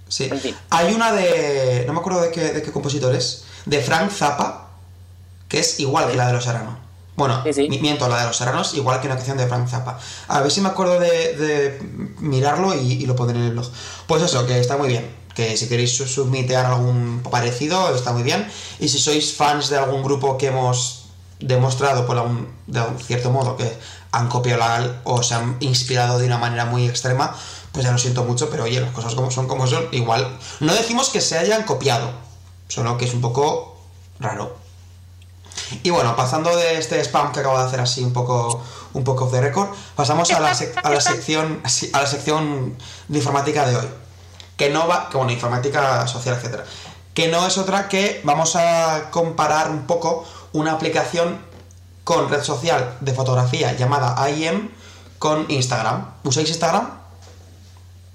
Sí. 0.08 0.28
En 0.30 0.40
fin. 0.40 0.54
Hay 0.70 0.94
una 0.94 1.12
de. 1.12 1.84
No 1.86 1.92
me 1.94 1.98
acuerdo 2.00 2.20
de 2.22 2.30
qué, 2.30 2.40
de 2.52 2.62
qué 2.62 2.70
compositor 2.70 3.14
es. 3.14 3.44
De 3.64 3.80
Frank 3.80 4.10
Zappa, 4.10 4.68
que 5.48 5.58
es 5.58 5.80
igual 5.80 6.10
que 6.10 6.16
la 6.16 6.26
de 6.28 6.34
los 6.34 6.44
Serrano. 6.44 6.78
Bueno, 7.16 7.42
Sí, 7.44 7.52
sí. 7.52 7.68
mi- 7.68 7.78
miento, 7.78 8.08
la 8.08 8.20
de 8.20 8.26
los 8.26 8.36
Serranos, 8.36 8.74
igual 8.74 9.00
que 9.00 9.06
una 9.06 9.16
canción 9.16 9.38
de 9.38 9.46
Frank 9.46 9.68
Zappa. 9.68 9.98
A 10.28 10.40
ver 10.40 10.50
si 10.50 10.60
me 10.60 10.68
acuerdo 10.68 11.00
de, 11.00 11.08
de 11.36 11.78
mirarlo 12.18 12.74
y, 12.74 12.92
y 13.02 13.06
lo 13.06 13.16
pondré 13.16 13.38
en 13.38 13.44
el 13.44 13.50
blog. 13.52 13.66
Pues 14.06 14.22
eso, 14.22 14.46
que 14.46 14.58
está 14.60 14.76
muy 14.76 14.88
bien. 14.88 15.10
Que 15.34 15.56
si 15.56 15.68
queréis 15.68 15.96
su- 15.96 16.06
submitear 16.06 16.66
algún 16.66 17.22
parecido, 17.28 17.94
está 17.94 18.12
muy 18.12 18.22
bien. 18.22 18.46
Y 18.78 18.88
si 18.88 18.98
sois 18.98 19.34
fans 19.34 19.68
de 19.68 19.78
algún 19.78 20.02
grupo 20.02 20.38
que 20.38 20.46
hemos 20.48 21.06
demostrado 21.40 22.06
por 22.06 22.16
algún, 22.16 22.48
de 22.68 22.78
algún 22.80 22.98
cierto 23.00 23.30
modo 23.30 23.56
que 23.56 23.76
han 24.12 24.28
copiado 24.28 24.60
la, 24.60 25.00
o 25.04 25.22
se 25.22 25.34
han 25.34 25.56
inspirado 25.60 26.18
de 26.18 26.26
una 26.26 26.38
manera 26.38 26.64
muy 26.66 26.86
extrema, 26.86 27.34
pues 27.72 27.84
ya 27.84 27.90
lo 27.90 27.98
siento 27.98 28.22
mucho, 28.24 28.48
pero 28.48 28.62
oye, 28.64 28.80
las 28.80 28.92
cosas 28.92 29.14
como 29.16 29.30
son 29.32 29.48
como 29.48 29.66
son, 29.66 29.88
igual. 29.90 30.38
No 30.60 30.72
decimos 30.72 31.08
que 31.10 31.20
se 31.20 31.36
hayan 31.36 31.64
copiado, 31.64 32.12
solo 32.68 32.96
que 32.96 33.04
es 33.06 33.12
un 33.14 33.20
poco 33.20 33.76
raro. 34.20 34.56
Y 35.82 35.90
bueno, 35.90 36.14
pasando 36.14 36.54
de 36.56 36.78
este 36.78 37.00
spam 37.00 37.32
que 37.32 37.40
acabo 37.40 37.58
de 37.58 37.64
hacer 37.64 37.80
así 37.80 38.04
un 38.04 38.12
poco 38.12 38.62
un 38.92 39.02
poco 39.02 39.24
off 39.24 39.32
the 39.32 39.40
record, 39.40 39.68
pasamos 39.96 40.30
a 40.30 40.38
la, 40.40 40.52
sec- 40.54 40.80
a 40.84 40.90
la 40.90 41.00
sección 41.00 41.60
a 41.92 42.00
la 42.00 42.06
sección 42.06 42.76
de 43.08 43.18
informática 43.18 43.66
de 43.66 43.76
hoy. 43.76 43.86
Que 44.56 44.70
no 44.70 44.86
va, 44.86 45.08
que 45.10 45.16
bueno, 45.16 45.32
informática 45.32 46.06
social, 46.06 46.36
etcétera. 46.36 46.64
Que 47.14 47.28
no 47.28 47.46
es 47.46 47.58
otra 47.58 47.88
que 47.88 48.20
vamos 48.24 48.56
a 48.56 49.10
comparar 49.10 49.70
un 49.70 49.86
poco 49.86 50.24
una 50.52 50.72
aplicación 50.72 51.38
con 52.04 52.28
red 52.28 52.42
social 52.42 52.96
de 53.00 53.12
fotografía 53.14 53.72
llamada 53.72 54.28
IM 54.30 54.70
con 55.18 55.46
Instagram. 55.48 56.06
¿Usáis 56.24 56.48
Instagram? 56.50 56.90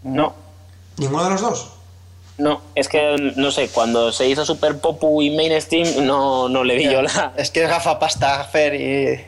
No, 0.03 0.33
¿Ninguno 0.97 1.23
de 1.23 1.29
los 1.31 1.41
dos? 1.41 1.69
no, 2.37 2.61
es 2.73 2.87
que 2.87 3.33
no 3.35 3.51
sé, 3.51 3.67
cuando 3.69 4.13
se 4.13 4.25
hizo 4.29 4.45
super 4.45 4.79
popu 4.79 5.21
y 5.21 5.29
mainstream 5.35 6.05
no, 6.05 6.47
no 6.47 6.63
le 6.63 6.77
vi 6.77 6.85
yo 6.89 7.01
la... 7.01 7.33
Es 7.35 7.51
que 7.51 7.63
es 7.63 7.69
gafapasta, 7.69 8.45
Fer, 8.45 8.75
y... 8.75 9.25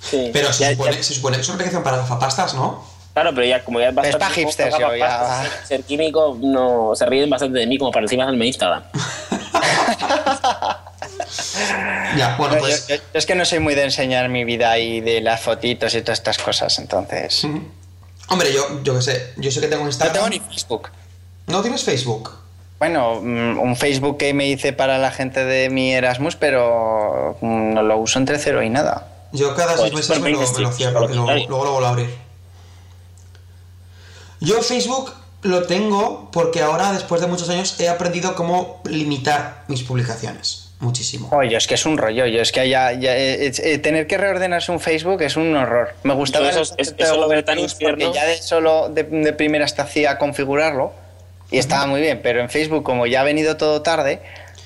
Sí. 0.00 0.30
Pero 0.32 0.52
se, 0.52 0.64
Ya- 0.64 0.70
supone, 0.72 0.96
ya- 0.96 1.02
se 1.04 1.14
supone 1.14 1.36
que 1.36 1.42
es 1.42 1.48
una 1.48 1.54
aplicación 1.54 1.84
para 1.84 1.98
gafapastas, 1.98 2.54
¿no? 2.54 2.82
Claro, 3.20 3.34
pero 3.34 3.46
ya 3.48 3.64
como 3.64 3.80
ya 3.80 3.88
es 3.88 3.94
bastante... 3.94 4.44
poco 4.44 4.78
yo 4.78 4.96
ya- 4.96 5.50
Ser 5.66 5.82
químico, 5.82 6.38
no, 6.40 6.92
se 6.94 7.04
ríen 7.06 7.28
bastante 7.28 7.58
de 7.58 7.66
mí 7.66 7.76
como 7.76 7.90
para 7.90 8.04
encima 8.04 8.26
de 8.30 8.36
mi 8.36 8.46
Instagram. 8.46 8.84
Ya, 12.16 12.36
bueno, 12.38 12.54
No, 12.54 12.60
pues... 12.60 12.86
yo- 12.86 12.94
yo- 12.96 13.02
es 13.12 13.26
que 13.26 13.34
no 13.34 13.44
soy 13.44 13.58
muy 13.58 13.74
de 13.74 13.84
enseñar 13.84 14.28
mi 14.28 14.44
vida 14.44 14.78
y 14.78 15.00
de 15.00 15.20
las 15.20 15.40
fotitos 15.40 15.94
y 15.94 16.02
todas 16.02 16.18
estas 16.20 16.38
cosas, 16.38 16.78
entonces... 16.78 17.44
Hombre, 18.28 18.52
yo, 18.52 18.82
yo 18.82 18.94
qué 18.96 19.02
sé, 19.02 19.32
yo 19.36 19.50
sé 19.50 19.60
que 19.60 19.68
tengo 19.68 19.82
No 19.82 19.88
Instagram. 19.88 20.14
tengo 20.14 20.28
ni 20.28 20.38
Facebook. 20.40 20.90
¿No 21.46 21.62
tienes 21.62 21.82
Facebook? 21.82 22.30
Bueno, 22.78 23.20
mm, 23.22 23.58
un 23.58 23.74
Facebook 23.74 24.18
que 24.18 24.32
me 24.34 24.46
hice 24.46 24.72
para 24.72 24.98
la 24.98 25.10
gente 25.10 25.44
de 25.44 25.70
mi 25.70 25.92
Erasmus, 25.92 26.36
pero 26.36 27.36
mm, 27.40 27.74
no 27.74 27.82
lo 27.82 27.96
uso 27.98 28.18
entre 28.18 28.38
cero 28.38 28.62
y 28.62 28.70
nada. 28.70 29.08
Yo 29.32 29.54
cada 29.56 29.76
seis 29.76 29.90
Pues, 29.92 30.08
meses 30.08 30.22
me 30.22 30.30
lo, 30.30 30.38
me 30.40 30.60
lo 30.60 30.72
cierro 30.72 31.04
y 31.10 31.14
luego, 31.14 31.32
luego 31.48 31.64
lo 31.64 31.72
vuelvo 31.72 31.86
a 31.86 31.90
abrir. 31.90 32.27
Yo 34.40 34.62
Facebook 34.62 35.12
lo 35.42 35.66
tengo 35.66 36.30
porque 36.32 36.60
ahora, 36.62 36.92
después 36.92 37.20
de 37.20 37.26
muchos 37.26 37.48
años, 37.48 37.78
he 37.80 37.88
aprendido 37.88 38.34
cómo 38.34 38.80
limitar 38.84 39.64
mis 39.68 39.82
publicaciones. 39.82 40.64
Muchísimo. 40.80 41.28
Oye, 41.32 41.56
es 41.56 41.66
que 41.66 41.74
es 41.74 41.84
un 41.86 41.98
rollo. 41.98 42.24
Yo 42.26 42.40
es 42.40 42.52
que 42.52 42.68
ya, 42.68 42.92
ya, 42.92 43.16
eh, 43.16 43.50
eh, 43.52 43.78
tener 43.78 44.06
que 44.06 44.16
reordenarse 44.16 44.70
un 44.70 44.78
Facebook 44.78 45.20
es 45.22 45.36
un 45.36 45.56
horror. 45.56 45.92
Me 46.04 46.14
gustaba 46.14 46.50
eso- 46.50 46.62
es- 46.76 46.94
eso 46.96 47.16
lo 47.16 47.28
veo 47.28 47.44
tan 47.44 47.58
infierno. 47.58 48.14
ya 48.14 48.24
de 48.26 48.40
solo 48.40 48.88
de, 48.88 49.02
de 49.02 49.32
primeras 49.32 49.74
te 49.74 49.82
hacía 49.82 50.18
configurarlo 50.18 50.92
y 51.50 51.58
estaba 51.58 51.86
muy 51.86 52.00
bien, 52.00 52.20
pero 52.22 52.40
en 52.40 52.48
Facebook 52.48 52.84
como 52.84 53.06
ya 53.06 53.22
ha 53.22 53.24
venido 53.24 53.56
todo 53.56 53.82
tarde, 53.82 54.20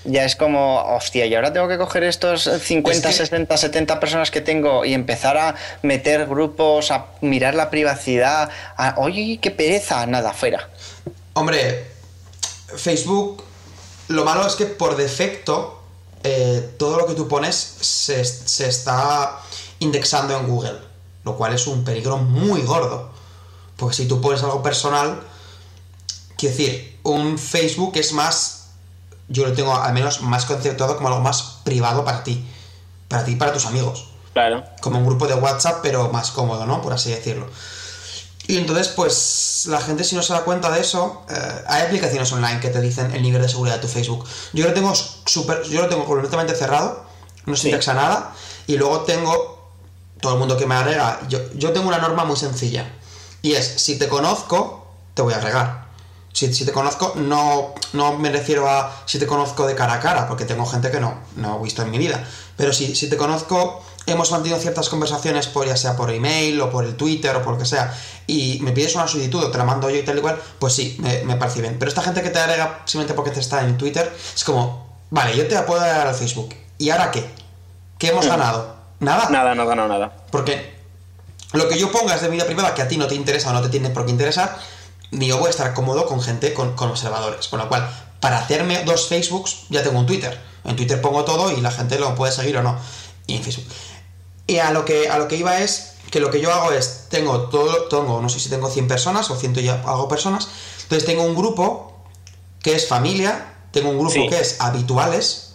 ya 0.05 0.25
es 0.25 0.37
como, 0.37 0.83
hostia, 0.97 1.27
y 1.27 1.35
ahora 1.35 1.53
tengo 1.53 1.69
que 1.69 1.79
coger 1.79 2.03
estos 2.05 2.43
50, 2.43 3.11
Es 3.11 3.17
que- 3.17 3.25
60, 3.25 3.57
70 3.57 4.01
personas 4.01 4.31
que 4.31 4.41
tengo 4.41 4.85
y 4.85 4.95
empezar 4.95 5.37
a 5.37 5.55
meter 5.83 6.27
grupos, 6.27 6.91
a 6.91 7.07
mirar 7.21 7.55
la 7.55 7.71
privacidad, 7.71 8.51
a, 8.77 8.95
oye, 8.99 9.39
qué 9.41 9.51
pereza, 9.51 10.05
nada, 10.07 10.33
fuera. 10.33 10.69
Hombre, 11.35 11.87
Facebook, 12.77 13.45
lo 14.09 14.25
malo 14.25 14.47
es 14.47 14.55
que 14.55 14.67
por 14.67 14.97
defecto 14.97 15.79
eh, 16.25 16.75
todo 16.79 16.99
lo 16.99 17.07
que 17.07 17.15
tú 17.15 17.27
pones 17.27 17.57
se, 17.57 18.25
se 18.25 18.69
está 18.69 19.41
indexando 19.81 20.37
en 20.39 20.47
Google, 20.47 20.79
lo 21.25 21.37
cual 21.37 21.55
es 21.55 21.67
un 21.67 21.85
peligro 21.85 22.17
muy 22.19 22.63
gordo. 22.63 23.11
Porque 23.77 23.97
si 23.97 24.07
tú 24.07 24.21
pones 24.21 24.43
algo 24.43 24.63
personal, 24.63 25.21
quiero 26.37 26.57
decir, 26.57 26.99
un 27.03 27.39
Facebook 27.39 27.93
es 27.97 28.13
más, 28.13 28.62
yo 29.33 29.47
lo 29.47 29.53
tengo 29.55 29.75
al 29.75 29.93
menos 29.93 30.21
más 30.21 30.45
conceptuado 30.45 30.97
como 30.97 31.09
algo 31.09 31.21
más 31.21 31.59
privado 31.65 32.05
para 32.05 32.23
ti, 32.23 32.45
para 33.09 33.25
ti 33.25 33.33
y 33.33 33.37
para 33.37 33.53
tus 33.53 33.67
amigos 33.67 34.09
Claro. 34.33 34.65
como 34.81 34.99
un 34.99 35.05
grupo 35.07 35.27
de 35.27 35.35
WhatsApp, 35.35 35.81
pero 35.83 36.09
más 36.11 36.31
cómodo, 36.31 36.65
¿no? 36.67 36.81
Por 36.83 36.93
así 36.93 37.11
decirlo. 37.11 37.47
Y 38.49 38.57
entonces, 38.59 38.89
pues, 38.89 39.67
la 39.67 39.81
gente 39.81 40.03
si 40.05 40.17
no 40.17 40.23
se 40.23 40.33
da 40.33 40.41
cuenta 40.43 40.71
de 40.71 40.81
eso, 40.81 41.23
eh, 41.31 41.65
hay 41.69 41.83
aplicaciones 41.83 42.33
online 42.33 42.59
que 42.61 42.71
te 42.71 42.81
dicen 42.81 43.15
el 43.15 43.23
nivel 43.23 43.41
de 43.43 43.49
seguridad 43.49 43.77
de 43.77 43.83
tu 43.83 43.89
Facebook. 43.89 44.25
Yo 44.53 44.67
lo 44.67 44.73
tengo 44.75 44.93
super, 44.95 45.63
yo 45.65 45.83
lo 45.83 45.89
tengo 45.89 46.05
completamente 46.07 46.55
cerrado, 46.55 47.05
no 47.47 47.55
se 47.57 47.63
Sí. 47.63 47.69
indexa 47.69 47.95
nada, 47.95 48.33
y 48.67 48.77
luego 48.77 49.01
tengo 49.03 49.71
todo 50.21 50.33
el 50.35 50.39
mundo 50.41 50.57
que 50.57 50.67
me 50.67 50.75
agrega. 50.75 51.21
Yo, 51.29 51.39
yo 51.55 51.73
tengo 51.73 51.87
una 51.89 51.99
norma 51.99 52.25
muy 52.25 52.37
sencilla, 52.37 52.91
y 53.43 53.53
es, 53.53 53.65
si 53.81 53.97
te 53.99 54.09
conozco, 54.09 54.87
te 55.15 55.23
voy 55.23 55.35
a 55.35 55.37
agregar. 55.37 55.82
Si, 56.33 56.53
si 56.55 56.65
te 56.65 56.73
conozco, 56.73 57.13
no, 57.17 57.75
no 57.93 58.19
me 58.19 58.31
refiero 58.31 58.69
a 58.69 59.03
si 59.05 59.19
te 59.19 59.27
conozco 59.27 59.67
de 59.67 59.75
cara 59.75 59.95
a 59.95 60.01
cara, 60.01 60.27
porque 60.29 60.45
tengo 60.45 60.65
gente 60.67 60.91
que 60.91 60.99
no, 60.99 61.15
no 61.37 61.59
he 61.59 61.63
visto 61.63 61.83
en 61.83 61.91
mi 61.91 61.99
vida. 61.99 62.27
Pero 62.57 62.73
si, 62.73 62.95
si 62.95 63.09
te 63.09 63.17
conozco, 63.17 63.83
hemos 64.07 64.31
mantenido 64.31 64.59
ciertas 64.59 64.89
conversaciones, 64.89 65.47
por, 65.47 65.67
ya 65.67 65.77
sea 65.77 65.97
por 65.97 66.11
email 66.11 66.61
o 66.61 66.71
por 66.71 66.85
el 66.85 66.97
Twitter 66.97 67.37
o 67.37 67.43
por 67.43 67.55
lo 67.55 67.59
que 67.59 67.67
sea, 67.67 67.95
y 68.27 68.59
me 68.63 68.73
pides 68.73 68.95
una 68.95 69.07
solicitud 69.07 69.45
o 69.45 69.51
te 69.51 69.59
la 69.59 69.65
mando 69.65 69.91
yo 69.91 69.97
y 69.97 70.03
tal 70.03 70.19
y 70.19 70.21
cual, 70.21 70.41
pues 70.59 70.73
sí, 70.73 70.97
me, 71.01 71.23
me 71.25 71.37
parece 71.37 71.61
bien. 71.61 71.77
Pero 71.79 71.89
esta 71.89 72.03
gente 72.03 72.23
que 72.23 72.31
te 72.31 72.39
agrega 72.39 72.83
simplemente 72.87 73.15
porque 73.15 73.31
te 73.31 73.41
está 73.41 73.63
en 73.63 73.77
Twitter, 73.77 74.13
es 74.35 74.45
como, 74.45 74.87
vale, 75.11 75.37
yo 75.37 75.47
te 75.47 75.55
la 75.55 75.67
puedo 75.67 75.81
agregar 75.81 76.07
al 76.07 76.15
Facebook. 76.15 76.55
¿Y 76.79 76.91
ahora 76.91 77.11
qué? 77.11 77.29
¿Qué 77.99 78.09
hemos 78.09 78.27
ganado? 78.27 78.77
Nada. 79.01 79.29
Nada, 79.31 79.55
no 79.55 79.67
ganó 79.67 79.87
nada. 79.87 80.13
Porque 80.31 80.75
lo 81.53 81.69
que 81.69 81.79
yo 81.79 81.93
ponga 81.93 82.15
es 82.15 82.23
de 82.23 82.29
vida 82.29 82.47
privada 82.47 82.75
que 82.75 82.83
a 82.83 82.89
ti 82.89 82.97
no 82.97 83.07
te 83.07 83.15
interesa 83.15 83.51
o 83.51 83.53
no 83.53 83.63
te 83.63 83.69
tiene 83.69 83.91
por 83.91 84.05
qué 84.05 84.11
interesar, 84.11 84.59
ni 85.13 85.29
yo 85.29 85.39
voy 85.39 85.47
a 85.47 85.51
estar 85.51 85.73
cómodo 85.75 86.07
con 86.07 86.21
gente, 86.21 86.53
con, 86.53 86.75
con 86.75 86.91
observadores. 86.91 87.47
Con 87.49 87.61
lo 87.61 87.69
cual, 87.69 87.89
para 88.21 88.39
hacerme 88.39 88.83
dos 88.85 89.09
Facebooks, 89.09 89.67
ya 89.71 89.83
tengo 89.83 89.99
un 89.99 90.07
Twitter. 90.07 90.39
En 90.65 90.75
Twitter 90.77 91.01
pongo 91.01 91.25
todo 91.25 91.51
y 91.53 91.61
la 91.61 91.71
gente 91.71 91.99
lo 91.99 92.15
puede 92.15 92.33
seguir 92.33 92.57
o 92.57 92.63
no. 92.63 92.77
Y 93.27 93.37
en 93.37 93.43
Facebook. 93.45 93.65
Y 94.47 94.59
a 94.59 94.71
lo 94.73 94.85
que, 94.85 95.09
a 95.09 95.19
lo 95.19 95.29
que 95.29 95.37
iba 95.37 95.59
es 95.61 95.93
que 96.11 96.21
lo 96.21 96.31
que 96.31 96.41
yo 96.41 96.53
hago 96.53 96.73
es, 96.73 97.07
tengo 97.09 97.43
todo, 97.49 97.85
tengo, 97.89 98.21
no 98.21 98.29
sé 98.29 98.39
si 98.41 98.49
tengo 98.51 98.69
100 98.69 98.89
personas 98.89 99.31
o 99.31 99.37
100 99.37 99.59
y 99.61 99.69
algo 99.69 100.09
personas. 100.09 100.49
Entonces 100.83 101.07
tengo 101.07 101.23
un 101.23 101.35
grupo 101.35 102.05
que 102.61 102.75
es 102.75 102.87
familia, 102.89 103.55
tengo 103.71 103.91
un 103.91 103.99
grupo 103.99 104.13
Sí. 104.15 104.29
que 104.29 104.39
es 104.41 104.61
habituales. 104.61 105.55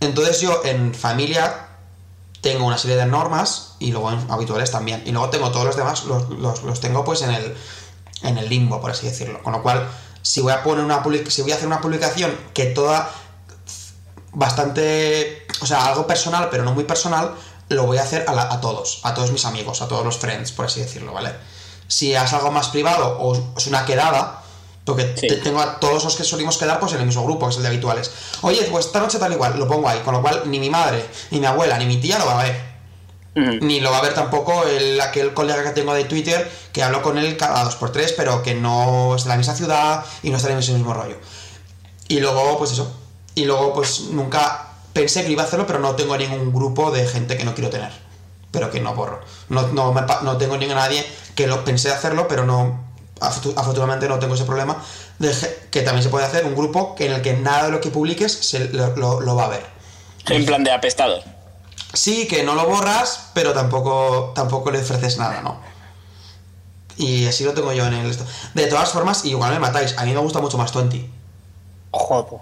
Entonces 0.00 0.40
yo 0.40 0.62
en 0.64 0.94
familia 0.94 1.68
tengo 2.40 2.66
una 2.66 2.76
serie 2.78 2.96
de 2.96 3.06
normas 3.06 3.74
y 3.78 3.90
luego 3.92 4.12
en 4.12 4.30
habituales 4.30 4.70
también. 4.70 5.02
Y 5.06 5.12
luego 5.12 5.30
tengo 5.30 5.50
todos 5.50 5.66
los 5.66 5.76
demás, 5.76 6.04
los, 6.04 6.28
los- 6.30 6.62
los 6.62 6.80
tengo 6.80 7.04
pues 7.04 7.22
en 7.22 7.30
el, 7.30 7.56
en 8.24 8.38
el 8.38 8.48
limbo, 8.48 8.80
por 8.80 8.90
así 8.90 9.06
decirlo. 9.06 9.42
Con 9.42 9.52
lo 9.52 9.62
cual, 9.62 9.88
si 10.22 10.40
voy 10.40 10.52
a 10.52 10.62
poner 10.62 10.84
una 10.84 11.02
si 11.28 11.42
voy 11.42 11.52
a 11.52 11.54
hacer 11.56 11.66
una 11.66 11.80
publicación 11.80 12.36
que 12.52 12.66
toda 12.66 13.10
bastante, 14.32 15.46
o 15.60 15.66
sea, 15.66 15.86
algo 15.86 16.06
personal, 16.06 16.48
pero 16.50 16.64
no 16.64 16.72
muy 16.72 16.84
personal, 16.84 17.34
lo 17.68 17.86
voy 17.86 17.98
a 17.98 18.02
hacer 18.02 18.24
a, 18.28 18.32
la- 18.32 18.52
a 18.52 18.60
todos, 18.60 19.00
a 19.04 19.14
todos 19.14 19.30
mis 19.30 19.44
amigos, 19.44 19.80
a 19.82 19.88
todos 19.88 20.04
los 20.04 20.18
friends, 20.18 20.52
por 20.52 20.66
así 20.66 20.80
decirlo, 20.80 21.12
¿vale? 21.12 21.32
Si 21.86 22.14
es 22.14 22.32
algo 22.32 22.50
más 22.50 22.68
privado 22.68 23.18
o 23.20 23.54
es 23.56 23.66
una 23.66 23.84
quedada, 23.84 24.42
porque 24.84 25.14
Sí. 25.16 25.28
tengo 25.42 25.60
a 25.60 25.78
todos 25.80 26.04
los 26.04 26.16
que 26.16 26.24
solimos 26.24 26.56
quedar 26.58 26.78
pues 26.80 26.92
en 26.92 27.00
el 27.00 27.06
mismo 27.06 27.24
grupo, 27.24 27.46
que 27.46 27.50
es 27.52 27.56
el 27.56 27.62
de 27.62 27.68
habituales. 27.68 28.10
Oye, 28.42 28.62
pues 28.70 28.86
esta 28.86 29.00
noche 29.00 29.18
tal 29.18 29.32
igual, 29.32 29.58
lo 29.58 29.66
pongo 29.68 29.88
ahí, 29.88 30.00
con 30.00 30.14
lo 30.14 30.20
cual 30.20 30.42
ni 30.46 30.58
mi 30.58 30.68
madre, 30.68 31.06
ni 31.30 31.40
mi 31.40 31.46
abuela, 31.46 31.78
ni 31.78 31.86
mi 31.86 31.98
tía 31.98 32.18
lo 32.18 32.26
va 32.26 32.40
a 32.40 32.44
ver. 32.44 32.73
Ni 33.60 33.80
lo 33.80 33.90
va 33.90 33.98
a 33.98 34.02
ver 34.02 34.14
tampoco 34.14 34.62
el, 34.64 35.00
aquel 35.00 35.34
colega 35.34 35.64
que 35.64 35.70
tengo 35.70 35.92
de 35.92 36.04
Twitter 36.04 36.48
que 36.72 36.82
hablo 36.84 37.02
con 37.02 37.18
él 37.18 37.36
cada 37.36 37.64
dos 37.64 37.74
por 37.76 37.90
tres, 37.90 38.12
pero 38.16 38.42
que 38.42 38.54
no 38.54 39.16
es 39.16 39.24
de 39.24 39.30
la 39.30 39.36
misma 39.36 39.54
ciudad 39.56 40.04
y 40.22 40.30
no 40.30 40.36
está 40.36 40.50
en 40.52 40.58
ese 40.58 40.72
mismo 40.72 40.94
rollo. 40.94 41.16
Y 42.08 42.20
luego, 42.20 42.58
pues 42.58 42.72
eso. 42.72 42.92
Y 43.34 43.44
luego, 43.46 43.74
pues 43.74 44.02
nunca 44.10 44.68
pensé 44.92 45.24
que 45.24 45.32
iba 45.32 45.42
a 45.42 45.46
hacerlo, 45.46 45.66
pero 45.66 45.80
no 45.80 45.96
tengo 45.96 46.16
ningún 46.16 46.52
grupo 46.52 46.90
de 46.92 47.06
gente 47.08 47.36
que 47.36 47.44
no 47.44 47.54
quiero 47.54 47.70
tener. 47.70 47.90
Pero 48.52 48.70
que 48.70 48.80
no 48.80 48.94
borro. 48.94 49.20
No, 49.48 49.66
no, 49.68 49.92
me 49.92 50.02
no 50.22 50.36
tengo 50.36 50.56
ni 50.56 50.70
a 50.70 50.74
nadie 50.76 51.04
que 51.34 51.48
lo 51.48 51.64
pensé 51.64 51.90
hacerlo, 51.90 52.28
pero 52.28 52.44
no. 52.44 52.84
afortu- 53.20 53.54
Afortunadamente 53.56 54.08
no 54.08 54.20
tengo 54.20 54.34
ese 54.36 54.44
problema. 54.44 54.76
De 55.18 55.32
que 55.72 55.82
también 55.82 56.04
se 56.04 56.08
puede 56.08 56.24
hacer 56.24 56.44
un 56.44 56.54
grupo 56.54 56.94
que 56.94 57.06
en 57.06 57.14
el 57.14 57.22
que 57.22 57.32
nada 57.34 57.64
de 57.66 57.72
lo 57.72 57.80
que 57.80 57.90
publiques 57.90 58.32
se, 58.32 58.68
lo, 58.68 58.94
lo- 58.94 59.20
lo 59.20 59.34
va 59.34 59.46
a 59.46 59.48
ver. 59.48 59.66
En 60.28 60.46
plan 60.46 60.62
de 60.62 60.70
apestados. 60.70 61.24
Sí, 61.92 62.26
que 62.26 62.42
no 62.42 62.54
lo 62.54 62.66
borras, 62.66 63.30
pero 63.34 63.52
tampoco, 63.52 64.32
tampoco 64.34 64.70
le 64.70 64.80
ofreces 64.80 65.16
nada, 65.18 65.40
¿no? 65.42 65.60
Y 66.96 67.26
así 67.26 67.44
lo 67.44 67.52
tengo 67.54 67.72
yo 67.72 67.86
en 67.86 67.94
el... 67.94 68.10
esto. 68.10 68.24
De 68.54 68.66
todas 68.66 68.90
formas, 68.90 69.24
igual 69.24 69.52
me 69.52 69.58
matáis. 69.58 69.96
A 69.98 70.04
mí 70.04 70.12
me 70.12 70.20
gusta 70.20 70.40
mucho 70.40 70.58
más 70.58 70.72
20. 70.74 71.08
Jodo. 71.90 72.40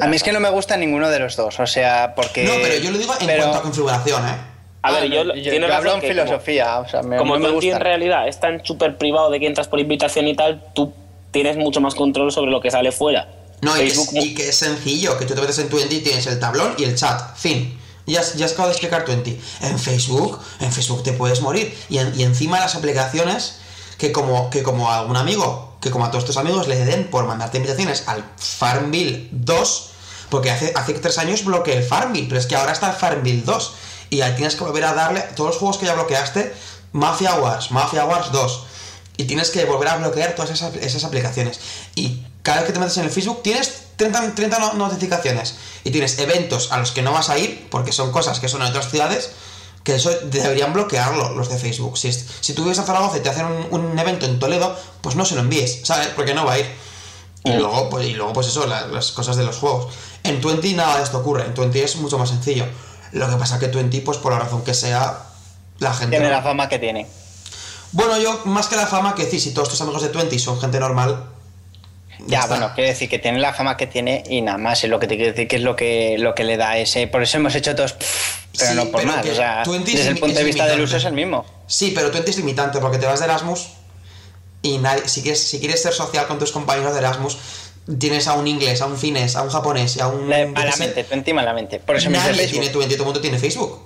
A 0.00 0.06
mí 0.08 0.16
es 0.16 0.22
que 0.22 0.32
no 0.32 0.40
me 0.40 0.50
gusta 0.50 0.76
ninguno 0.76 1.08
de 1.08 1.18
los 1.20 1.36
dos, 1.36 1.58
o 1.60 1.66
sea, 1.66 2.14
porque... 2.16 2.44
No, 2.44 2.52
pero 2.60 2.76
yo 2.82 2.90
lo 2.90 2.98
digo 2.98 3.14
en 3.20 3.26
pero- 3.26 3.42
cuanto 3.42 3.58
a 3.58 3.62
configuración, 3.62 4.26
¿eh? 4.28 4.36
A 4.82 4.92
ver, 4.92 5.02
Ah, 5.04 5.06
yo, 5.06 5.24
no, 5.24 5.32
tiene 5.32 5.66
yo 5.66 5.74
hablo 5.74 5.94
en 5.94 6.00
que 6.00 6.08
como- 6.08 6.22
filosofía, 6.26 6.78
o 6.78 6.88
sea, 6.88 7.02
me, 7.02 7.16
como 7.16 7.38
no 7.38 7.48
me 7.48 7.50
gusta. 7.54 7.70
en 7.72 7.80
realidad 7.80 8.28
es 8.28 8.38
tan 8.38 8.64
súper 8.64 8.96
privado 8.98 9.30
de 9.30 9.40
que 9.40 9.46
entras 9.48 9.66
por 9.66 9.80
invitación 9.80 10.28
y 10.28 10.36
tal, 10.36 10.62
tú 10.74 10.92
tienes 11.32 11.56
mucho 11.56 11.80
más 11.80 11.94
control 11.96 12.30
sobre 12.30 12.52
lo 12.52 12.60
que 12.60 12.70
sale 12.70 12.92
fuera. 12.92 13.28
No, 13.62 13.76
y 13.76 13.80
que, 13.80 13.86
es, 13.88 14.12
y 14.14 14.34
que 14.34 14.48
es 14.50 14.56
sencillo, 14.56 15.18
que 15.18 15.24
tú 15.26 15.34
te 15.34 15.40
metes 15.40 15.58
en 15.58 15.68
20 15.70 15.92
y 15.94 16.00
tienes 16.02 16.26
el 16.28 16.38
tablón 16.38 16.74
y 16.78 16.84
el 16.84 16.94
chat, 16.94 17.36
fin. 17.36 17.80
Ya, 18.06 18.20
has- 18.20 18.34
ya 18.34 18.46
has 18.46 18.52
acabo 18.52 18.68
de 18.68 18.72
explicar 18.74 19.04
20. 19.06 19.40
En 19.62 19.78
Facebook, 19.78 20.38
en 20.60 20.72
Facebook 20.72 21.02
te 21.02 21.12
puedes 21.12 21.40
morir. 21.40 21.76
Y, 21.88 21.98
en- 21.98 22.18
y 22.18 22.22
encima 22.22 22.60
las 22.60 22.74
aplicaciones, 22.74 23.56
que 23.98 24.12
como, 24.12 24.50
que 24.50 24.62
como 24.62 24.90
a 24.92 25.02
un 25.02 25.16
amigo, 25.16 25.76
que 25.80 25.90
como 25.90 26.04
a 26.04 26.10
todos 26.10 26.24
tus 26.24 26.36
amigos 26.36 26.68
le 26.68 26.84
den 26.84 27.08
por 27.10 27.24
mandarte 27.26 27.56
invitaciones 27.58 28.04
al 28.06 28.24
Farmville 28.38 29.28
2, 29.32 29.90
porque 30.30 30.50
hace, 30.50 30.72
hace 30.74 30.94
tres 30.94 31.18
años 31.18 31.44
bloqueé 31.44 31.76
el 31.78 31.84
Farmville, 31.84 32.26
pero 32.28 32.40
es 32.40 32.46
que 32.46 32.56
ahora 32.56 32.72
está 32.72 32.90
el 32.90 32.96
Farmville 32.96 33.42
2. 33.44 33.72
Y 34.10 34.20
ahí 34.20 34.34
tienes 34.36 34.54
que 34.54 34.64
volver 34.64 34.84
a 34.84 34.94
darle 34.94 35.20
todos 35.34 35.50
los 35.50 35.56
juegos 35.58 35.78
que 35.78 35.86
ya 35.86 35.94
bloqueaste, 35.94 36.54
Mafia 36.92 37.34
Wars, 37.34 37.70
Mafia 37.72 38.04
Wars 38.04 38.30
2. 38.32 38.64
Y 39.16 39.24
tienes 39.24 39.50
que 39.50 39.64
volver 39.64 39.88
a 39.88 39.96
bloquear 39.96 40.34
todas 40.34 40.50
esas, 40.50 40.74
esas 40.76 41.02
aplicaciones. 41.04 41.58
Y 41.94 42.22
cada 42.42 42.58
vez 42.58 42.66
que 42.66 42.72
te 42.72 42.78
metes 42.78 42.96
en 42.98 43.04
el 43.04 43.10
Facebook 43.10 43.42
tienes 43.42 43.72
30, 43.96 44.34
30 44.34 44.58
no- 44.58 44.74
notificaciones. 44.74 45.54
Y 45.86 45.92
tienes 45.92 46.18
eventos 46.18 46.72
a 46.72 46.78
los 46.78 46.90
que 46.90 47.00
no 47.02 47.12
vas 47.12 47.30
a 47.30 47.38
ir, 47.38 47.68
porque 47.70 47.92
son 47.92 48.10
cosas 48.10 48.40
que 48.40 48.48
son 48.48 48.60
en 48.62 48.68
otras 48.68 48.90
ciudades, 48.90 49.30
que 49.84 49.94
eso 49.94 50.10
deberían 50.24 50.72
bloquearlo 50.72 51.30
los 51.34 51.48
de 51.48 51.58
Facebook. 51.58 51.96
Si, 51.96 52.08
es- 52.08 52.26
si 52.40 52.54
tú 52.54 52.64
vives 52.64 52.78
en 52.78 52.86
Zaragoza 52.86 53.18
y 53.18 53.20
te 53.20 53.28
hacen 53.28 53.46
un, 53.46 53.68
un 53.90 53.96
evento 53.98 54.26
en 54.26 54.40
Toledo, 54.40 54.74
pues 55.00 55.14
no 55.14 55.24
se 55.24 55.36
lo 55.36 55.42
envíes, 55.42 55.80
¿sabes? 55.84 56.08
Porque 56.08 56.34
no 56.34 56.44
va 56.44 56.54
a 56.54 56.58
ir. 56.58 56.66
Y 57.44 57.52
luego, 57.52 57.88
pues, 57.88 58.04
y 58.06 58.14
luego, 58.14 58.32
pues 58.32 58.48
eso, 58.48 58.66
la- 58.66 58.88
las 58.88 59.12
cosas 59.12 59.36
de 59.36 59.44
los 59.44 59.56
juegos. 59.58 59.94
En 60.24 60.40
Twenty 60.40 60.74
nada 60.74 60.96
de 60.96 61.04
esto 61.04 61.18
ocurre. 61.18 61.44
En 61.44 61.54
Twenty 61.54 61.78
es 61.78 61.94
mucho 61.96 62.18
más 62.18 62.30
sencillo. 62.30 62.66
Lo 63.12 63.30
que 63.30 63.36
pasa 63.36 63.54
es 63.54 63.60
que 63.60 63.68
Twenty, 63.68 64.00
pues 64.00 64.18
por 64.18 64.32
la 64.32 64.40
razón 64.40 64.62
que 64.64 64.74
sea, 64.74 65.26
la 65.78 65.94
gente... 65.94 66.16
Tiene 66.16 66.30
no- 66.30 66.36
la 66.38 66.42
fama 66.42 66.68
que 66.68 66.80
tiene. 66.80 67.06
Bueno, 67.92 68.18
yo, 68.18 68.40
más 68.46 68.66
que 68.66 68.74
la 68.74 68.88
fama, 68.88 69.14
que 69.14 69.24
decir, 69.26 69.40
si 69.40 69.54
todos 69.54 69.68
tus 69.68 69.80
amigos 69.80 70.02
de 70.02 70.08
Twenty 70.08 70.40
son 70.40 70.60
gente 70.60 70.80
normal... 70.80 71.26
Ya, 72.26 72.46
bueno, 72.46 72.72
quiero 72.74 72.88
decir 72.88 73.08
que 73.08 73.18
tiene 73.18 73.38
la 73.38 73.52
fama 73.52 73.76
que 73.76 73.86
tiene 73.86 74.24
y 74.28 74.40
nada 74.40 74.58
más, 74.58 74.82
es 74.82 74.90
lo 74.90 74.98
que 74.98 75.06
te 75.06 75.16
quiero 75.16 75.32
decir 75.32 75.48
que 75.48 75.56
es 75.56 75.62
lo 75.62 75.76
que, 75.76 76.16
lo 76.18 76.34
que 76.34 76.44
le 76.44 76.56
da 76.56 76.78
ese... 76.78 77.06
Por 77.06 77.22
eso 77.22 77.36
hemos 77.36 77.54
hecho 77.54 77.74
todos... 77.74 77.92
pff, 77.92 78.36
Pero 78.58 78.70
Sí, 78.70 78.76
no 78.76 78.84
por 78.86 79.02
pero 79.02 79.12
más, 79.12 79.26
o 79.26 79.34
sea, 79.34 79.62
20 79.66 79.90
desde 79.90 80.02
es 80.02 80.06
el 80.08 80.18
punto 80.18 80.38
de 80.38 80.44
vista 80.44 80.64
del 80.64 80.76
limitante. 80.76 80.82
uso 80.82 80.96
es 80.96 81.04
el 81.04 81.12
mismo. 81.12 81.44
Sí, 81.66 81.92
pero 81.94 82.10
Twenty 82.10 82.30
es 82.30 82.36
limitante 82.38 82.78
porque 82.78 82.98
te 82.98 83.06
vas 83.06 83.18
de 83.20 83.26
Erasmus 83.26 83.68
y 84.62 84.78
nadie, 84.78 85.08
si, 85.08 85.22
quieres, 85.22 85.42
si 85.42 85.58
quieres 85.60 85.82
ser 85.82 85.92
social 85.92 86.26
con 86.26 86.38
tus 86.38 86.52
compañeros 86.52 86.92
de 86.94 87.00
Erasmus, 87.00 87.36
tienes 87.98 88.26
a 88.26 88.34
un 88.34 88.46
inglés, 88.46 88.80
a 88.80 88.86
un 88.86 88.96
finés, 88.96 89.36
a 89.36 89.42
un 89.42 89.50
japonés 89.50 89.96
y 89.96 90.00
a 90.00 90.08
un... 90.08 90.28
Sé. 90.28 90.46
malamente, 90.46 91.04
Twenty 91.04 91.32
malamente. 91.32 91.78
Por 91.80 91.96
eso 91.96 92.10
me 92.10 92.18
Nadie 92.18 92.34
Facebook. 92.34 92.52
tiene 92.52 92.68
Twenty, 92.70 92.94
todo 92.94 93.02
el 93.02 93.06
mundo 93.06 93.20
tiene 93.20 93.38
Facebook. 93.38 93.85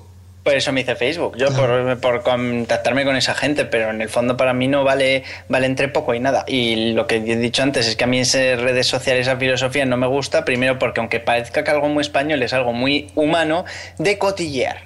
Por 0.51 0.57
eso 0.57 0.73
me 0.73 0.81
hice 0.81 0.97
Facebook. 0.97 1.37
Yo 1.37 1.55
por, 1.55 2.01
por 2.01 2.23
contactarme 2.25 3.05
con 3.05 3.15
esa 3.15 3.35
gente, 3.35 3.65
pero 3.67 3.91
en 3.91 4.03
el 4.03 4.09
fondo 4.09 4.37
para 4.37 4.53
mí 4.53 4.67
no 4.67 4.83
vale, 4.83 5.23
vale 5.49 5.67
entre 5.67 5.87
poco 5.87 6.13
y 6.13 6.19
nada. 6.19 6.45
Y 6.49 6.93
lo 6.93 7.07
que 7.07 7.19
he 7.19 7.37
dicho 7.37 7.63
antes 7.63 7.87
es 7.87 7.95
que 7.95 8.03
a 8.03 8.09
mí 8.09 8.19
esas 8.19 8.61
redes 8.61 8.89
sociales, 8.89 9.29
esa 9.29 9.37
filosofía 9.37 9.87
no 9.87 9.97
me 9.97 10.09
gusta, 10.09 10.45
primero 10.45 10.77
porque 10.81 10.99
aunque 10.99 11.21
parezca 11.21 11.63
que 11.63 11.71
algo 11.71 11.89
muy 11.89 12.01
español 12.01 12.43
es 12.43 12.53
algo 12.53 12.73
muy 12.73 13.13
humano, 13.15 13.65
de 13.99 14.19
cotillear. 14.19 14.79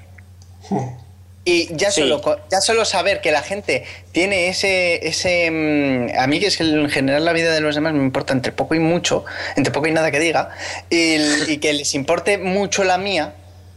Y 1.46 1.74
ya, 1.74 1.90
Sí. 1.90 2.02
solo, 2.02 2.40
ya 2.50 2.60
solo 2.60 2.84
saber 2.84 3.22
que 3.22 3.32
la 3.32 3.40
gente 3.40 3.84
tiene 4.12 4.48
ese... 4.48 5.08
ese 5.08 5.50
mm, 5.50 6.18
a 6.18 6.26
mí 6.26 6.40
que 6.40 6.48
es 6.48 6.58
que 6.58 6.64
en 6.64 6.90
general 6.90 7.24
la 7.24 7.32
vida 7.32 7.54
de 7.54 7.62
los 7.62 7.74
demás 7.74 7.94
me 7.94 8.02
importa 8.02 8.34
entre 8.34 8.52
poco 8.52 8.74
y 8.74 8.80
mucho, 8.80 9.24
entre 9.56 9.72
poco 9.72 9.86
y 9.86 9.92
nada 9.92 10.10
que 10.10 10.20
diga, 10.20 10.50
y, 10.90 11.16
y 11.48 11.56
que 11.56 11.72
les 11.72 11.94
importe 11.94 12.36
mucho 12.36 12.84
la 12.84 12.98
mía, 12.98 13.32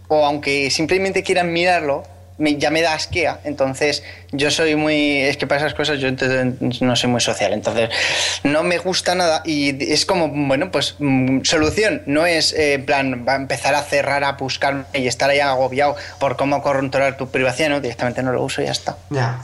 o 0.08 0.26
aunque 0.26 0.70
simplemente 0.72 1.24
quieran 1.24 1.52
mirarlo, 1.52 2.04
ya 2.40 2.70
me 2.70 2.82
da 2.82 2.94
asquea. 2.94 3.40
Entonces 3.44 4.04
yo 4.32 4.52
soy 4.52 4.76
muy... 4.76 5.22
Es 5.22 5.38
que 5.38 5.48
para 5.48 5.62
esas 5.62 5.74
cosas 5.74 6.00
yo 6.00 6.10
no 6.82 6.96
soy 6.96 7.10
muy 7.10 7.22
social, 7.22 7.54
entonces 7.54 7.90
no 8.44 8.64
me 8.64 8.78
gusta 8.78 9.16
nada 9.16 9.42
y 9.46 9.92
es 9.92 10.06
como, 10.06 10.30
bueno, 10.30 10.72
pues 10.72 10.96
mm, 11.00 11.42
solución, 11.44 12.04
no 12.06 12.26
es 12.26 12.54
eh, 12.54 12.74
en 12.74 12.86
plan, 12.86 13.26
va 13.28 13.34
a 13.34 13.38
empezar 13.38 13.76
a 13.76 13.82
cerrar, 13.82 14.24
a 14.24 14.34
buscarme 14.34 14.86
y 14.94 15.08
estar 15.08 15.30
ahí 15.30 15.40
agobiado 15.40 15.96
por 16.20 16.38
cómo 16.38 16.62
controlar 16.62 17.18
tu 17.18 17.30
privacidad, 17.30 17.70
no, 17.70 17.82
directamente 17.82 18.22
no 18.24 18.32
lo 18.32 18.44
uso 18.44 18.62
y 18.62 18.66
ya 18.66 18.72
está. 18.72 18.98
Ya. 19.10 19.42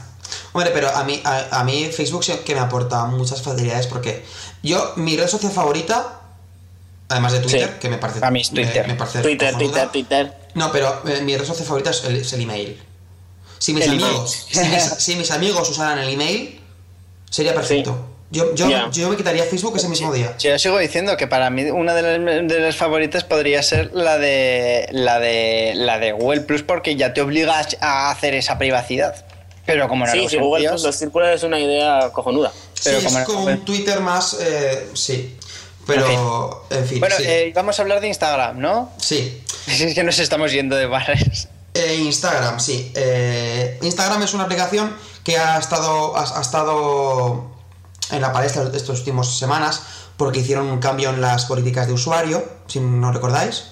Hombre, 0.52 0.70
pero 0.72 0.88
a 0.88 1.04
mí, 1.04 1.20
a 1.24 1.64
mí 1.64 1.90
Facebook 1.92 2.24
sí 2.24 2.32
que 2.44 2.54
me 2.54 2.60
aporta 2.60 3.04
muchas 3.06 3.42
facilidades 3.42 3.86
porque 3.86 4.24
yo, 4.62 4.94
mi 4.96 5.16
red 5.16 5.28
social 5.28 5.52
favorita, 5.52 6.23
además 7.08 7.32
de 7.32 7.40
Twitter, 7.40 7.68
Sí. 7.74 7.78
que 7.80 7.88
me 7.88 7.98
parece... 7.98 8.24
A 8.24 8.30
mí 8.30 8.40
es 8.40 8.50
Twitter. 8.50 8.82
Me, 8.86 8.92
me 8.94 8.98
parece 8.98 9.20
Twitter, 9.20 9.52
cojonuda. 9.52 9.90
Twitter, 9.90 10.28
Twitter. 10.28 10.38
No, 10.54 10.70
pero 10.72 11.02
eh, 11.08 11.20
mi 11.22 11.36
red 11.36 11.44
social 11.44 11.66
favorita 11.66 11.90
es 11.90 12.04
el, 12.04 12.16
es 12.16 12.32
el 12.32 12.40
email. 12.42 12.80
Si 13.58 13.72
mis, 13.72 13.84
El 13.84 13.90
amigos, 13.92 14.46
si, 14.50 14.58
mis, 14.60 14.82
si 14.98 15.16
mis 15.16 15.30
amigos 15.30 15.68
usaran 15.70 15.98
el 15.98 16.08
email, 16.08 16.60
sería 17.30 17.54
perfecto. 17.54 18.10
Yo, 18.30 18.52
yo, 18.54 18.68
yo 18.90 19.08
me 19.10 19.16
quitaría 19.16 19.44
Facebook 19.44 19.76
ese 19.76 19.88
mismo 19.88 20.12
día. 20.12 20.36
Yo 20.38 20.58
sigo 20.58 20.78
diciendo 20.78 21.16
que 21.16 21.28
para 21.28 21.50
mí 21.50 21.64
una 21.70 21.94
de 21.94 22.18
las, 22.18 22.48
de 22.48 22.60
las 22.60 22.74
favoritas 22.74 23.22
podría 23.22 23.62
ser 23.62 23.90
la 23.94 24.18
de 24.18 24.88
la 24.90 25.20
de 25.20 25.72
la 25.76 25.98
de 26.00 26.10
Google 26.12 26.40
Plus 26.40 26.62
porque 26.64 26.96
ya 26.96 27.14
te 27.14 27.20
obligas 27.20 27.76
a 27.80 28.10
hacer 28.10 28.34
esa 28.34 28.58
privacidad. 28.58 29.24
Pero 29.66 29.88
como 29.88 30.04
no 30.04 30.12
lo 30.14 30.20
Sí, 30.22 30.28
sí, 30.28 30.36
usan 30.36 30.40
Google 30.48 30.68
Plus, 30.68 30.82
los 30.82 30.96
círculos 30.96 31.28
es 31.28 31.42
una 31.44 31.60
idea 31.60 32.10
cojonuda. 32.12 32.52
Pero 32.82 32.98
sí, 33.00 33.06
como 33.06 33.18
es 33.20 33.28
no- 33.28 33.34
como 33.34 33.46
un 33.46 33.64
Twitter 33.64 34.00
más... 34.00 34.36
eh, 34.40 34.88
sí. 34.94 35.36
Pero, 35.86 36.66
en 36.70 36.86
fin, 36.86 37.00
Bueno, 37.00 37.16
sí. 37.16 37.24
eh, 37.26 37.52
vamos 37.54 37.78
a 37.78 37.82
hablar 37.82 38.00
de 38.00 38.08
Instagram, 38.08 38.58
¿no? 38.58 38.92
sí. 38.98 39.40
Es 39.66 39.94
que 39.94 40.04
nos 40.04 40.18
estamos 40.18 40.52
yendo 40.52 40.76
de 40.76 40.84
barres. 40.84 41.48
Eh, 41.72 41.96
Instagram, 41.96 42.60
sí. 42.60 42.92
Eh, 42.94 43.78
Instagram 43.82 44.22
es 44.22 44.34
una 44.34 44.44
aplicación 44.44 44.94
que 45.24 45.38
ha 45.38 45.58
estado, 45.58 46.14
ha, 46.16 46.38
ha 46.38 46.40
estado 46.42 47.46
en 48.10 48.20
la 48.20 48.30
palestra 48.32 48.70
estas 48.74 48.90
últimas 48.98 49.38
semanas 49.38 49.80
porque 50.16 50.40
hicieron 50.40 50.66
un 50.66 50.78
cambio 50.80 51.10
en 51.10 51.20
las 51.20 51.46
políticas 51.46 51.86
de 51.86 51.94
usuario, 51.94 52.44
si 52.66 52.78
no 52.80 53.10
recordáis. 53.10 53.64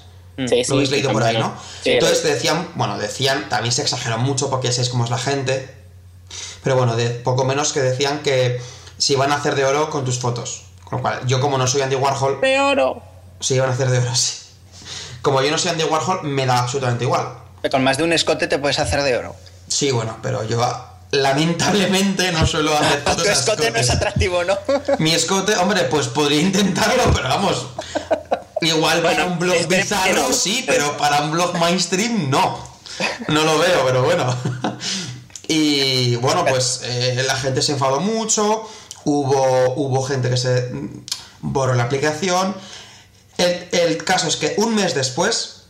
Sí, 0.48 0.62
Lo 0.68 0.76
habéis 0.76 0.90
leído 0.90 1.12
por 1.12 1.22
ahí, 1.22 1.36
¿no? 1.36 1.48
Mm. 1.48 1.58
Sí, 1.84 1.90
Entonces 1.90 2.22
decían, 2.22 2.68
bueno, 2.74 2.98
decían, 2.98 3.48
también 3.50 3.72
se 3.72 3.82
exageró 3.82 4.16
mucho 4.18 4.48
porque 4.48 4.68
ya 4.68 4.72
sabéis 4.72 4.88
cómo 4.88 5.04
es 5.04 5.10
la 5.10 5.18
gente, 5.18 5.68
pero 6.64 6.74
bueno, 6.76 6.96
de 6.96 7.10
poco 7.10 7.44
menos 7.44 7.72
que 7.72 7.80
decían 7.80 8.22
que 8.22 8.60
si 8.96 9.12
iban 9.12 9.30
a 9.30 9.36
hacer 9.36 9.54
de 9.54 9.64
oro 9.66 9.90
con 9.90 10.04
tus 10.04 10.18
fotos. 10.18 10.64
Con 10.92 10.98
lo 10.98 11.02
cual, 11.04 11.26
yo 11.26 11.40
como 11.40 11.56
no 11.56 11.66
soy 11.66 11.80
Andy 11.80 11.96
Warhol, 11.96 12.38
de 12.42 12.60
oro. 12.60 13.02
si 13.40 13.54
iban 13.54 13.70
a 13.70 13.72
hacer 13.72 13.88
de 13.88 13.98
oro, 13.98 14.14
sí. 14.14 14.34
Como 15.22 15.40
yo 15.40 15.50
no 15.50 15.56
soy 15.56 15.70
Andy 15.70 15.84
Warhol, 15.84 16.22
me 16.24 16.44
da 16.44 16.58
absolutamente 16.58 17.04
igual. 17.04 17.28
Con 17.70 17.82
más 17.82 17.96
de 17.96 18.04
un 18.04 18.12
escote 18.12 18.46
te 18.46 18.58
puedes 18.58 18.78
hacer 18.78 19.02
de 19.02 19.16
oro. 19.16 19.34
Sí, 19.68 19.90
bueno, 19.90 20.18
pero 20.22 20.46
yo 20.46 20.60
lamentablemente 21.12 22.30
no 22.32 22.46
suelo 22.46 22.76
hacer 22.76 23.00
fotos 23.00 23.22
Tu 23.24 23.30
escote 23.30 23.70
no 23.70 23.78
es 23.78 23.88
atractivo, 23.88 24.44
¿no? 24.44 24.58
Mi 24.98 25.14
escote, 25.14 25.56
hombre, 25.56 25.84
pues 25.84 26.08
podría 26.08 26.42
intentarlo, 26.42 27.04
pero 27.14 27.26
vamos. 27.26 27.68
Igual 28.60 29.00
para 29.00 29.24
un 29.24 29.38
blog 29.38 29.66
que 29.66 29.76
bizarro 29.78 30.28
no. 30.28 30.32
sí, 30.34 30.62
pero 30.66 30.98
para 30.98 31.22
un 31.22 31.30
blog 31.30 31.56
mainstream 31.56 32.28
no. 32.28 32.58
No 33.28 33.44
lo 33.44 33.58
veo, 33.58 33.82
pero 33.86 34.02
bueno. 34.02 34.36
Y 35.48 36.16
bueno, 36.16 36.46
pues 36.46 36.80
eh, 36.84 37.22
la 37.26 37.34
gente 37.36 37.60
se 37.60 37.72
enfadó 37.72 38.00
mucho, 38.00 38.66
hubo, 39.04 39.74
hubo 39.74 40.02
gente 40.02 40.30
que 40.30 40.36
se 40.36 40.70
mm, 40.72 41.04
borró 41.40 41.74
la 41.74 41.84
aplicación. 41.84 42.54
El, 43.38 43.68
el 43.72 44.04
caso 44.04 44.28
es 44.28 44.36
que 44.36 44.54
un 44.58 44.74
mes 44.74 44.94
después, 44.94 45.64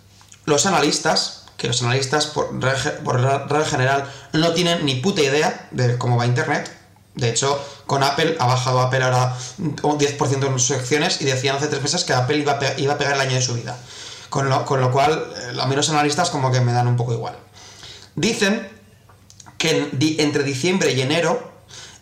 los 0.45 0.67
analistas, 0.67 1.45
que 1.57 1.69
los 1.69 1.83
analistas 1.83 2.27
por 2.27 2.59
por 3.05 3.21
regla 3.21 3.65
general 3.65 4.13
no 4.33 4.53
tienen 4.53 4.85
ni 4.85 4.97
puta 4.97 5.23
idea 5.23 5.69
de 5.71 5.97
cómo 5.97 6.17
va 6.17 6.27
Internet, 6.27 6.71
de 7.15 7.29
hecho, 7.29 7.63
con 7.87 8.03
Apple 8.03 8.37
ha 8.39 8.47
bajado 8.47 8.81
Apple 8.81 9.03
ahora 9.03 9.37
un 9.59 9.99
10% 9.99 10.47
en 10.47 10.59
sus 10.59 10.77
acciones 10.77 11.21
y 11.21 11.25
decían 11.25 11.57
hace 11.57 11.67
tres 11.67 11.83
meses 11.83 12.05
que 12.05 12.15
Apple 12.15 12.39
iba 12.39 12.53
a, 12.53 12.81
iba 12.81 12.95
a 12.95 12.99
pegar 12.99 13.15
el 13.15 13.21
año 13.21 13.35
de 13.35 13.43
su 13.43 13.55
vida. 13.55 13.77
Con 14.31 14.49
lo, 14.49 14.65
con 14.65 14.81
lo 14.81 14.91
cual, 14.91 15.31
eh, 15.37 15.61
a 15.61 15.67
mí 15.67 15.77
los 15.77 15.91
analistas 15.91 16.31
como 16.31 16.51
que 16.51 16.61
me 16.61 16.73
dan 16.73 16.89
un 16.89 16.97
poco 16.97 17.13
igual. 17.13 17.37
Dicen 18.15 18.67
que 19.59 19.91
entre 20.19 20.43
diciembre 20.43 20.93
y 20.93 21.03
enero 21.03 21.52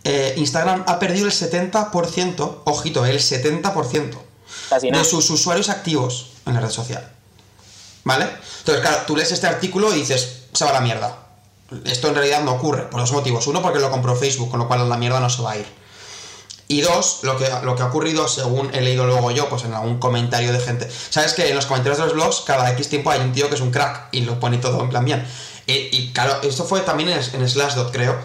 eh, 0.04 0.34
Instagram 0.36 0.84
ha 0.86 0.98
perdido 0.98 1.26
el 1.26 1.32
70%, 1.32 2.62
ojito, 2.64 3.04
el 3.04 3.18
70% 3.18 4.18
de 4.80 5.04
sus 5.04 5.28
usuarios 5.30 5.68
activos 5.68 6.32
en 6.46 6.54
la 6.54 6.60
red 6.60 6.70
social. 6.70 7.12
¿Vale? 8.04 8.24
Entonces, 8.60 8.80
claro, 8.80 9.02
tú 9.06 9.16
lees 9.16 9.30
este 9.30 9.46
artículo 9.46 9.94
y 9.94 9.98
dices, 9.98 10.44
se 10.52 10.64
va 10.64 10.70
a 10.70 10.74
la 10.74 10.80
mierda. 10.80 11.16
Esto 11.84 12.08
en 12.08 12.14
realidad 12.14 12.42
no 12.42 12.52
ocurre, 12.52 12.82
por 12.84 13.00
dos 13.00 13.12
motivos. 13.12 13.46
Uno, 13.46 13.62
porque 13.62 13.78
lo 13.78 13.90
compró 13.90 14.16
Facebook, 14.16 14.50
con 14.50 14.58
lo 14.58 14.66
cual 14.66 14.88
la 14.88 14.96
mierda 14.96 15.20
no 15.20 15.28
se 15.28 15.42
va 15.42 15.52
a 15.52 15.56
ir. 15.58 15.66
Y 16.66 16.80
dos, 16.82 17.20
lo 17.22 17.36
que, 17.36 17.48
lo 17.62 17.74
que 17.74 17.82
ha 17.82 17.86
ocurrido, 17.86 18.26
según 18.28 18.72
he 18.72 18.80
leído 18.80 19.04
luego 19.04 19.30
yo, 19.32 19.48
pues 19.48 19.64
en 19.64 19.74
algún 19.74 19.98
comentario 19.98 20.52
de 20.52 20.60
gente. 20.60 20.88
¿Sabes 21.10 21.34
que 21.34 21.48
en 21.48 21.56
los 21.56 21.66
comentarios 21.66 21.98
de 21.98 22.04
los 22.04 22.14
blogs, 22.14 22.42
cada 22.46 22.70
X 22.72 22.88
tiempo 22.88 23.10
hay 23.10 23.20
un 23.20 23.32
tío 23.32 23.48
que 23.48 23.56
es 23.56 23.60
un 23.60 23.70
crack 23.70 24.08
y 24.12 24.22
lo 24.22 24.38
pone 24.40 24.58
todo 24.58 24.80
en 24.80 24.88
plan 24.88 25.04
bien? 25.04 25.26
Y, 25.66 25.72
y 25.90 26.12
claro, 26.12 26.40
esto 26.42 26.64
fue 26.64 26.80
también 26.80 27.10
en, 27.10 27.18
en 27.18 27.48
Slashdot, 27.48 27.92
creo, 27.92 28.16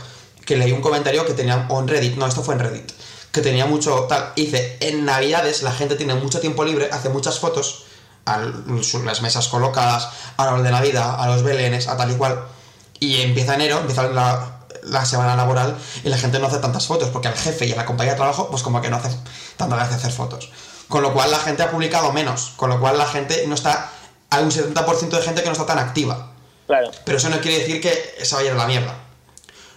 que 0.46 0.56
leí 0.56 0.72
un 0.72 0.82
comentario 0.82 1.26
que 1.26 1.34
tenía, 1.34 1.68
en 1.70 1.88
Reddit, 1.88 2.16
no, 2.16 2.28
esto 2.28 2.44
fue 2.44 2.54
en 2.54 2.62
Reddit, 2.62 2.92
que 3.32 3.42
tenía 3.42 3.66
mucho 3.66 4.06
tal. 4.08 4.32
Dice, 4.36 4.78
en 4.80 5.06
Navidades 5.06 5.64
la 5.64 5.72
gente 5.72 5.96
tiene 5.96 6.16
mucho 6.16 6.40
tiempo 6.40 6.64
libre, 6.64 6.90
hace 6.92 7.10
muchas 7.10 7.40
fotos 7.40 7.86
a 8.26 8.40
las 8.40 9.22
mesas 9.22 9.48
colocadas, 9.48 10.10
al 10.38 10.50
árbol 10.50 10.64
de 10.64 10.72
Navidad, 10.72 11.16
a 11.20 11.28
los 11.28 11.44
belenes, 11.44 11.88
a 11.88 11.98
tal 11.98 12.12
y 12.12 12.16
cual. 12.16 12.44
Y 13.00 13.22
empieza 13.22 13.56
enero, 13.56 13.80
empieza 13.80 14.04
la, 14.08 14.60
la, 14.84 15.06
semana 15.06 15.36
laboral 15.36 15.78
y 16.04 16.10
la 16.10 16.18
gente 16.18 16.40
no 16.40 16.48
hace 16.48 16.58
tantas 16.58 16.88
fotos, 16.88 17.10
porque 17.10 17.28
al 17.28 17.36
jefe 17.36 17.66
y 17.66 17.74
a 17.74 17.76
la 17.76 17.86
compañía 17.86 18.14
de 18.14 18.18
trabajo, 18.18 18.50
pues 18.50 18.64
como 18.64 18.82
que 18.82 18.90
no 18.90 18.98
hace 18.98 19.10
tanta 19.58 19.76
gracia 19.76 19.98
hacer 19.98 20.12
fotos. 20.12 20.52
Con 20.88 21.02
lo 21.02 21.14
cual 21.14 21.32
la 21.32 21.40
gente 21.40 21.64
ha 21.64 21.72
publicado 21.72 22.14
menos, 22.14 22.54
con 22.56 22.70
lo 22.70 22.80
cual 22.80 22.98
la 22.98 23.08
gente 23.08 23.46
no 23.48 23.56
está, 23.56 23.92
hay 24.30 24.44
un 24.44 24.52
70% 24.52 25.10
de 25.10 25.22
gente 25.22 25.42
que 25.42 25.48
no 25.48 25.54
está 25.54 25.66
tan 25.66 25.80
activa. 25.80 26.32
Claro. 26.68 26.92
Pero 27.04 27.18
eso 27.18 27.30
no 27.30 27.40
quiere 27.42 27.60
decir 27.60 27.82
que 27.82 28.16
se 28.24 28.36
vaya 28.36 28.54
a 28.54 28.56
la 28.56 28.66
mierda. 28.66 29.05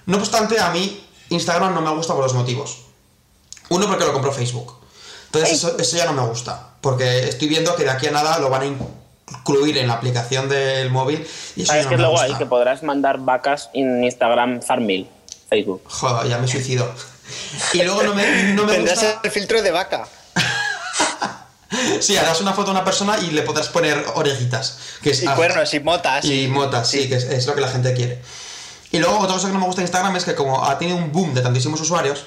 No 0.09 0.17
obstante, 0.17 0.59
a 0.59 0.71
mí 0.71 1.07
Instagram 1.29 1.75
no 1.75 1.83
me 1.83 1.91
gusta 1.91 2.15
por 2.15 2.23
dos 2.23 2.33
motivos. 2.33 2.79
Uno, 3.69 3.87
porque 3.87 4.07
lo 4.07 4.15
compró 4.15 4.33
Facebook. 4.33 4.75
Entonces 5.27 5.53
eso, 5.53 5.77
eso, 5.79 5.97
ya 5.99 6.07
no 6.07 6.15
me 6.15 6.23
gusta. 6.23 6.71
Porque 6.81 7.29
estoy 7.29 7.47
viendo 7.47 7.77
que 7.77 7.85
de 7.85 7.91
aquí 7.91 8.07
a 8.07 8.11
nada 8.11 8.39
lo 8.39 8.49
van 8.49 8.63
a 8.63 8.67
incluir 8.67 9.77
en 9.77 9.87
la 9.87 9.95
aplicación 9.95 10.49
del 10.49 10.91
móvil. 10.91 11.27
Y 11.57 11.63
eso 11.63 11.73
¿Sabes 11.73 11.87
qué 11.89 11.97
no 11.97 11.97
es 11.97 11.99
me 11.99 12.03
lo 12.05 12.11
guay? 12.13 12.35
Que 12.39 12.47
podrás 12.47 12.83
mandar 12.83 13.19
vacas 13.19 13.69
en 13.75 14.03
Instagram 14.03 14.63
Farmil, 14.63 15.11
Facebook. 15.51 15.83
Joder, 15.87 16.27
ya 16.27 16.39
me 16.39 16.49
suicido. 16.49 16.91
Y 17.75 17.83
luego 17.83 18.03
no 18.05 18.15
me, 18.15 18.55
no 18.55 18.65
me 18.65 18.73
Tendrás 18.73 19.03
gusta... 19.03 19.21
el 19.23 19.31
filtro 19.31 19.61
de 19.61 19.71
vaca. 19.71 20.09
Sí, 22.01 22.17
harás 22.17 22.41
una 22.41 22.55
foto 22.55 22.71
a 22.71 22.73
una 22.73 22.83
persona 22.83 23.19
y 23.19 23.31
le 23.31 23.43
podrás 23.43 23.69
poner 23.69 24.03
orejitas. 24.15 24.79
Que 25.03 25.11
es 25.11 25.23
Y 25.23 25.27
cuernos 25.27 25.75
y 25.75 25.81
motas. 25.81 26.25
Y 26.25 26.47
motas, 26.47 26.89
sí, 26.89 27.11
que 27.11 27.17
es, 27.17 27.25
es 27.25 27.47
lo 27.47 27.55
que 27.55 27.61
la 27.61 27.69
gente 27.69 27.93
quiere. 27.93 28.23
Y 28.91 28.99
luego 28.99 29.19
otra 29.19 29.35
cosa 29.35 29.49
que 29.49 29.53
no 29.55 29.61
me 29.61 29.67
gusta 29.67 29.81
de 29.83 29.87
Instagram 29.87 30.17
es 30.17 30.25
que 30.25 30.35
como 30.35 30.65
ha 30.65 30.79
tenido 30.79 30.97
un 30.97 31.13
boom 31.13 31.35
de 31.35 31.43
tantísimos 31.43 31.81
usuarios, 31.81 32.25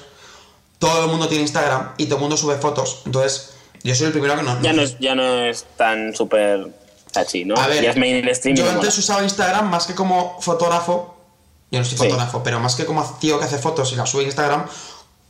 todo 0.78 1.04
el 1.04 1.10
mundo 1.10 1.28
tiene 1.28 1.42
Instagram 1.42 1.92
y 1.96 2.06
todo 2.06 2.16
el 2.16 2.20
mundo 2.20 2.36
sube 2.36 2.56
fotos. 2.56 3.02
Entonces, 3.06 3.50
yo 3.82 3.94
soy 3.94 4.06
el 4.06 4.12
primero 4.12 4.36
que 4.36 4.42
no. 4.42 4.60
Ya 4.62 4.72
no 4.72 4.82
es, 4.82 4.96
ya 4.98 5.14
no 5.14 5.22
es 5.44 5.64
tan 5.76 6.14
súper 6.14 6.68
chachi, 7.10 7.44
¿no? 7.44 7.56
A 7.56 7.66
ver, 7.66 7.82
ya 7.82 7.90
es 7.90 7.96
mainstream. 7.96 8.56
yo 8.56 8.64
antes 8.64 8.76
mola. 8.76 8.88
usaba 8.88 9.22
Instagram 9.22 9.68
más 9.70 9.86
que 9.86 9.94
como 9.94 10.40
fotógrafo. 10.40 11.16
Yo 11.70 11.78
no 11.80 11.84
soy 11.84 11.96
Sí. 11.98 12.04
fotógrafo, 12.04 12.42
pero 12.42 12.60
más 12.60 12.74
que 12.74 12.84
como 12.84 13.02
tío 13.20 13.38
que 13.38 13.44
hace 13.46 13.58
fotos 13.58 13.92
y 13.92 13.96
las 13.96 14.08
sube 14.10 14.22
a 14.22 14.26
Instagram. 14.26 14.66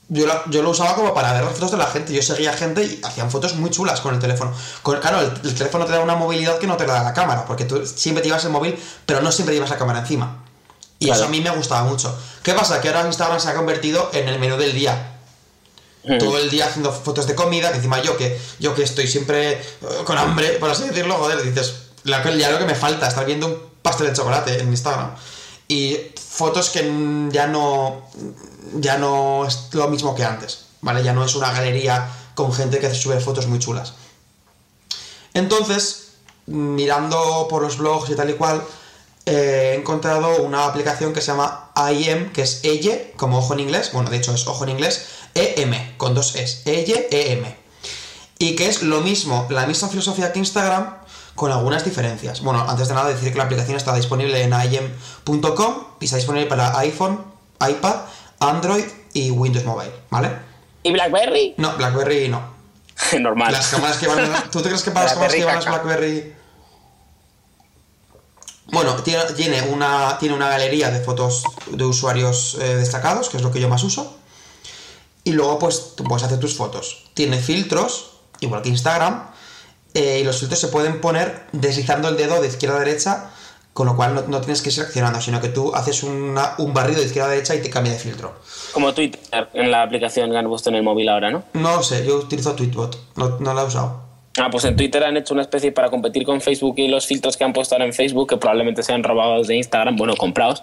Yo, 0.08 0.26
la- 0.26 0.42
yo 0.50 0.62
lo 0.62 0.70
usaba 0.70 0.94
como 0.94 1.14
para 1.14 1.32
ver 1.32 1.44
las 1.44 1.52
fotos 1.54 1.70
de 1.70 1.76
la 1.78 1.86
gente. 1.86 2.12
Yo 2.12 2.20
seguía 2.20 2.52
gente 2.52 2.84
y 2.84 3.00
hacían 3.02 3.30
fotos 3.30 3.54
muy 3.54 3.70
chulas 3.70 4.00
con 4.00 4.12
el 4.14 4.20
teléfono. 4.20 4.52
Con, 4.82 4.98
claro, 5.00 5.20
el, 5.20 5.32
el 5.44 5.54
teléfono 5.54 5.86
te 5.86 5.92
da 5.92 6.00
una 6.00 6.16
movilidad 6.16 6.58
que 6.58 6.66
no 6.66 6.76
te 6.76 6.86
la 6.86 6.94
da 6.94 7.02
la 7.04 7.14
cámara, 7.14 7.46
porque 7.46 7.64
tú 7.64 7.86
siempre 7.86 8.20
te 8.22 8.28
llevas 8.28 8.44
el 8.44 8.50
móvil, 8.50 8.78
pero 9.06 9.22
no 9.22 9.32
siempre 9.32 9.54
llevas 9.54 9.70
la 9.70 9.78
cámara 9.78 10.00
encima. 10.00 10.44
Y 11.02 11.06
Claro. 11.06 11.20
eso 11.20 11.28
a 11.28 11.30
mí 11.30 11.40
me 11.40 11.50
gustaba 11.50 11.82
mucho. 11.84 12.16
¿Qué 12.42 12.54
pasa? 12.54 12.80
Que 12.80 12.88
ahora 12.88 13.06
Instagram 13.06 13.40
se 13.40 13.48
ha 13.48 13.54
convertido 13.54 14.10
en 14.12 14.28
el 14.28 14.38
menú 14.38 14.56
del 14.56 14.72
día 14.72 15.08
Mm. 16.04 16.18
todo 16.18 16.36
el 16.36 16.50
día 16.50 16.66
haciendo 16.66 16.92
fotos 16.92 17.28
de 17.28 17.36
comida, 17.36 17.70
que 17.70 17.76
encima 17.76 18.02
yo 18.02 18.16
que 18.16 18.36
yo 18.58 18.74
que 18.74 18.82
estoy 18.82 19.06
siempre 19.06 19.52
eh, 19.52 19.62
con 20.04 20.18
hambre, 20.18 20.48
por 20.58 20.68
así 20.68 20.82
decirlo, 20.82 21.14
joder, 21.14 21.40
dices, 21.42 21.74
la, 22.02 22.28
ya 22.36 22.50
lo 22.50 22.58
que 22.58 22.64
me 22.64 22.74
falta, 22.74 23.06
estar 23.06 23.24
viendo 23.24 23.46
un 23.46 23.56
pastel 23.82 24.08
de 24.08 24.12
chocolate 24.12 24.60
en 24.60 24.68
Instagram. 24.68 25.14
Y 25.68 25.96
fotos 26.20 26.70
que 26.70 26.82
ya 27.30 27.46
no 27.46 28.08
ya 28.74 28.98
no 28.98 29.46
es 29.46 29.68
lo 29.72 29.86
mismo 29.88 30.14
que 30.16 30.24
antes, 30.24 30.64
¿vale? 30.80 31.04
Ya 31.04 31.12
no 31.12 31.24
es 31.24 31.36
una 31.36 31.52
galería 31.52 32.08
con 32.34 32.52
gente 32.52 32.80
que 32.80 32.92
sube 32.92 33.20
fotos 33.20 33.46
muy 33.46 33.60
chulas. 33.60 33.94
Entonces, 35.34 36.08
mirando 36.46 37.46
por 37.48 37.62
los 37.62 37.78
blogs 37.78 38.10
y 38.10 38.16
tal 38.16 38.28
y 38.30 38.34
cual, 38.34 38.62
eh, 39.26 39.72
he 39.72 39.78
encontrado 39.78 40.42
una 40.42 40.66
aplicación 40.66 41.12
que 41.12 41.20
se 41.20 41.28
llama 41.28 41.70
IM, 41.90 42.32
que 42.32 42.42
es 42.42 42.64
EYE, 42.64 43.12
como 43.16 43.38
ojo 43.38 43.54
en 43.54 43.60
inglés, 43.60 43.90
bueno, 43.92 44.10
de 44.10 44.16
hecho 44.16 44.34
es 44.34 44.46
ojo 44.46 44.64
en 44.64 44.70
inglés, 44.70 45.06
EM, 45.34 45.96
con 45.96 46.14
dos 46.14 46.34
Es, 46.34 46.62
EYE, 46.66 47.08
EM. 47.10 47.44
Y 48.38 48.56
que 48.56 48.68
es 48.68 48.82
lo 48.82 49.00
mismo, 49.00 49.46
la 49.50 49.66
misma 49.66 49.88
filosofía 49.88 50.32
que 50.32 50.40
Instagram, 50.40 50.96
con 51.34 51.52
algunas 51.52 51.84
diferencias. 51.84 52.42
Bueno, 52.42 52.64
antes 52.68 52.88
de 52.88 52.94
nada 52.94 53.08
decir 53.08 53.30
que 53.30 53.38
la 53.38 53.44
aplicación 53.44 53.76
está 53.76 53.94
disponible 53.94 54.42
en 54.42 54.52
im.com 54.52 55.74
y 56.00 56.04
está 56.04 56.16
disponible 56.16 56.46
para 56.46 56.76
iPhone, 56.80 57.24
iPad, 57.60 57.96
Android 58.40 58.84
y 59.12 59.30
Windows 59.30 59.64
Mobile, 59.64 59.92
¿vale? 60.10 60.30
¿Y 60.82 60.92
Blackberry? 60.92 61.54
No, 61.58 61.76
BlackBerry 61.76 62.28
no. 62.28 62.42
Normal. 63.20 63.52
Las 63.52 63.68
cámaras 63.68 63.98
que 63.98 64.08
van. 64.08 64.50
¿Tú 64.50 64.60
te 64.60 64.68
crees 64.68 64.82
que 64.82 64.90
para 64.90 65.06
las 65.06 65.14
cámaras 65.14 65.34
que 65.34 65.44
las 65.44 65.64
Blackberry 65.64 66.10
BlackBerry? 66.10 66.41
Bueno, 68.72 68.94
tiene, 69.02 69.22
tiene, 69.36 69.62
una, 69.62 70.16
tiene 70.18 70.34
una 70.34 70.48
galería 70.48 70.90
de 70.90 71.00
fotos 71.00 71.44
de 71.70 71.84
usuarios 71.84 72.56
eh, 72.60 72.74
destacados, 72.76 73.28
que 73.28 73.36
es 73.36 73.42
lo 73.42 73.50
que 73.52 73.60
yo 73.60 73.68
más 73.68 73.84
uso. 73.84 74.16
Y 75.24 75.32
luego, 75.32 75.58
pues, 75.58 75.92
tú 75.94 76.04
puedes 76.04 76.24
hacer 76.24 76.40
tus 76.40 76.56
fotos. 76.56 77.04
Tiene 77.14 77.38
filtros, 77.38 78.12
igual 78.40 78.62
que 78.62 78.70
Instagram. 78.70 79.30
eh, 79.94 80.20
y 80.20 80.24
los 80.24 80.38
filtros 80.38 80.58
se 80.58 80.68
pueden 80.68 81.02
poner 81.02 81.44
deslizando 81.52 82.08
el 82.08 82.16
dedo 82.16 82.40
de 82.40 82.48
izquierda 82.48 82.76
a 82.76 82.78
derecha, 82.78 83.30
con 83.74 83.86
lo 83.86 83.94
cual 83.94 84.14
no, 84.14 84.22
no 84.22 84.40
tienes 84.40 84.62
que 84.62 84.70
ir 84.70 84.74
seleccionando, 84.74 85.20
sino 85.20 85.38
que 85.38 85.50
tú 85.50 85.74
haces 85.74 86.02
una- 86.02 86.54
un 86.56 86.72
barrido 86.72 87.00
de 87.00 87.06
izquierda 87.06 87.28
a 87.28 87.32
derecha 87.32 87.54
y 87.54 87.60
te 87.60 87.68
cambia 87.68 87.92
de 87.92 87.98
filtro. 87.98 88.34
Como 88.72 88.94
Twitter 88.94 89.20
en 89.52 89.70
la 89.70 89.82
aplicación 89.82 90.30
que 90.30 90.38
han 90.38 90.46
puesto 90.48 90.70
en 90.70 90.76
el 90.76 90.82
móvil 90.82 91.10
ahora, 91.10 91.30
¿no? 91.30 91.44
No 91.52 91.76
lo 91.76 91.82
sé, 91.82 92.06
yo 92.06 92.16
utilizo 92.16 92.54
Tweetbot, 92.54 92.98
no, 93.16 93.36
no 93.38 93.52
la 93.52 93.62
he 93.62 93.64
usado. 93.66 94.00
Ah, 94.38 94.48
pues 94.50 94.64
en 94.64 94.76
Twitter 94.76 95.04
han 95.04 95.16
hecho 95.16 95.34
una 95.34 95.42
especie 95.42 95.72
para 95.72 95.90
competir 95.90 96.24
con 96.24 96.40
Facebook 96.40 96.74
y 96.78 96.88
los 96.88 97.06
filtros 97.06 97.36
que 97.36 97.44
han 97.44 97.52
puesto 97.52 97.74
ahora 97.74 97.84
en 97.84 97.92
Facebook, 97.92 98.30
que 98.30 98.36
probablemente 98.38 98.82
sean 98.82 99.02
robados 99.02 99.46
de 99.46 99.56
Instagram, 99.56 99.96
bueno, 99.96 100.16
comprados. 100.16 100.62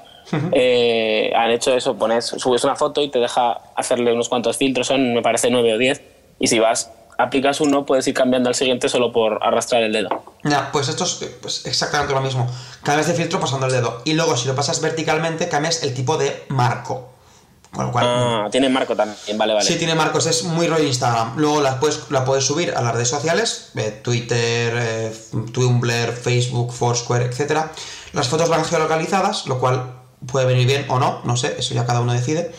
eh, 0.53 1.31
han 1.35 1.51
hecho 1.51 1.75
eso, 1.75 1.95
pones, 1.95 2.25
subes 2.25 2.63
una 2.63 2.75
foto 2.75 3.01
y 3.01 3.09
te 3.09 3.19
deja 3.19 3.59
hacerle 3.75 4.13
unos 4.13 4.29
cuantos 4.29 4.57
filtros, 4.57 4.87
son 4.87 5.13
me 5.13 5.21
parece 5.21 5.51
9 5.51 5.73
o 5.73 5.77
10. 5.77 6.01
Y 6.39 6.47
si 6.47 6.57
vas, 6.57 6.91
aplicas 7.19 7.61
uno, 7.61 7.85
puedes 7.85 8.07
ir 8.07 8.13
cambiando 8.15 8.49
al 8.49 8.55
siguiente 8.55 8.89
solo 8.89 9.11
por 9.11 9.39
arrastrar 9.43 9.83
el 9.83 9.93
dedo. 9.93 10.23
Ya, 10.43 10.71
pues 10.71 10.87
esto 10.87 11.03
es 11.03 11.19
pues 11.41 11.65
exactamente 11.65 12.13
lo 12.13 12.21
mismo. 12.21 12.49
Cambias 12.81 13.07
de 13.07 13.13
filtro 13.13 13.39
pasando 13.39 13.67
el 13.67 13.71
dedo. 13.71 14.01
Y 14.05 14.13
luego, 14.13 14.35
si 14.37 14.47
lo 14.47 14.55
pasas 14.55 14.81
verticalmente, 14.81 15.47
cambias 15.49 15.83
el 15.83 15.93
tipo 15.93 16.17
de 16.17 16.43
marco. 16.47 17.13
Con 17.71 17.85
lo 17.85 17.91
cual, 17.91 18.05
Ah, 18.07 18.47
tiene 18.51 18.67
marco 18.67 18.95
también, 18.95 19.37
vale, 19.37 19.53
vale. 19.53 19.65
sí 19.65 19.75
tiene 19.75 19.93
marcos, 19.93 20.25
es 20.25 20.43
muy 20.43 20.67
rollo 20.67 20.85
Instagram. 20.85 21.37
Luego 21.37 21.61
la 21.61 21.79
puedes, 21.79 21.99
la 22.09 22.25
puedes 22.25 22.43
subir 22.43 22.73
a 22.75 22.81
las 22.81 22.93
redes 22.93 23.09
sociales, 23.09 23.69
eh, 23.75 23.99
Twitter, 24.03 24.73
eh, 24.75 25.15
Tumblr, 25.53 26.11
Facebook, 26.13 26.73
Foursquare, 26.73 27.25
etc. 27.25 27.65
Las 28.13 28.27
fotos 28.27 28.49
van 28.49 28.65
geolocalizadas, 28.65 29.45
lo 29.45 29.59
cual 29.59 29.93
puede 30.25 30.47
venir 30.47 30.65
bien 30.65 30.85
o 30.89 30.97
no, 30.99 31.21
no 31.25 31.37
sé, 31.37 31.55
eso 31.59 31.75
ya 31.75 31.85
cada 31.85 32.01
uno 32.01 32.11
decide. 32.13 32.51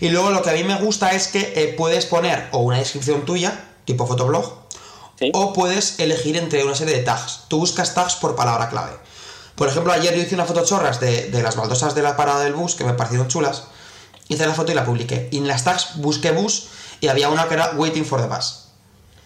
Y 0.00 0.10
luego 0.10 0.30
lo 0.30 0.40
que 0.42 0.50
a 0.50 0.52
mí 0.54 0.62
me 0.62 0.76
gusta 0.76 1.10
es 1.12 1.26
que 1.28 1.52
eh, 1.56 1.74
puedes 1.76 2.06
poner 2.06 2.48
o 2.52 2.58
una 2.58 2.78
descripción 2.78 3.24
tuya, 3.24 3.60
tipo 3.84 4.06
fotoblog, 4.06 4.62
Sí. 5.18 5.30
o 5.32 5.52
puedes 5.52 6.00
elegir 6.00 6.36
entre 6.36 6.64
una 6.64 6.74
serie 6.74 6.94
de 6.96 7.02
tags. 7.02 7.42
Tú 7.48 7.58
buscas 7.58 7.94
tags 7.94 8.14
por 8.16 8.34
palabra 8.34 8.68
clave. 8.68 8.92
Por 9.54 9.68
ejemplo, 9.68 9.92
ayer 9.92 10.14
yo 10.14 10.22
hice 10.22 10.34
una 10.34 10.44
foto 10.44 10.64
chorras 10.64 10.98
de, 10.98 11.30
de 11.30 11.42
las 11.42 11.54
baldosas 11.54 11.94
de 11.94 12.02
la 12.02 12.16
parada 12.16 12.42
del 12.42 12.54
bus 12.54 12.74
que 12.74 12.82
me 12.84 12.94
parecieron 12.94 13.28
chulas. 13.28 13.64
Hice 14.28 14.46
la 14.46 14.54
foto 14.54 14.72
y 14.72 14.74
la 14.74 14.84
publiqué. 14.84 15.28
Y 15.30 15.38
en 15.38 15.48
las 15.48 15.64
tags 15.64 15.96
busqué 15.96 16.30
bus 16.30 16.68
y 17.00 17.08
había 17.08 17.28
una 17.28 17.46
que 17.48 17.54
era 17.54 17.72
waiting 17.76 18.04
for 18.04 18.20
the 18.20 18.28
bus. 18.28 18.64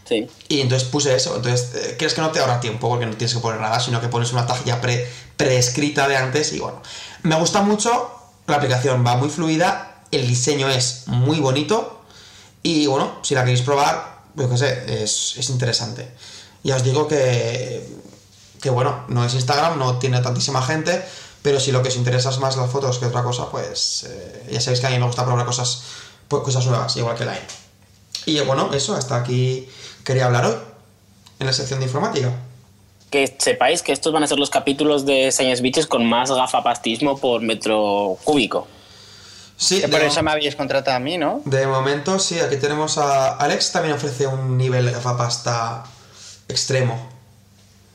Sí. 0.05 0.27
Y 0.49 0.61
entonces 0.61 0.89
puse 0.89 1.15
eso. 1.15 1.37
Entonces, 1.37 1.75
eh, 1.75 1.95
¿quieres 1.99 2.15
que 2.15 2.21
no 2.21 2.31
te 2.31 2.41
ahorra 2.41 2.61
tiempo? 2.61 2.89
Porque 2.89 3.07
no 3.07 3.17
tienes 3.17 3.35
que 3.35 3.41
poner 3.41 3.61
nada, 3.61 3.79
sino 3.79 4.01
que 4.01 4.09
pones 4.09 4.33
una 4.33 4.47
tag 4.47 4.65
ya 4.65 4.81
pre, 4.81 5.09
preescrita 5.37 6.09
de 6.09 6.17
antes. 6.17 6.53
Y 6.53 6.59
bueno, 6.59 6.83
me 7.23 7.37
gusta 7.37 7.63
mucho. 7.63 8.11
La 8.47 8.57
aplicación 8.57 9.05
va 9.07 9.17
muy 9.17 9.29
fluida. 9.29 10.03
El 10.11 10.27
diseño 10.27 10.69
es 10.69 11.05
muy 11.07 11.39
bonito. 11.41 12.03
Y 12.63 12.87
bueno, 12.87 13.19
si 13.23 13.35
la 13.35 13.45
queréis 13.45 13.63
probar, 13.63 14.23
yo 14.35 14.49
qué 14.49 14.57
sé, 14.57 15.03
es, 15.03 15.35
es 15.37 15.51
interesante. 15.51 16.09
Ya 16.65 16.77
os 16.77 16.83
digo 16.83 17.07
que, 17.07 17.87
que 18.61 18.71
bueno, 18.71 19.05
no 19.09 19.25
es 19.25 19.35
Instagram, 19.35 19.79
no 19.79 19.99
tiene 19.99 20.21
tantísima 20.21 20.63
gente, 20.63 21.05
pero 21.43 21.61
si 21.61 21.73
lo 21.73 21.83
que 21.83 21.89
os 21.89 21.97
interesa 21.97 22.31
es 22.31 22.39
más 22.39 22.57
las 22.57 22.71
fotos 22.71 22.99
que 22.99 23.07
otra 23.07 23.23
cosa, 23.23 23.51
pues 23.51 24.05
eh, 24.09 24.51
ya 24.53 24.61
sabéis 24.61 24.81
que 24.81 24.87
a 24.87 24.91
mí 24.91 24.99
me 24.99 25.07
gusta 25.07 25.25
probar 25.25 25.47
cosas, 25.47 25.83
pues, 26.27 26.43
cosas 26.43 26.67
nuevas, 26.67 26.97
igual 26.97 27.17
que 27.17 27.25
Line. 27.25 27.47
Y 28.27 28.41
bueno, 28.41 28.71
eso, 28.75 28.95
hasta 28.95 29.17
aquí 29.17 29.69
quería 30.05 30.27
hablar 30.27 30.47
hoy, 30.47 30.55
en 31.39 31.47
la 31.47 31.53
sección 31.53 31.81
de 31.81 31.87
informática. 31.87 32.33
Que 33.11 33.37
sepáis 33.39 33.83
que 33.83 33.93
estos 33.93 34.13
van 34.13 34.23
a 34.23 34.27
ser 34.27 34.39
los 34.39 34.51
capítulos 34.51 35.07
de 35.07 35.33
Science 35.33 35.63
Beaches 35.63 35.87
con 35.87 36.05
más 36.05 36.31
gafapastismo 36.31 37.19
por 37.19 37.41
metro 37.41 38.19
cúbico. 38.25 38.67
Sí, 39.57 39.81
Que 39.81 39.89
por 39.89 40.01
de, 40.01 40.07
eso 40.07 40.23
me 40.23 40.31
habéis 40.31 40.55
contratado 40.55 40.97
a 40.97 41.01
mí, 41.01 41.19
¿no? 41.19 41.41
de 41.45 41.67
momento 41.67 42.19
sí, 42.21 42.39
aquí 42.39 42.59
tenemos 42.59 42.97
a 42.97 43.37
Alex, 43.37 43.73
también 43.73 43.95
ofrece 43.95 44.27
un 44.27 44.57
nivel 44.57 44.91
gafapasta 44.91 45.85
extremo. 46.49 47.08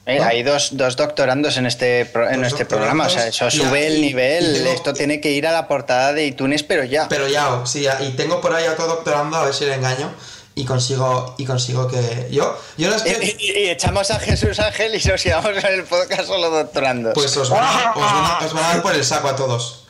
Eh, 0.05 0.17
¿No? 0.19 0.25
Hay 0.25 0.43
dos, 0.43 0.69
dos 0.73 0.97
doctorandos 0.97 1.55
en 1.57 1.65
este, 1.65 2.05
pro- 2.05 2.29
en 2.29 2.43
este 2.43 2.65
programa, 2.65 3.05
o 3.05 3.09
sea, 3.09 3.27
eso 3.27 3.49
sube 3.49 3.87
el 3.87 4.01
nivel. 4.01 4.53
tengo- 4.55 4.71
Esto 4.71 4.93
tiene 4.93 5.21
que 5.21 5.31
ir 5.31 5.47
a 5.47 5.51
la 5.53 5.67
portada 5.67 6.11
de 6.11 6.25
iTunes, 6.25 6.61
pero 6.63 6.83
ya. 6.83 7.07
Pero 7.07 7.27
ya, 7.29 7.61
sí, 7.65 7.83
ya, 7.83 8.01
y 8.03 8.09
tengo 8.11 8.41
por 8.41 8.53
ahí 8.53 8.65
a 8.65 8.75
todo 8.75 8.87
doctorando 8.87 9.37
a 9.37 9.45
ver 9.45 9.53
si 9.53 9.63
le 9.65 9.75
engaño 9.75 10.13
y 10.55 10.65
consigo 10.65 11.33
y 11.37 11.45
consigo 11.45 11.87
que 11.87 12.27
yo 12.29 12.55
yo 12.77 12.89
las 12.89 13.01
Y, 13.07 13.13
que 13.13 13.35
y- 13.39 13.51
y 13.65 13.69
echamos 13.69 14.11
a 14.11 14.19
Jesús 14.19 14.59
Ángel 14.59 14.93
y 14.93 15.07
nos 15.07 15.23
quedamos 15.23 15.51
en 15.63 15.65
el 15.65 15.83
podcast 15.85 16.25
solo 16.27 16.49
doctorando. 16.49 17.13
pues 17.13 17.35
os 17.37 17.49
van, 17.49 17.63
a, 17.63 17.91
os, 17.95 18.01
van 18.01 18.25
a, 18.25 18.45
os 18.45 18.53
van 18.53 18.63
a 18.65 18.67
dar 18.73 18.81
por 18.81 18.93
el 18.93 19.05
saco 19.05 19.29
a 19.29 19.35
todos. 19.37 19.85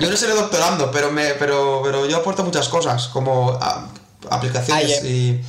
Yo 0.00 0.10
no 0.10 0.16
seré 0.18 0.34
doctorando, 0.34 0.90
pero 0.90 1.10
me 1.10 1.30
pero 1.34 1.80
pero 1.82 2.04
yo 2.06 2.18
aporto 2.18 2.44
muchas 2.44 2.68
cosas 2.68 3.08
como 3.08 3.52
a- 3.52 3.88
aplicaciones 4.28 5.00
Ay, 5.02 5.08
y 5.08 5.40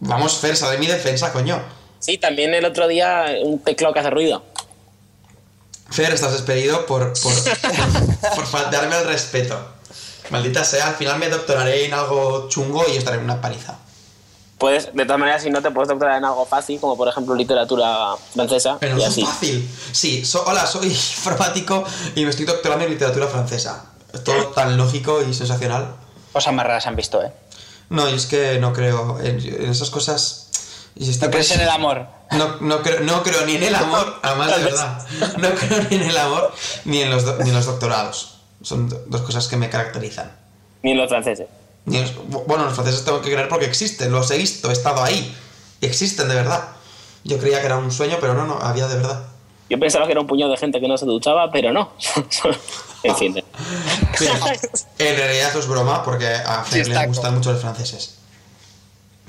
vamos 0.00 0.36
Fer, 0.38 0.56
sal 0.56 0.72
de 0.72 0.78
mi 0.78 0.86
defensa, 0.88 1.32
coño. 1.32 1.62
Sí, 2.00 2.18
también 2.18 2.52
el 2.54 2.64
otro 2.64 2.88
día 2.88 3.26
un 3.44 3.60
teclado 3.60 3.94
que 3.94 4.00
hace 4.00 4.10
ruido. 4.10 4.42
Fer, 5.90 6.12
estás 6.12 6.32
despedido 6.32 6.86
por 6.86 7.12
por, 7.20 7.32
por, 8.36 8.46
faltarme 8.46 8.96
el 8.98 9.06
respeto. 9.06 9.58
Maldita 10.30 10.64
sea, 10.64 10.88
al 10.88 10.94
final 10.94 11.18
me 11.18 11.28
doctoraré 11.28 11.84
en 11.86 11.94
algo 11.94 12.48
chungo 12.48 12.84
y 12.92 12.96
estaré 12.96 13.18
en 13.18 13.24
una 13.24 13.40
paliza. 13.40 13.78
Puedes, 14.58 14.94
de 14.94 15.04
todas 15.04 15.18
maneras, 15.18 15.42
si 15.42 15.50
no 15.50 15.62
te 15.62 15.70
puedes 15.70 15.88
doctorar 15.88 16.18
en 16.18 16.24
algo 16.24 16.44
fácil, 16.46 16.78
como 16.78 16.96
por 16.96 17.08
ejemplo 17.08 17.34
literatura 17.34 18.14
francesa, 18.34 18.76
Pero 18.78 18.96
y 18.98 19.00
no 19.00 19.06
así. 19.06 19.22
es 19.22 19.28
fácil. 19.28 19.70
Sí, 19.92 20.24
so- 20.24 20.44
hola, 20.46 20.66
soy 20.66 20.86
informático 20.90 21.82
y 22.14 22.24
me 22.24 22.30
estoy 22.30 22.44
doctorando 22.44 22.84
en 22.84 22.90
literatura 22.92 23.26
francesa. 23.26 23.86
Es 24.12 24.22
todo 24.22 24.48
tan 24.48 24.76
lógico 24.76 25.22
y 25.22 25.32
sensacional. 25.34 25.94
Cosas 26.32 26.52
más 26.54 26.66
raras 26.66 26.86
han 26.86 26.94
visto, 26.94 27.22
¿eh? 27.22 27.32
No, 27.88 28.08
y 28.08 28.14
es 28.14 28.26
que 28.26 28.58
no 28.60 28.72
creo 28.72 29.18
en, 29.20 29.40
en 29.40 29.70
esas 29.70 29.90
cosas. 29.90 30.49
Y 30.96 31.08
estoy 31.10 31.28
No 31.28 31.32
crees 31.32 31.50
en 31.52 31.60
el 31.60 31.68
amor. 31.70 32.06
No, 32.32 32.56
no, 32.60 32.82
creo, 32.82 33.00
no 33.00 33.22
creo 33.22 33.44
ni 33.46 33.56
en 33.56 33.62
el 33.64 33.74
amor, 33.74 34.18
además 34.22 34.56
de 34.56 34.64
verdad. 34.64 35.06
No 35.38 35.48
creo 35.50 35.82
ni 35.90 35.96
en 35.96 36.02
el 36.02 36.16
amor 36.18 36.52
ni 36.84 37.00
en 37.02 37.10
los, 37.10 37.24
do- 37.24 37.36
ni 37.42 37.50
en 37.50 37.56
los 37.56 37.66
doctorados. 37.66 38.38
Son 38.62 38.88
do- 38.88 39.02
dos 39.06 39.22
cosas 39.22 39.48
que 39.48 39.56
me 39.56 39.68
caracterizan. 39.70 40.30
Ni 40.82 40.92
en 40.92 40.98
los 40.98 41.08
franceses. 41.08 41.46
Ni 41.86 41.96
en 41.98 42.02
los- 42.04 42.46
bueno, 42.46 42.64
los 42.64 42.74
franceses 42.74 43.04
tengo 43.04 43.20
que 43.22 43.30
creer 43.32 43.48
porque 43.48 43.66
existen, 43.66 44.12
los 44.12 44.30
he 44.30 44.36
visto, 44.38 44.68
he 44.70 44.72
estado 44.72 45.02
ahí. 45.02 45.36
Y 45.80 45.86
existen 45.86 46.28
de 46.28 46.34
verdad. 46.34 46.68
Yo 47.24 47.38
creía 47.38 47.60
que 47.60 47.66
era 47.66 47.76
un 47.78 47.90
sueño, 47.90 48.18
pero 48.20 48.34
no, 48.34 48.46
no, 48.46 48.58
había 48.60 48.86
de 48.86 48.96
verdad. 48.96 49.22
Yo 49.68 49.78
pensaba 49.78 50.06
que 50.06 50.12
era 50.12 50.20
un 50.20 50.26
puñado 50.26 50.50
de 50.50 50.56
gente 50.58 50.80
que 50.80 50.88
no 50.88 50.98
se 50.98 51.06
duchaba, 51.06 51.50
pero 51.52 51.72
no. 51.72 51.92
en 53.02 53.16
fin. 53.16 53.34
En 54.98 55.16
realidad 55.16 55.56
es 55.56 55.66
broma 55.66 56.02
porque 56.02 56.26
a 56.28 56.64
Fer 56.64 56.84
Sí, 56.84 56.90
le 56.90 56.96
está 56.96 57.06
gustan 57.06 57.34
mucho 57.34 57.52
los 57.52 57.60
franceses. 57.60 58.16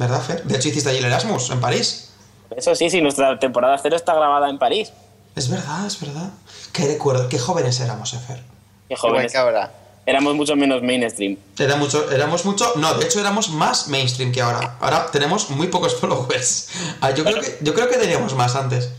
¿Verdad, 0.02 0.20
Fer? 0.20 0.44
De 0.46 0.58
hecho, 0.58 0.70
hiciste 0.70 0.90
allí 0.90 0.98
el 0.98 1.06
Erasmus, 1.06 1.52
en 1.52 1.62
París. 1.62 2.10
Eso 2.58 2.74
sí, 2.74 2.90
sí, 2.90 3.04
nuestra 3.04 3.38
temporada 3.38 3.78
cero 3.78 3.96
está 3.96 4.16
grabada 4.16 4.50
en 4.50 4.58
París. 4.58 4.92
Es 5.36 5.48
verdad, 5.48 5.86
es 5.86 6.02
verdad. 6.02 6.32
Qué 6.74 6.88
recuerdo, 6.88 7.30
qué 7.30 7.38
jóvenes 7.38 7.80
éramos, 7.82 8.12
eh, 8.16 8.18
Fer. 8.18 8.42
Qué 8.90 8.96
jóvenes. 8.96 9.32
cabra. 9.32 9.72
Éramos 10.08 10.34
mucho 10.34 10.56
menos 10.56 10.82
mainstream. 10.82 11.38
Era 11.56 11.76
mucho, 11.76 12.10
éramos 12.12 12.46
mucho, 12.46 12.74
no, 12.78 12.96
de 12.96 13.06
hecho 13.06 13.20
éramos 13.20 13.50
más 13.50 13.90
mainstream 13.90 14.32
que 14.32 14.42
ahora. 14.42 14.76
Ahora 14.82 15.06
tenemos 15.12 15.52
muy 15.52 15.68
pocos 15.68 15.94
followers. 16.00 16.70
Ah, 17.00 17.12
yo, 17.12 17.24
creo 17.24 17.40
que, 17.40 17.60
yo 17.62 17.76
creo 17.76 17.88
que 17.88 17.98
teníamos 17.98 18.34
más 18.34 18.56
antes. 18.56 18.90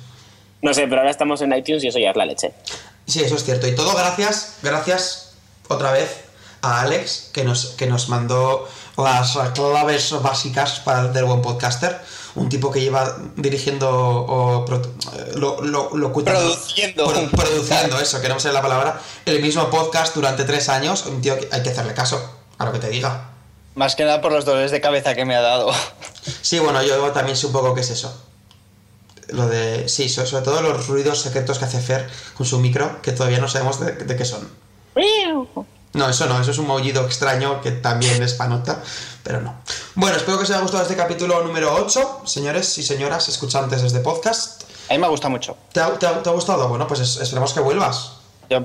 No 0.61 0.73
sé, 0.73 0.83
pero 0.83 0.99
ahora 0.99 1.11
estamos 1.11 1.43
en 1.43 1.53
iTunes 1.53 1.83
y 1.83 1.89
eso 1.89 1.99
ya 1.99 2.11
es 2.11 2.17
la 2.17 2.27
leche. 2.27 2.53
Sí, 3.09 3.25
eso 3.25 3.35
es 3.35 3.43
cierto. 3.43 3.67
Y 3.67 3.75
todo 3.75 3.93
gracias, 3.97 4.59
gracias 4.63 5.33
otra 5.67 5.91
vez 5.91 6.23
a 6.61 6.83
Alex, 6.83 7.31
que 7.33 7.43
nos, 7.43 7.71
que 7.71 7.87
nos 7.89 8.09
mandó 8.09 8.69
las 8.97 9.37
claves 9.55 10.13
básicas 10.23 10.81
para 10.81 11.01
el 11.07 11.13
del 11.13 11.25
buen 11.25 11.43
podcaster. 11.43 12.01
Un 12.35 12.49
tipo 12.49 12.71
que 12.71 12.81
lleva 12.81 13.17
dirigiendo 13.37 13.91
o 13.91 14.65
pro- 14.65 14.81
eh, 14.81 15.33
lo, 15.37 15.61
lo, 15.61 15.91
Produciendo. 16.13 17.07
pro- 17.07 17.29
produciendo, 17.31 18.01
eso, 18.01 18.23
que 18.23 18.29
no 18.29 18.35
me 18.37 18.41
sale 18.41 18.55
la 18.55 18.63
palabra. 18.63 18.99
El 19.27 19.43
mismo 19.43 19.69
podcast 19.69 20.15
durante 20.15 20.45
tres 20.45 20.69
años. 20.71 21.05
Un 21.07 21.21
tío 21.21 21.39
que 21.39 21.49
hay 21.53 21.63
que 21.63 21.69
hacerle 21.71 21.93
caso 21.93 22.23
a 22.57 22.65
lo 22.65 22.73
que 22.73 22.79
te 22.79 22.89
diga. 22.89 23.29
Más 23.75 23.97
que 23.97 24.05
nada 24.05 24.21
por 24.23 24.33
los 24.33 24.45
dolores 24.47 24.71
de 24.71 24.81
cabeza 24.81 25.15
que 25.15 25.25
me 25.27 25.35
ha 25.37 25.41
dado. 25.43 25.71
Sí, 26.41 26.59
bueno, 26.59 26.83
yo 26.83 27.11
también 27.11 27.37
sé 27.37 27.47
un 27.49 27.53
poco 27.53 27.75
qué 27.75 27.81
es 27.83 27.91
eso. 27.91 28.15
Lo 29.29 29.47
de. 29.49 29.89
Sí, 29.89 30.09
so- 30.09 30.25
sobre 30.27 30.45
todo 30.45 30.63
los 30.63 30.87
ruidos 30.87 31.21
secretos 31.21 31.59
que 31.59 31.65
hace 31.67 31.81
Fer 31.81 32.09
con 32.37 32.47
su 32.47 32.59
micro, 32.61 33.03
que 33.03 33.13
todavía 33.13 33.39
no 33.41 33.49
sabemos 33.49 33.79
de, 33.81 33.93
de 33.93 34.17
qué 34.17 34.25
son. 34.25 34.49
No, 35.95 36.09
eso 36.09 36.27
no, 36.27 36.41
eso 36.41 36.51
es 36.51 36.59
un 36.59 36.67
maullido 36.67 37.05
extraño 37.05 37.61
que 37.61 37.71
también 37.71 38.23
es 38.23 38.33
panota, 38.35 38.83
pero 39.23 39.41
no. 39.43 39.57
Bueno, 39.95 40.17
espero 40.17 40.39
que 40.39 40.45
os 40.45 40.51
haya 40.51 40.61
gustado 40.61 40.83
este 40.83 40.97
capítulo 40.97 41.43
número 41.45 41.75
8, 41.75 42.23
señores 42.25 42.79
y 42.79 42.83
señoras 42.83 43.29
escuchantes 43.29 43.83
de 43.83 43.87
este 43.89 44.01
podcast. 44.01 44.63
A 44.89 44.95
mí 44.95 44.99
me 44.99 45.09
gusta 45.09 45.29
mucho. 45.29 45.57
¿Te 45.73 45.81
ha, 45.81 45.91
te 45.99 46.07
ha- 46.07 46.23
te 46.23 46.29
ha 46.29 46.33
gustado? 46.33 46.69
Bueno, 46.69 46.87
pues 46.87 47.01
es- 47.01 47.17
esperemos 47.17 47.53
que 47.53 47.61
vuelvas. 47.61 48.13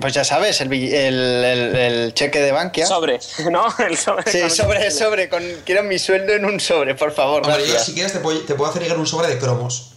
Pues 0.02 0.14
ya 0.14 0.26
sabes, 0.26 0.60
el, 0.60 0.72
el, 0.74 0.84
el- 0.94 1.76
el 1.76 2.14
cheque 2.14 2.40
de 2.42 2.52
Bankia. 2.52 2.86
Sobre, 2.86 3.20
¿no? 3.52 3.68
El 3.80 3.98
sobre. 3.98 4.30
Sí, 4.30 4.50
sobre, 4.50 4.92
sobre. 4.92 5.30
Con, 5.30 5.44
quiero 5.66 5.84
mi 5.84 5.98
sueldo 6.00 6.34
en 6.34 6.44
un 6.46 6.60
sobre, 6.60 6.96
por 6.96 7.14
favor. 7.14 7.44
Hombre, 7.46 7.66
yo 7.68 7.80
si 7.80 7.94
quieres 7.94 8.12
te 8.12 8.20
puedo, 8.20 8.40
te 8.42 8.56
puedo 8.56 8.70
hacer 8.70 8.82
llegar 8.84 8.98
un 8.98 9.08
sobre 9.08 9.28
de 9.30 9.38
cromos. 9.40 9.92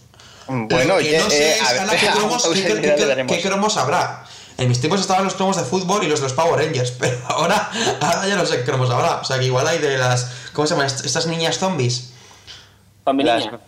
Bueno, 0.47 0.69
que 0.97 1.07
oye, 1.09 1.17
no 1.19 1.29
sé 1.29 1.43
eh, 1.51 1.55
es, 1.55 1.61
a 1.61 1.71
ver, 1.73 1.81
Ana, 1.81 1.93
¿qué, 1.97 2.07
cromos, 2.15 2.43
qué 3.27 3.41
cromos 3.41 3.77
habrá? 3.77 4.25
En 4.61 4.69
mis 4.69 4.79
tiempos 4.79 5.01
estaban 5.01 5.23
los 5.23 5.33
cromos 5.33 5.57
de 5.57 5.63
fútbol 5.63 6.03
y 6.03 6.07
los 6.07 6.19
de 6.19 6.25
los 6.25 6.33
Power 6.33 6.63
Rangers, 6.63 6.91
pero 6.99 7.17
ahora, 7.27 7.69
ahora 7.99 8.27
ya 8.27 8.35
no 8.35 8.45
sé 8.45 8.57
qué 8.57 8.63
cromos 8.65 8.89
habrá. 8.89 9.15
O 9.21 9.23
sea 9.23 9.39
que 9.39 9.45
igual 9.45 9.67
hay 9.67 9.79
de 9.79 9.97
las. 9.97 10.27
¿Cómo 10.53 10.67
se 10.67 10.73
llaman? 10.75 10.87
Est- 10.87 11.05
Estas 11.05 11.25
niñas 11.27 11.57
zombies. 11.57 12.09
Niña. 13.13 13.59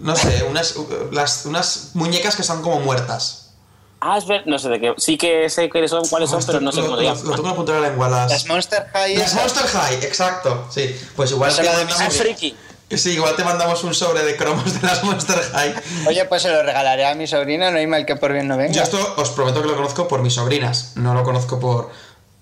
No 0.00 0.16
sé, 0.16 0.44
unas, 0.50 0.74
las, 1.12 1.46
unas 1.46 1.90
muñecas 1.94 2.34
que 2.36 2.42
están 2.42 2.60
como 2.60 2.80
muertas. 2.80 3.52
Ah, 4.00 4.18
es 4.18 4.26
ver, 4.26 4.42
no 4.46 4.58
sé 4.58 4.68
de 4.68 4.80
qué. 4.80 4.94
Sí 4.98 5.16
que 5.16 5.48
sé 5.48 5.70
cuáles 5.70 5.90
son, 5.90 6.06
cuáles 6.08 6.28
son, 6.28 6.44
pero 6.44 6.60
no 6.60 6.70
sé 6.70 6.78
lo, 6.80 6.84
cómo 6.86 6.96
lo, 6.96 7.02
lo 7.02 7.08
llaman. 7.14 7.22
tengo 7.34 7.42
en 7.44 7.50
la 7.50 7.54
punta 7.56 7.72
de 7.72 7.80
la 7.80 7.88
lengua. 7.88 8.08
Las, 8.08 8.30
Las 8.30 8.46
Monster 8.46 8.86
High. 8.92 9.16
las. 9.16 9.34
Monster 9.34 9.64
High, 9.66 9.94
exacto. 10.04 10.66
Sí, 10.70 10.94
pues 11.14 11.30
igual 11.30 11.54
te, 11.54 11.60
es 11.62 11.66
la 11.66 11.78
de 11.78 11.84
mis 11.86 11.94
mandamos, 11.94 12.16
friki. 12.16 12.56
Sí, 12.90 13.12
igual 13.12 13.34
te 13.36 13.44
mandamos 13.44 13.82
un 13.84 13.94
sobre 13.94 14.22
de 14.22 14.36
cromos 14.36 14.80
de 14.80 14.86
las 14.86 15.02
Monster 15.04 15.38
High. 15.52 15.74
Oye, 16.08 16.24
pues 16.26 16.42
se 16.42 16.50
lo 16.50 16.62
regalaré 16.62 17.06
a 17.06 17.14
mi 17.14 17.26
sobrina, 17.26 17.70
no 17.70 17.78
hay 17.78 17.86
mal 17.86 18.06
que 18.06 18.16
por 18.16 18.32
bien 18.32 18.46
no 18.48 18.56
venga. 18.56 18.72
Yo 18.72 18.82
esto 18.82 19.14
os 19.16 19.30
prometo 19.30 19.62
que 19.62 19.68
lo 19.68 19.76
conozco 19.76 20.06
por 20.08 20.22
mis 20.22 20.34
sobrinas, 20.34 20.92
no 20.96 21.14
lo 21.14 21.22
conozco 21.24 21.58
por 21.58 21.90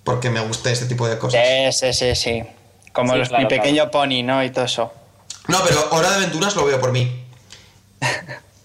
porque 0.03 0.29
me 0.29 0.39
guste 0.41 0.71
este 0.71 0.85
tipo 0.85 1.07
de 1.07 1.17
cosas. 1.17 1.41
Sí, 1.71 1.71
sí, 1.71 1.93
sí, 1.93 2.15
sí. 2.15 2.43
Como 2.93 3.13
Sí, 3.13 3.19
los, 3.19 3.29
claro, 3.29 3.43
mi 3.43 3.49
pequeño 3.49 3.89
pony, 3.91 4.21
¿no? 4.23 4.43
Y 4.43 4.51
todo 4.51 4.65
eso. 4.65 4.93
No, 5.47 5.59
pero 5.67 5.87
Hora 5.91 6.09
de 6.11 6.15
Aventuras 6.17 6.55
lo 6.55 6.65
veo 6.65 6.79
por 6.79 6.91
mí. 6.91 7.25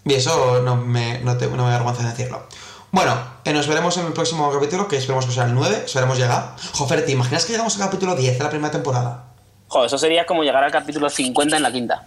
Y 0.05 0.15
eso 0.15 0.63
no 0.63 0.77
me, 0.77 1.19
no 1.21 1.37
te- 1.37 1.47
no 1.47 1.65
me 1.65 1.71
da 1.71 1.77
vergüenza 1.77 2.03
en 2.03 2.09
decirlo. 2.11 2.47
Bueno, 2.91 3.15
eh, 3.45 3.53
nos 3.53 3.69
veremos 3.69 3.97
en 3.99 4.07
el 4.07 4.13
próximo 4.15 4.51
capítulo, 4.51 4.89
que 4.89 4.97
esperemos 4.97 5.27
que 5.27 5.33
sea 5.33 5.45
el 5.45 5.55
9, 5.55 5.83
esperemos 5.85 6.19
llegar. 6.19 6.57
Joder, 6.73 7.05
¿te 7.05 7.13
imaginas 7.13 7.45
que 7.45 7.53
llegamos 7.53 7.75
al 7.77 7.83
capítulo 7.83 8.17
10 8.17 8.39
de 8.39 8.43
la 8.45 8.51
primera 8.51 8.71
temporada? 8.73 9.25
Joder, 9.71 9.87
eso 9.87 9.99
sería 9.99 10.27
como 10.27 10.43
llegar 10.43 10.65
al 10.65 10.73
capítulo 10.73 11.09
50 11.09 11.57
en 11.57 11.63
la 11.63 11.71
quinta. 11.71 12.03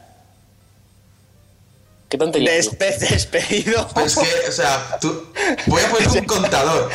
Qué 2.09 2.17
tontería. 2.17 2.51
Despe- 2.51 2.97
despedido. 2.97 3.89
Es 4.05 4.15
que, 4.17 4.49
o 4.49 4.51
sea, 4.51 4.97
tú, 4.99 5.31
voy 5.67 5.81
a 5.81 5.89
poner 5.89 6.09
un 6.09 6.25
contador. 6.25 6.91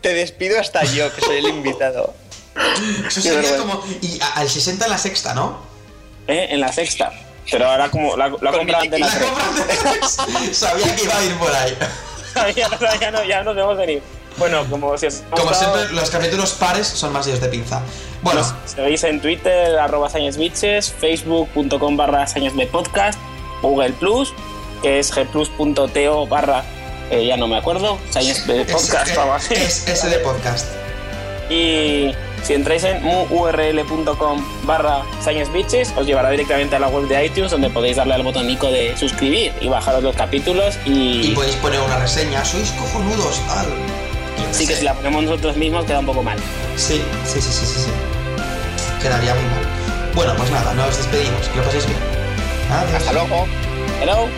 Te 0.00 0.14
despido 0.14 0.58
hasta 0.58 0.84
yo, 0.84 1.14
que 1.14 1.20
soy 1.20 1.36
el 1.36 1.48
invitado. 1.48 2.14
Eso 3.06 3.20
sería 3.20 3.40
vergüenza. 3.40 3.58
como. 3.58 3.84
Y 4.00 4.18
al 4.34 4.48
60 4.48 4.86
en 4.86 4.90
la 4.90 4.98
sexta, 4.98 5.34
¿no? 5.34 5.60
¿Eh? 6.26 6.46
En 6.50 6.60
la 6.60 6.72
sexta. 6.72 7.12
Pero 7.50 7.68
ahora 7.70 7.90
como 7.90 8.16
la, 8.16 8.30
compra 8.30 8.80
de 8.80 8.98
la 8.98 9.06
La 9.06 10.08
Sabía 10.52 10.96
que 10.96 11.04
iba 11.04 11.16
a 11.18 11.24
ir 11.24 11.36
por 11.36 11.54
ahí. 11.54 11.76
ya, 12.56 12.68
no- 12.70 13.00
ya, 13.00 13.10
no, 13.10 13.24
ya 13.24 13.42
nos 13.44 13.54
vemos 13.54 13.76
venir. 13.76 14.02
Bueno, 14.38 14.64
como 14.68 14.96
si 14.98 15.06
os 15.06 15.22
Como 15.30 15.44
gustado, 15.44 15.76
siempre, 15.76 15.96
los 15.96 16.10
capítulos 16.10 16.52
pares 16.52 16.86
son 16.86 17.12
más 17.12 17.26
líos 17.26 17.40
de 17.40 17.48
pinza. 17.48 17.80
Bueno, 18.22 18.40
nos 18.40 18.70
seguís 18.70 19.04
en 19.04 19.20
Twitter, 19.20 19.78
arroba 19.78 20.10
ScienceBitches, 20.10 20.92
facebook.com 20.92 21.96
barra 21.96 22.26
Podcast, 22.70 23.18
Google 23.62 23.92
Plus, 23.92 24.34
que 24.82 24.98
es 24.98 25.14
gplus.to 25.14 26.26
barra, 26.26 26.64
eh, 27.10 27.26
ya 27.26 27.36
no 27.36 27.46
me 27.46 27.56
acuerdo, 27.56 27.98
Science 28.10 28.62
es, 28.62 28.94
así. 28.94 29.54
es 29.54 29.84
SD 29.86 30.18
Podcast. 30.18 30.66
Y 31.48 32.10
si 32.42 32.54
entráis 32.54 32.84
en 32.84 33.02
muurl.com 33.02 34.44
barra 34.64 35.02
sciencebeaches 35.22 35.92
os 35.96 36.06
llevará 36.06 36.30
directamente 36.30 36.76
a 36.76 36.78
la 36.78 36.88
web 36.88 37.06
de 37.08 37.24
iTunes 37.26 37.50
donde 37.50 37.70
podéis 37.70 37.96
darle 37.96 38.14
al 38.14 38.22
botónico 38.22 38.70
de 38.70 38.96
suscribir 38.96 39.52
y 39.60 39.68
bajaros 39.68 40.02
los 40.02 40.16
capítulos 40.16 40.76
y... 40.84 41.30
Y 41.30 41.34
podéis 41.34 41.56
poner 41.56 41.80
una 41.80 41.98
reseña, 41.98 42.44
sois 42.44 42.70
cojonudos, 42.72 43.40
tal. 43.46 43.66
Yo 44.38 44.46
qué 44.48 44.54
Sí 44.54 44.66
que 44.66 44.76
si 44.76 44.84
la 44.84 44.94
ponemos 44.94 45.24
nosotros 45.24 45.56
mismos 45.56 45.84
queda 45.84 46.00
un 46.00 46.06
poco 46.06 46.22
mal. 46.22 46.38
Sí, 46.76 47.02
sí, 47.24 47.40
sí, 47.40 47.52
sí, 47.52 47.66
sí, 47.66 47.80
sí. 47.80 47.90
Quedaría 49.02 49.34
muy 49.34 49.44
mal. 49.44 49.62
Bueno, 50.14 50.34
pues 50.36 50.50
nada, 50.50 50.72
nos 50.74 50.96
despedimos. 50.96 51.48
Que 51.48 51.58
lo 51.58 51.64
paséis 51.64 51.86
bien. 51.86 51.98
Hasta 52.94 53.12
luego. 53.12 53.46
Hello. 54.00 54.28